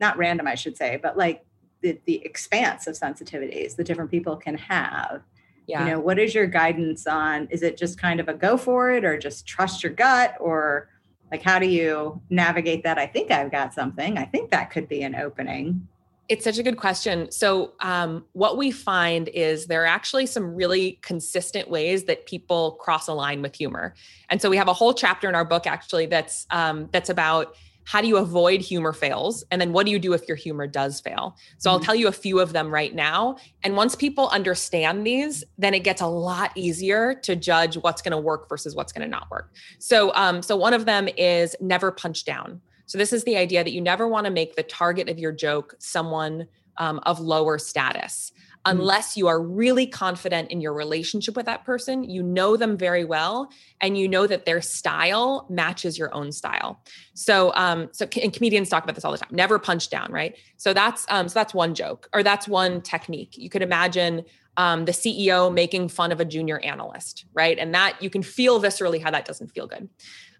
not 0.00 0.16
random, 0.16 0.46
I 0.46 0.54
should 0.54 0.76
say, 0.76 0.98
but 1.00 1.16
like 1.16 1.44
the, 1.82 1.98
the 2.04 2.24
expanse 2.24 2.86
of 2.86 2.94
sensitivities 2.94 3.76
that 3.76 3.84
different 3.84 4.10
people 4.10 4.36
can 4.36 4.56
have. 4.56 5.22
Yeah. 5.66 5.84
You 5.84 5.92
know, 5.92 6.00
what 6.00 6.18
is 6.18 6.34
your 6.34 6.46
guidance 6.46 7.06
on? 7.06 7.46
Is 7.50 7.62
it 7.62 7.76
just 7.76 7.98
kind 7.98 8.18
of 8.18 8.28
a 8.28 8.34
go 8.34 8.56
for 8.56 8.90
it 8.90 9.04
or 9.04 9.18
just 9.18 9.46
trust 9.46 9.82
your 9.82 9.92
gut 9.92 10.34
or 10.40 10.88
like 11.30 11.42
how 11.42 11.58
do 11.60 11.68
you 11.68 12.20
navigate 12.28 12.82
that? 12.82 12.98
I 12.98 13.06
think 13.06 13.30
I've 13.30 13.52
got 13.52 13.72
something. 13.72 14.18
I 14.18 14.24
think 14.24 14.50
that 14.50 14.70
could 14.70 14.88
be 14.88 15.02
an 15.02 15.14
opening. 15.14 15.86
It's 16.30 16.44
such 16.44 16.58
a 16.58 16.62
good 16.62 16.76
question. 16.76 17.28
So, 17.32 17.72
um, 17.80 18.24
what 18.34 18.56
we 18.56 18.70
find 18.70 19.28
is 19.28 19.66
there 19.66 19.82
are 19.82 19.86
actually 19.86 20.26
some 20.26 20.54
really 20.54 21.00
consistent 21.02 21.68
ways 21.68 22.04
that 22.04 22.24
people 22.24 22.72
cross 22.80 23.08
a 23.08 23.12
line 23.12 23.42
with 23.42 23.56
humor, 23.56 23.94
and 24.28 24.40
so 24.40 24.48
we 24.48 24.56
have 24.56 24.68
a 24.68 24.72
whole 24.72 24.94
chapter 24.94 25.28
in 25.28 25.34
our 25.34 25.44
book 25.44 25.66
actually 25.66 26.06
that's 26.06 26.46
um, 26.50 26.88
that's 26.92 27.10
about 27.10 27.56
how 27.84 28.00
do 28.00 28.06
you 28.06 28.18
avoid 28.18 28.60
humor 28.60 28.92
fails 28.92 29.42
and 29.50 29.60
then 29.60 29.72
what 29.72 29.84
do 29.84 29.90
you 29.90 29.98
do 29.98 30.12
if 30.12 30.28
your 30.28 30.36
humor 30.36 30.68
does 30.68 31.00
fail? 31.00 31.36
So 31.58 31.68
mm-hmm. 31.68 31.74
i'll 31.74 31.80
tell 31.80 31.96
you 31.96 32.06
a 32.06 32.12
few 32.12 32.38
of 32.38 32.52
them 32.52 32.72
right 32.72 32.94
now. 32.94 33.36
And 33.64 33.74
once 33.74 33.96
people 33.96 34.28
understand 34.28 35.04
these 35.04 35.42
then 35.58 35.74
it 35.74 35.80
gets 35.80 36.00
a 36.00 36.06
lot 36.06 36.52
easier 36.54 37.14
to 37.24 37.34
judge 37.34 37.76
what's 37.76 38.02
going 38.02 38.12
to 38.12 38.18
work 38.18 38.48
versus 38.48 38.76
what's 38.76 38.92
going 38.92 39.02
to 39.02 39.10
not 39.10 39.28
work. 39.32 39.50
So 39.80 40.14
um, 40.14 40.42
so 40.42 40.56
one 40.56 40.74
of 40.74 40.84
them 40.84 41.08
is 41.16 41.56
never 41.60 41.90
punch 41.90 42.24
down 42.24 42.60
so 42.90 42.98
this 42.98 43.12
is 43.12 43.22
the 43.22 43.36
idea 43.36 43.62
that 43.62 43.72
you 43.72 43.80
never 43.80 44.08
want 44.08 44.24
to 44.24 44.32
make 44.32 44.56
the 44.56 44.64
target 44.64 45.08
of 45.08 45.16
your 45.16 45.30
joke 45.30 45.76
someone 45.78 46.48
um, 46.76 46.98
of 47.04 47.20
lower 47.20 47.56
status 47.56 48.32
mm-hmm. 48.34 48.78
unless 48.78 49.16
you 49.16 49.28
are 49.28 49.40
really 49.40 49.86
confident 49.86 50.50
in 50.50 50.60
your 50.60 50.74
relationship 50.74 51.36
with 51.36 51.46
that 51.46 51.64
person 51.64 52.02
you 52.02 52.20
know 52.20 52.56
them 52.56 52.76
very 52.76 53.04
well 53.04 53.48
and 53.80 53.96
you 53.96 54.08
know 54.08 54.26
that 54.26 54.44
their 54.44 54.60
style 54.60 55.46
matches 55.48 55.96
your 55.96 56.12
own 56.12 56.32
style 56.32 56.82
so 57.14 57.52
um 57.54 57.88
so 57.92 58.08
and 58.20 58.32
comedians 58.32 58.68
talk 58.68 58.82
about 58.82 58.96
this 58.96 59.04
all 59.04 59.12
the 59.12 59.18
time 59.18 59.30
never 59.30 59.56
punch 59.60 59.88
down 59.88 60.10
right 60.10 60.36
so 60.56 60.72
that's 60.72 61.06
um 61.10 61.28
so 61.28 61.34
that's 61.34 61.54
one 61.54 61.76
joke 61.76 62.08
or 62.12 62.24
that's 62.24 62.48
one 62.48 62.80
technique 62.80 63.38
you 63.38 63.48
could 63.48 63.62
imagine 63.62 64.24
um, 64.56 64.84
the 64.84 64.92
CEO 64.92 65.50
making 65.54 65.88
fun 65.88 66.12
of 66.12 66.20
a 66.20 66.24
junior 66.24 66.58
analyst, 66.58 67.24
right? 67.32 67.58
And 67.58 67.72
that 67.72 67.96
you 68.02 68.10
can 68.10 68.22
feel 68.22 68.60
viscerally 68.60 69.00
how 69.00 69.10
that 69.10 69.24
doesn't 69.24 69.48
feel 69.52 69.66
good. 69.66 69.88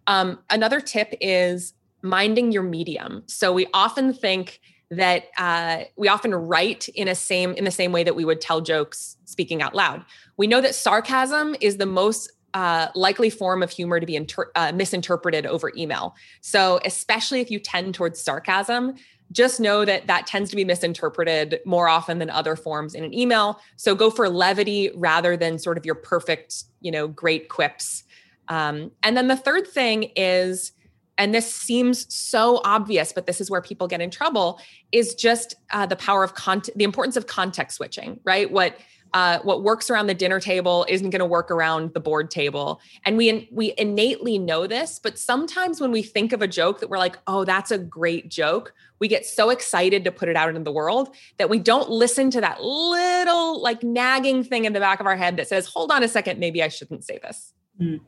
Um, 0.06 0.40
another 0.50 0.80
tip 0.80 1.14
is 1.20 1.72
minding 2.02 2.52
your 2.52 2.62
medium. 2.62 3.22
So 3.26 3.52
we 3.52 3.66
often 3.74 4.12
think 4.12 4.60
that 4.90 5.24
uh, 5.38 5.84
we 5.96 6.08
often 6.08 6.34
write 6.34 6.88
in 6.88 7.06
a 7.08 7.14
same 7.14 7.52
in 7.52 7.64
the 7.64 7.70
same 7.70 7.92
way 7.92 8.02
that 8.02 8.16
we 8.16 8.24
would 8.24 8.40
tell 8.40 8.60
jokes 8.60 9.16
speaking 9.24 9.62
out 9.62 9.74
loud. 9.74 10.04
We 10.36 10.46
know 10.46 10.60
that 10.60 10.74
sarcasm 10.74 11.54
is 11.60 11.76
the 11.76 11.86
most 11.86 12.32
uh, 12.54 12.88
likely 12.96 13.30
form 13.30 13.62
of 13.62 13.70
humor 13.70 14.00
to 14.00 14.06
be 14.06 14.16
inter- 14.16 14.50
uh, 14.56 14.72
misinterpreted 14.72 15.46
over 15.46 15.70
email. 15.76 16.16
So 16.40 16.80
especially 16.84 17.40
if 17.40 17.50
you 17.50 17.60
tend 17.60 17.94
towards 17.94 18.20
sarcasm, 18.20 18.96
just 19.30 19.60
know 19.60 19.84
that 19.84 20.08
that 20.08 20.26
tends 20.26 20.50
to 20.50 20.56
be 20.56 20.64
misinterpreted 20.64 21.60
more 21.64 21.88
often 21.88 22.18
than 22.18 22.30
other 22.30 22.56
forms 22.56 22.94
in 22.94 23.04
an 23.04 23.14
email. 23.14 23.60
So 23.76 23.94
go 23.94 24.10
for 24.10 24.28
levity 24.28 24.90
rather 24.96 25.36
than 25.36 25.58
sort 25.58 25.78
of 25.78 25.86
your 25.86 25.94
perfect, 25.94 26.64
you 26.80 26.90
know, 26.90 27.06
great 27.06 27.48
quips. 27.48 28.02
Um, 28.48 28.90
and 29.04 29.16
then 29.16 29.28
the 29.28 29.36
third 29.36 29.68
thing 29.68 30.10
is 30.16 30.72
and 31.18 31.34
this 31.34 31.52
seems 31.52 32.12
so 32.12 32.60
obvious, 32.64 33.12
but 33.12 33.26
this 33.26 33.40
is 33.40 33.50
where 33.50 33.60
people 33.60 33.86
get 33.86 34.00
in 34.00 34.10
trouble, 34.10 34.60
is 34.92 35.14
just 35.14 35.54
uh, 35.70 35.86
the 35.86 35.96
power 35.96 36.24
of 36.24 36.32
the 36.74 36.84
importance 36.84 37.16
of 37.16 37.26
context 37.26 37.76
switching, 37.76 38.20
right? 38.24 38.50
What 38.50 38.76
uh, 39.12 39.40
what 39.40 39.62
works 39.62 39.90
around 39.90 40.06
the 40.06 40.14
dinner 40.14 40.38
table 40.38 40.86
isn't 40.88 41.10
going 41.10 41.20
to 41.20 41.26
work 41.26 41.50
around 41.50 41.92
the 41.94 42.00
board 42.00 42.30
table, 42.30 42.80
and 43.04 43.16
we 43.16 43.48
we 43.50 43.74
innately 43.76 44.38
know 44.38 44.66
this. 44.66 45.00
But 45.02 45.18
sometimes 45.18 45.80
when 45.80 45.90
we 45.90 46.02
think 46.02 46.32
of 46.32 46.42
a 46.42 46.48
joke 46.48 46.80
that 46.80 46.88
we're 46.88 46.98
like, 46.98 47.18
"Oh, 47.26 47.44
that's 47.44 47.70
a 47.70 47.78
great 47.78 48.28
joke," 48.28 48.72
we 49.00 49.08
get 49.08 49.26
so 49.26 49.50
excited 49.50 50.04
to 50.04 50.12
put 50.12 50.28
it 50.28 50.36
out 50.36 50.48
into 50.48 50.62
the 50.62 50.72
world 50.72 51.14
that 51.38 51.50
we 51.50 51.58
don't 51.58 51.90
listen 51.90 52.30
to 52.30 52.40
that 52.40 52.62
little 52.62 53.60
like 53.60 53.82
nagging 53.82 54.44
thing 54.44 54.64
in 54.64 54.72
the 54.72 54.80
back 54.80 55.00
of 55.00 55.06
our 55.06 55.16
head 55.16 55.36
that 55.38 55.48
says, 55.48 55.66
"Hold 55.66 55.90
on 55.90 56.04
a 56.04 56.08
second, 56.08 56.38
maybe 56.38 56.62
I 56.62 56.68
shouldn't 56.68 57.04
say 57.04 57.18
this." 57.18 57.52
Mm. 57.80 58.00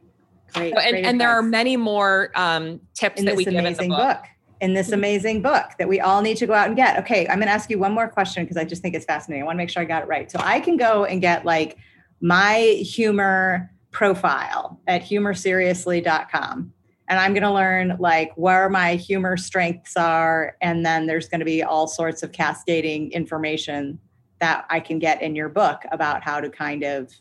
Great, 0.54 0.74
and, 0.74 0.90
great 0.90 1.04
and 1.04 1.20
there 1.20 1.30
are 1.30 1.42
many 1.42 1.76
more 1.76 2.30
um, 2.34 2.80
tips 2.94 3.20
in 3.20 3.26
that 3.26 3.36
we 3.36 3.44
give 3.44 3.54
in 3.54 3.72
the 3.72 3.88
book. 3.88 3.98
book. 3.98 4.24
In 4.60 4.74
this 4.74 4.88
mm-hmm. 4.88 4.94
amazing 4.94 5.42
book 5.42 5.70
that 5.78 5.88
we 5.88 5.98
all 5.98 6.22
need 6.22 6.36
to 6.36 6.46
go 6.46 6.52
out 6.52 6.68
and 6.68 6.76
get. 6.76 6.98
Okay, 7.00 7.26
I'm 7.26 7.38
going 7.38 7.48
to 7.48 7.52
ask 7.52 7.68
you 7.68 7.78
one 7.78 7.92
more 7.92 8.08
question 8.08 8.44
because 8.44 8.56
I 8.56 8.64
just 8.64 8.80
think 8.80 8.94
it's 8.94 9.04
fascinating. 9.04 9.42
I 9.42 9.46
want 9.46 9.56
to 9.56 9.58
make 9.58 9.70
sure 9.70 9.82
I 9.82 9.86
got 9.86 10.02
it 10.02 10.08
right. 10.08 10.30
So 10.30 10.38
I 10.40 10.60
can 10.60 10.76
go 10.76 11.04
and 11.04 11.20
get 11.20 11.44
like 11.44 11.78
my 12.20 12.58
humor 12.80 13.72
profile 13.90 14.80
at 14.86 15.02
humorseriously.com 15.02 16.72
and 17.12 17.20
I'm 17.20 17.34
going 17.34 17.42
to 17.42 17.52
learn 17.52 17.96
like 17.98 18.32
where 18.36 18.70
my 18.70 18.94
humor 18.94 19.36
strengths 19.36 19.98
are. 19.98 20.56
And 20.62 20.82
then 20.86 21.06
there's 21.06 21.28
going 21.28 21.40
to 21.40 21.44
be 21.44 21.62
all 21.62 21.86
sorts 21.86 22.22
of 22.22 22.32
cascading 22.32 23.12
information 23.12 23.98
that 24.40 24.64
I 24.70 24.80
can 24.80 24.98
get 24.98 25.20
in 25.20 25.36
your 25.36 25.50
book 25.50 25.82
about 25.92 26.22
how 26.22 26.40
to 26.40 26.48
kind 26.48 26.82
of 26.82 27.12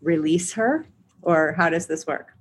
release 0.00 0.52
her, 0.54 0.86
or 1.22 1.54
how 1.56 1.70
does 1.70 1.86
this 1.86 2.04
work? 2.04 2.32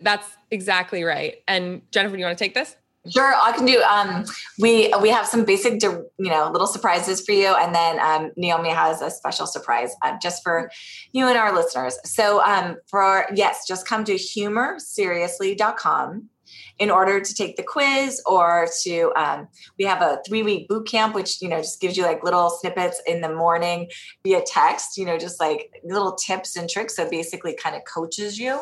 That's 0.00 0.26
exactly 0.50 1.04
right. 1.04 1.36
And 1.46 1.82
Jennifer, 1.90 2.16
do 2.16 2.20
you 2.20 2.26
want 2.26 2.38
to 2.38 2.44
take 2.44 2.54
this? 2.54 2.76
Sure, 3.10 3.34
I 3.34 3.52
can 3.52 3.64
do. 3.64 3.80
Um, 3.82 4.24
we 4.58 4.92
we 5.00 5.08
have 5.08 5.26
some 5.26 5.44
basic, 5.44 5.82
you 5.82 6.10
know, 6.18 6.50
little 6.50 6.66
surprises 6.66 7.24
for 7.24 7.32
you, 7.32 7.54
and 7.54 7.74
then 7.74 7.98
um, 8.00 8.32
Naomi 8.36 8.68
has 8.70 9.00
a 9.00 9.10
special 9.10 9.46
surprise 9.46 9.96
uh, 10.02 10.18
just 10.20 10.42
for 10.42 10.70
you 11.12 11.26
and 11.26 11.38
our 11.38 11.54
listeners. 11.54 11.98
So, 12.04 12.42
um, 12.42 12.76
for 12.86 13.24
yes, 13.34 13.66
just 13.66 13.86
come 13.86 14.04
to 14.04 14.14
humorseriously.com 14.14 16.28
in 16.78 16.90
order 16.90 17.20
to 17.20 17.34
take 17.34 17.56
the 17.56 17.62
quiz 17.62 18.22
or 18.26 18.68
to 18.82 19.12
um, 19.16 19.48
we 19.78 19.84
have 19.84 20.02
a 20.02 20.20
three 20.26 20.42
week 20.42 20.68
boot 20.68 20.86
camp 20.86 21.14
which 21.14 21.42
you 21.42 21.48
know 21.48 21.58
just 21.58 21.80
gives 21.80 21.96
you 21.96 22.04
like 22.04 22.22
little 22.22 22.50
snippets 22.50 23.02
in 23.06 23.20
the 23.20 23.34
morning 23.34 23.88
via 24.24 24.40
text 24.46 24.96
you 24.96 25.04
know 25.04 25.18
just 25.18 25.40
like 25.40 25.70
little 25.84 26.14
tips 26.14 26.56
and 26.56 26.70
tricks 26.70 26.96
so 26.96 27.08
basically 27.10 27.54
kind 27.54 27.76
of 27.76 27.82
coaches 27.84 28.38
you 28.38 28.60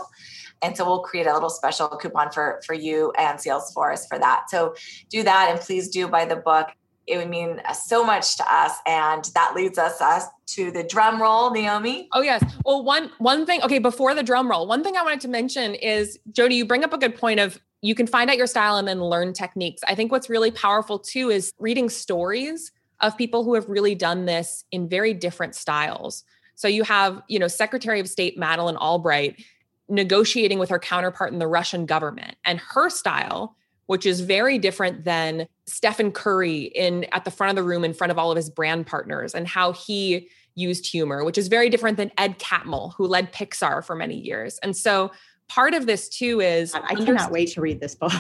and 0.62 0.76
so 0.76 0.84
we'll 0.84 1.00
create 1.00 1.26
a 1.26 1.32
little 1.32 1.50
special 1.50 1.88
coupon 1.88 2.30
for 2.30 2.60
for 2.64 2.74
you 2.74 3.12
and 3.18 3.38
Salesforce 3.38 4.08
for 4.08 4.18
that. 4.18 4.44
So 4.48 4.74
do 5.10 5.22
that 5.22 5.48
and 5.50 5.60
please 5.60 5.88
do 5.88 6.08
buy 6.08 6.24
the 6.24 6.36
book. 6.36 6.68
It 7.06 7.18
would 7.18 7.30
mean 7.30 7.60
uh, 7.64 7.72
so 7.72 8.04
much 8.04 8.36
to 8.38 8.44
us. 8.52 8.72
And 8.84 9.24
that 9.34 9.54
leads 9.54 9.78
us, 9.78 10.00
us 10.00 10.24
to 10.48 10.72
the 10.72 10.82
drum 10.82 11.22
roll, 11.22 11.52
Naomi. 11.52 12.08
Oh 12.12 12.22
yes. 12.22 12.42
Well, 12.64 12.82
one 12.82 13.10
one 13.18 13.46
thing, 13.46 13.62
okay, 13.62 13.78
before 13.78 14.14
the 14.14 14.22
drum 14.24 14.50
roll, 14.50 14.66
one 14.66 14.82
thing 14.82 14.96
I 14.96 15.02
wanted 15.02 15.20
to 15.20 15.28
mention 15.28 15.74
is 15.76 16.18
Jody, 16.32 16.56
you 16.56 16.66
bring 16.66 16.84
up 16.84 16.92
a 16.92 16.98
good 16.98 17.14
point 17.16 17.38
of 17.38 17.60
you 17.82 17.94
can 17.94 18.06
find 18.06 18.30
out 18.30 18.36
your 18.36 18.48
style 18.48 18.76
and 18.76 18.88
then 18.88 19.00
learn 19.00 19.32
techniques. 19.32 19.82
I 19.86 19.94
think 19.94 20.10
what's 20.10 20.28
really 20.28 20.50
powerful 20.50 20.98
too 20.98 21.30
is 21.30 21.52
reading 21.58 21.88
stories 21.88 22.72
of 23.00 23.16
people 23.16 23.44
who 23.44 23.54
have 23.54 23.68
really 23.68 23.94
done 23.94 24.24
this 24.24 24.64
in 24.72 24.88
very 24.88 25.12
different 25.14 25.54
styles. 25.54 26.24
So 26.54 26.68
you 26.68 26.82
have, 26.84 27.22
you 27.28 27.38
know, 27.38 27.48
Secretary 27.48 28.00
of 28.00 28.08
State 28.08 28.38
Madeleine 28.38 28.76
Albright 28.76 29.44
negotiating 29.88 30.58
with 30.58 30.70
her 30.70 30.78
counterpart 30.78 31.32
in 31.32 31.38
the 31.38 31.46
Russian 31.46 31.86
government. 31.86 32.36
And 32.44 32.58
her 32.58 32.90
style 32.90 33.56
which 33.86 34.04
is 34.04 34.20
very 34.20 34.58
different 34.58 35.04
than 35.04 35.46
Stephen 35.66 36.12
Curry 36.12 36.62
in 36.62 37.04
at 37.12 37.24
the 37.24 37.30
front 37.30 37.50
of 37.50 37.56
the 37.56 37.62
room 37.62 37.84
in 37.84 37.94
front 37.94 38.10
of 38.10 38.18
all 38.18 38.30
of 38.30 38.36
his 38.36 38.50
brand 38.50 38.86
partners 38.86 39.34
and 39.34 39.48
how 39.48 39.72
he 39.72 40.28
used 40.54 40.86
humor, 40.86 41.24
which 41.24 41.38
is 41.38 41.48
very 41.48 41.68
different 41.68 41.96
than 41.96 42.10
Ed 42.18 42.38
Catmull, 42.38 42.94
who 42.94 43.06
led 43.06 43.32
Pixar 43.32 43.84
for 43.84 43.94
many 43.94 44.16
years. 44.16 44.58
And 44.62 44.76
so 44.76 45.12
part 45.48 45.74
of 45.74 45.86
this 45.86 46.08
too 46.08 46.40
is 46.40 46.74
I 46.74 46.94
cannot 46.94 47.30
wait 47.30 47.52
to 47.52 47.60
read 47.60 47.80
this 47.80 47.94
book. 47.94 48.12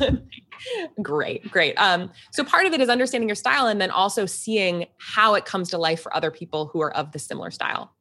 great, 1.02 1.48
great. 1.50 1.74
Um, 1.76 2.10
so 2.32 2.42
part 2.42 2.66
of 2.66 2.72
it 2.72 2.80
is 2.80 2.88
understanding 2.88 3.28
your 3.28 3.36
style 3.36 3.66
and 3.66 3.80
then 3.80 3.90
also 3.90 4.26
seeing 4.26 4.86
how 4.98 5.34
it 5.34 5.44
comes 5.44 5.70
to 5.70 5.78
life 5.78 6.00
for 6.00 6.14
other 6.16 6.30
people 6.30 6.66
who 6.66 6.80
are 6.80 6.92
of 6.92 7.12
the 7.12 7.18
similar 7.18 7.50
style. 7.50 7.92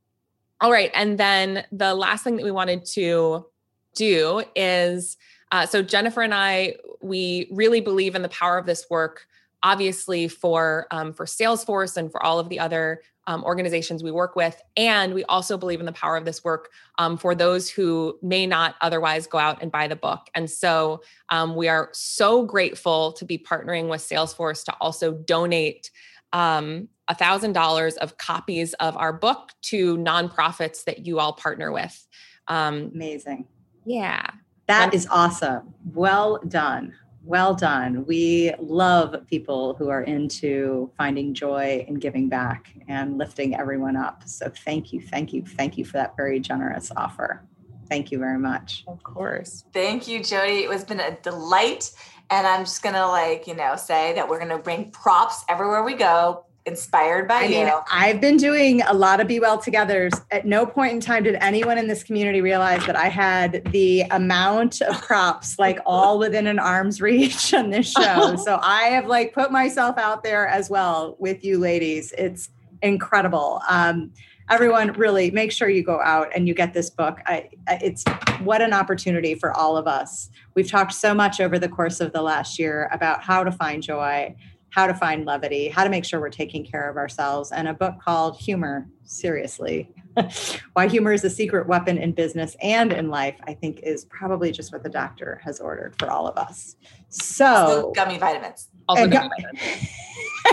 All 0.63 0.71
right. 0.71 0.89
And 0.95 1.19
then 1.19 1.65
the 1.71 1.93
last 1.93 2.23
thing 2.23 2.37
that 2.37 2.43
we 2.43 2.51
wanted 2.51 2.85
to 2.93 3.45
do 3.93 4.43
is 4.55 5.17
uh, 5.51 5.67
so 5.67 5.83
Jennifer 5.83 6.21
and 6.23 6.33
I, 6.33 6.75
we 7.01 7.47
really 7.51 7.81
believe 7.81 8.15
in 8.15 8.23
the 8.23 8.29
power 8.29 8.57
of 8.57 8.65
this 8.65 8.89
work 8.89 9.27
obviously 9.63 10.27
for 10.27 10.87
um, 10.91 11.13
for 11.13 11.25
salesforce 11.25 11.97
and 11.97 12.11
for 12.11 12.23
all 12.23 12.37
of 12.37 12.49
the 12.49 12.59
other 12.59 13.01
um, 13.27 13.43
organizations 13.45 14.03
we 14.03 14.11
work 14.11 14.35
with. 14.35 14.61
And 14.75 15.13
we 15.13 15.23
also 15.25 15.57
believe 15.57 15.79
in 15.79 15.85
the 15.85 15.93
power 15.93 16.17
of 16.17 16.25
this 16.25 16.43
work 16.43 16.69
um, 16.97 17.17
for 17.17 17.33
those 17.33 17.69
who 17.69 18.19
may 18.21 18.45
not 18.45 18.75
otherwise 18.81 19.25
go 19.27 19.37
out 19.37 19.61
and 19.61 19.71
buy 19.71 19.87
the 19.87 19.95
book. 19.95 20.27
And 20.35 20.49
so 20.49 21.01
um, 21.29 21.55
we 21.55 21.69
are 21.69 21.89
so 21.93 22.43
grateful 22.43 23.13
to 23.13 23.23
be 23.23 23.37
partnering 23.37 23.87
with 23.87 24.01
Salesforce 24.01 24.65
to 24.65 24.73
also 24.81 25.13
donate 25.13 25.89
um, 26.33 26.89
$1,000 27.09 27.97
of 27.97 28.17
copies 28.17 28.73
of 28.75 28.95
our 28.97 29.13
book 29.13 29.49
to 29.63 29.97
nonprofits 29.97 30.83
that 30.85 31.05
you 31.05 31.19
all 31.19 31.33
partner 31.33 31.71
with. 31.71 32.07
Um, 32.47 32.91
Amazing. 32.93 33.47
Yeah. 33.85 34.25
That 34.67 34.93
is 34.93 35.07
awesome. 35.11 35.73
Well 35.93 36.39
done. 36.47 36.93
Well 37.25 37.53
done. 37.53 38.05
We 38.05 38.53
love 38.59 39.15
people 39.27 39.75
who 39.75 39.89
are 39.89 40.03
into 40.03 40.91
finding 40.97 41.33
joy 41.33 41.85
and 41.87 41.99
giving 41.99 42.29
back 42.29 42.73
and 42.87 43.17
lifting 43.17 43.55
everyone 43.55 43.95
up. 43.95 44.23
So 44.25 44.49
thank 44.49 44.91
you, 44.91 45.01
thank 45.01 45.31
you, 45.33 45.43
thank 45.45 45.77
you 45.77 45.85
for 45.85 45.93
that 45.93 46.15
very 46.17 46.39
generous 46.39 46.91
offer. 46.95 47.45
Thank 47.89 48.11
you 48.11 48.19
very 48.19 48.39
much. 48.39 48.83
Of 48.87 49.03
course. 49.03 49.65
Thank 49.73 50.07
you, 50.07 50.23
Jody. 50.23 50.63
It 50.63 50.69
was 50.69 50.83
been 50.83 50.99
a 50.99 51.17
delight. 51.21 51.91
And 52.29 52.47
I'm 52.47 52.61
just 52.63 52.81
gonna 52.81 53.07
like, 53.07 53.47
you 53.47 53.55
know, 53.55 53.75
say 53.75 54.13
that 54.15 54.27
we're 54.27 54.39
gonna 54.39 54.57
bring 54.57 54.91
props 54.91 55.43
everywhere 55.47 55.83
we 55.83 55.93
go 55.93 56.45
inspired 56.65 57.27
by 57.27 57.35
I 57.35 57.43
you. 57.43 57.65
Mean, 57.65 57.73
I've 57.91 58.21
been 58.21 58.37
doing 58.37 58.81
a 58.83 58.93
lot 58.93 59.19
of 59.19 59.27
B-Well 59.27 59.59
Togethers. 59.59 60.13
At 60.31 60.45
no 60.45 60.65
point 60.65 60.93
in 60.93 60.99
time 60.99 61.23
did 61.23 61.35
anyone 61.35 61.77
in 61.77 61.87
this 61.87 62.03
community 62.03 62.41
realize 62.41 62.85
that 62.85 62.95
I 62.95 63.09
had 63.09 63.63
the 63.71 64.01
amount 64.11 64.81
of 64.81 65.01
props 65.01 65.59
like 65.59 65.79
all 65.85 66.19
within 66.19 66.47
an 66.47 66.59
arm's 66.59 67.01
reach 67.01 67.53
on 67.53 67.69
this 67.69 67.91
show. 67.91 68.35
so 68.43 68.59
I 68.61 68.83
have 68.83 69.07
like 69.07 69.33
put 69.33 69.51
myself 69.51 69.97
out 69.97 70.23
there 70.23 70.47
as 70.47 70.69
well 70.69 71.15
with 71.19 71.43
you 71.43 71.59
ladies. 71.59 72.13
It's 72.17 72.49
incredible. 72.81 73.61
Um, 73.67 74.11
everyone 74.49 74.91
really 74.93 75.31
make 75.31 75.51
sure 75.51 75.69
you 75.69 75.83
go 75.83 76.01
out 76.01 76.29
and 76.35 76.47
you 76.47 76.53
get 76.53 76.73
this 76.73 76.89
book. 76.89 77.19
I, 77.25 77.49
it's 77.67 78.03
what 78.41 78.61
an 78.61 78.73
opportunity 78.73 79.35
for 79.35 79.55
all 79.57 79.77
of 79.77 79.87
us. 79.87 80.29
We've 80.53 80.69
talked 80.69 80.93
so 80.93 81.13
much 81.13 81.39
over 81.39 81.57
the 81.57 81.69
course 81.69 81.99
of 82.01 82.13
the 82.13 82.21
last 82.21 82.59
year 82.59 82.89
about 82.91 83.23
how 83.23 83.43
to 83.43 83.51
find 83.51 83.81
joy 83.81 84.35
how 84.73 84.87
to 84.87 84.93
find 84.95 85.23
levity, 85.23 85.69
how 85.69 85.83
to 85.83 85.89
make 85.89 86.03
sure 86.03 86.19
we're 86.19 86.29
taking 86.29 86.65
care 86.65 86.89
of 86.89 86.97
ourselves, 86.97 87.51
and 87.51 87.67
a 87.67 87.73
book 87.75 87.93
called 88.03 88.35
Humor, 88.37 88.87
seriously. 89.03 89.93
Why 90.73 90.87
humor 90.87 91.13
is 91.13 91.23
a 91.23 91.29
secret 91.29 91.67
weapon 91.67 91.99
in 91.99 92.11
business 92.11 92.55
and 92.59 92.91
in 92.91 93.09
life, 93.09 93.35
I 93.43 93.53
think 93.53 93.81
is 93.83 94.05
probably 94.05 94.51
just 94.51 94.73
what 94.73 94.81
the 94.81 94.89
doctor 94.89 95.39
has 95.43 95.59
ordered 95.59 95.95
for 95.99 96.09
all 96.09 96.27
of 96.27 96.37
us. 96.37 96.75
So, 97.09 97.45
also 97.45 97.91
gummy 97.91 98.17
vitamins. 98.17 98.69
Also 98.89 99.03
and, 99.03 99.11
gummy 99.11 99.29
vitamins. 99.29 99.89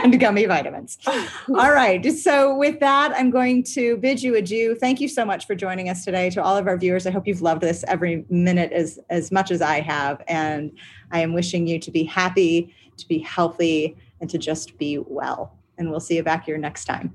and 0.03 0.21
gummy 0.21 0.45
vitamins. 0.45 0.99
all 1.07 1.73
right. 1.73 2.05
So, 2.13 2.55
with 2.55 2.79
that, 2.81 3.13
I'm 3.17 3.31
going 3.31 3.63
to 3.75 3.97
bid 3.97 4.23
you 4.23 4.37
adieu. 4.37 4.75
Thank 4.75 5.01
you 5.01 5.09
so 5.09 5.25
much 5.25 5.47
for 5.47 5.55
joining 5.55 5.89
us 5.89 6.05
today. 6.05 6.29
To 6.31 6.43
all 6.43 6.59
of 6.59 6.67
our 6.67 6.77
viewers, 6.77 7.07
I 7.07 7.11
hope 7.11 7.27
you've 7.27 7.43
loved 7.43 7.63
this 7.63 7.85
every 7.89 8.27
minute 8.29 8.73
as, 8.73 8.99
as 9.09 9.33
much 9.33 9.51
as 9.51 9.63
I 9.63 9.81
have. 9.81 10.23
And 10.29 10.73
I 11.11 11.21
am 11.21 11.33
wishing 11.33 11.67
you 11.67 11.79
to 11.79 11.91
be 11.91 12.05
happy, 12.05 12.75
to 12.99 13.09
be 13.09 13.19
healthy, 13.19 13.97
and 14.21 14.29
to 14.31 14.39
just 14.39 14.79
be 14.79 14.99
well. 14.99 15.57
And 15.79 15.91
we'll 15.91 16.01
see 16.01 16.17
you 16.17 16.23
back 16.23 16.45
here 16.45 16.59
next 16.59 16.85
time. 16.85 17.15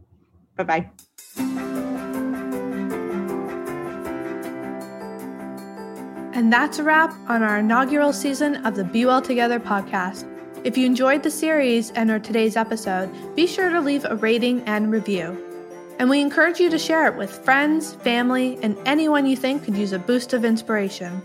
Bye 0.55 0.63
bye. 0.63 0.89
And 6.35 6.51
that's 6.51 6.79
a 6.79 6.83
wrap 6.83 7.13
on 7.29 7.43
our 7.43 7.59
inaugural 7.59 8.11
season 8.11 8.57
of 8.65 8.75
the 8.75 8.83
B-Well 8.83 9.21
Together 9.21 9.57
podcast. 9.57 10.29
If 10.65 10.77
you 10.77 10.85
enjoyed 10.85 11.23
the 11.23 11.31
series 11.31 11.91
and 11.91 12.11
or 12.11 12.19
today's 12.19 12.57
episode, 12.57 13.09
be 13.35 13.47
sure 13.47 13.69
to 13.69 13.79
leave 13.79 14.03
a 14.03 14.17
rating 14.17 14.61
and 14.63 14.91
review. 14.91 15.41
And 15.97 16.09
we 16.09 16.19
encourage 16.19 16.59
you 16.59 16.69
to 16.69 16.77
share 16.77 17.07
it 17.07 17.15
with 17.15 17.31
friends, 17.31 17.93
family, 17.93 18.59
and 18.61 18.77
anyone 18.85 19.25
you 19.25 19.37
think 19.37 19.63
could 19.63 19.77
use 19.77 19.93
a 19.93 19.99
boost 19.99 20.33
of 20.33 20.43
inspiration. 20.43 21.21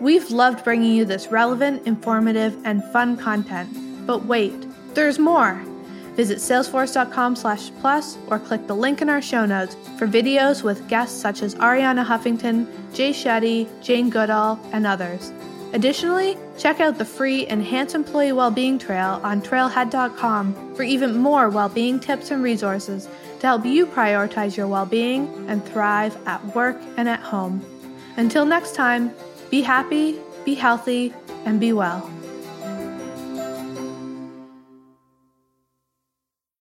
We've 0.00 0.28
loved 0.30 0.64
bringing 0.64 0.96
you 0.96 1.04
this 1.04 1.28
relevant, 1.28 1.86
informative, 1.86 2.56
and 2.64 2.82
fun 2.92 3.16
content. 3.16 4.06
But 4.06 4.26
wait, 4.26 4.65
there's 4.96 5.20
more. 5.20 5.62
Visit 6.16 6.38
salesforce.com/plus 6.38 8.18
or 8.28 8.38
click 8.38 8.66
the 8.66 8.74
link 8.74 9.02
in 9.02 9.08
our 9.08 9.22
show 9.22 9.46
notes 9.46 9.76
for 9.98 10.08
videos 10.08 10.62
with 10.62 10.88
guests 10.88 11.20
such 11.20 11.42
as 11.42 11.54
Arianna 11.56 12.04
Huffington, 12.04 12.66
Jay 12.92 13.10
Shetty, 13.12 13.68
Jane 13.82 14.10
Goodall, 14.10 14.58
and 14.72 14.86
others. 14.86 15.30
Additionally, 15.74 16.38
check 16.56 16.80
out 16.80 16.96
the 16.96 17.04
free 17.04 17.46
Enhance 17.48 17.94
Employee 17.94 18.32
Wellbeing 18.32 18.78
Trail 18.78 19.20
on 19.22 19.42
trailhead.com 19.42 20.74
for 20.74 20.84
even 20.84 21.18
more 21.18 21.50
well-being 21.50 22.00
tips 22.00 22.30
and 22.30 22.42
resources 22.42 23.08
to 23.40 23.46
help 23.46 23.66
you 23.66 23.86
prioritize 23.86 24.56
your 24.56 24.68
well-being 24.68 25.28
and 25.48 25.62
thrive 25.66 26.16
at 26.26 26.42
work 26.54 26.80
and 26.96 27.08
at 27.08 27.20
home. 27.20 27.60
Until 28.16 28.46
next 28.46 28.74
time, 28.74 29.12
be 29.50 29.60
happy, 29.60 30.18
be 30.46 30.54
healthy, 30.54 31.12
and 31.44 31.60
be 31.60 31.74
well. 31.74 32.10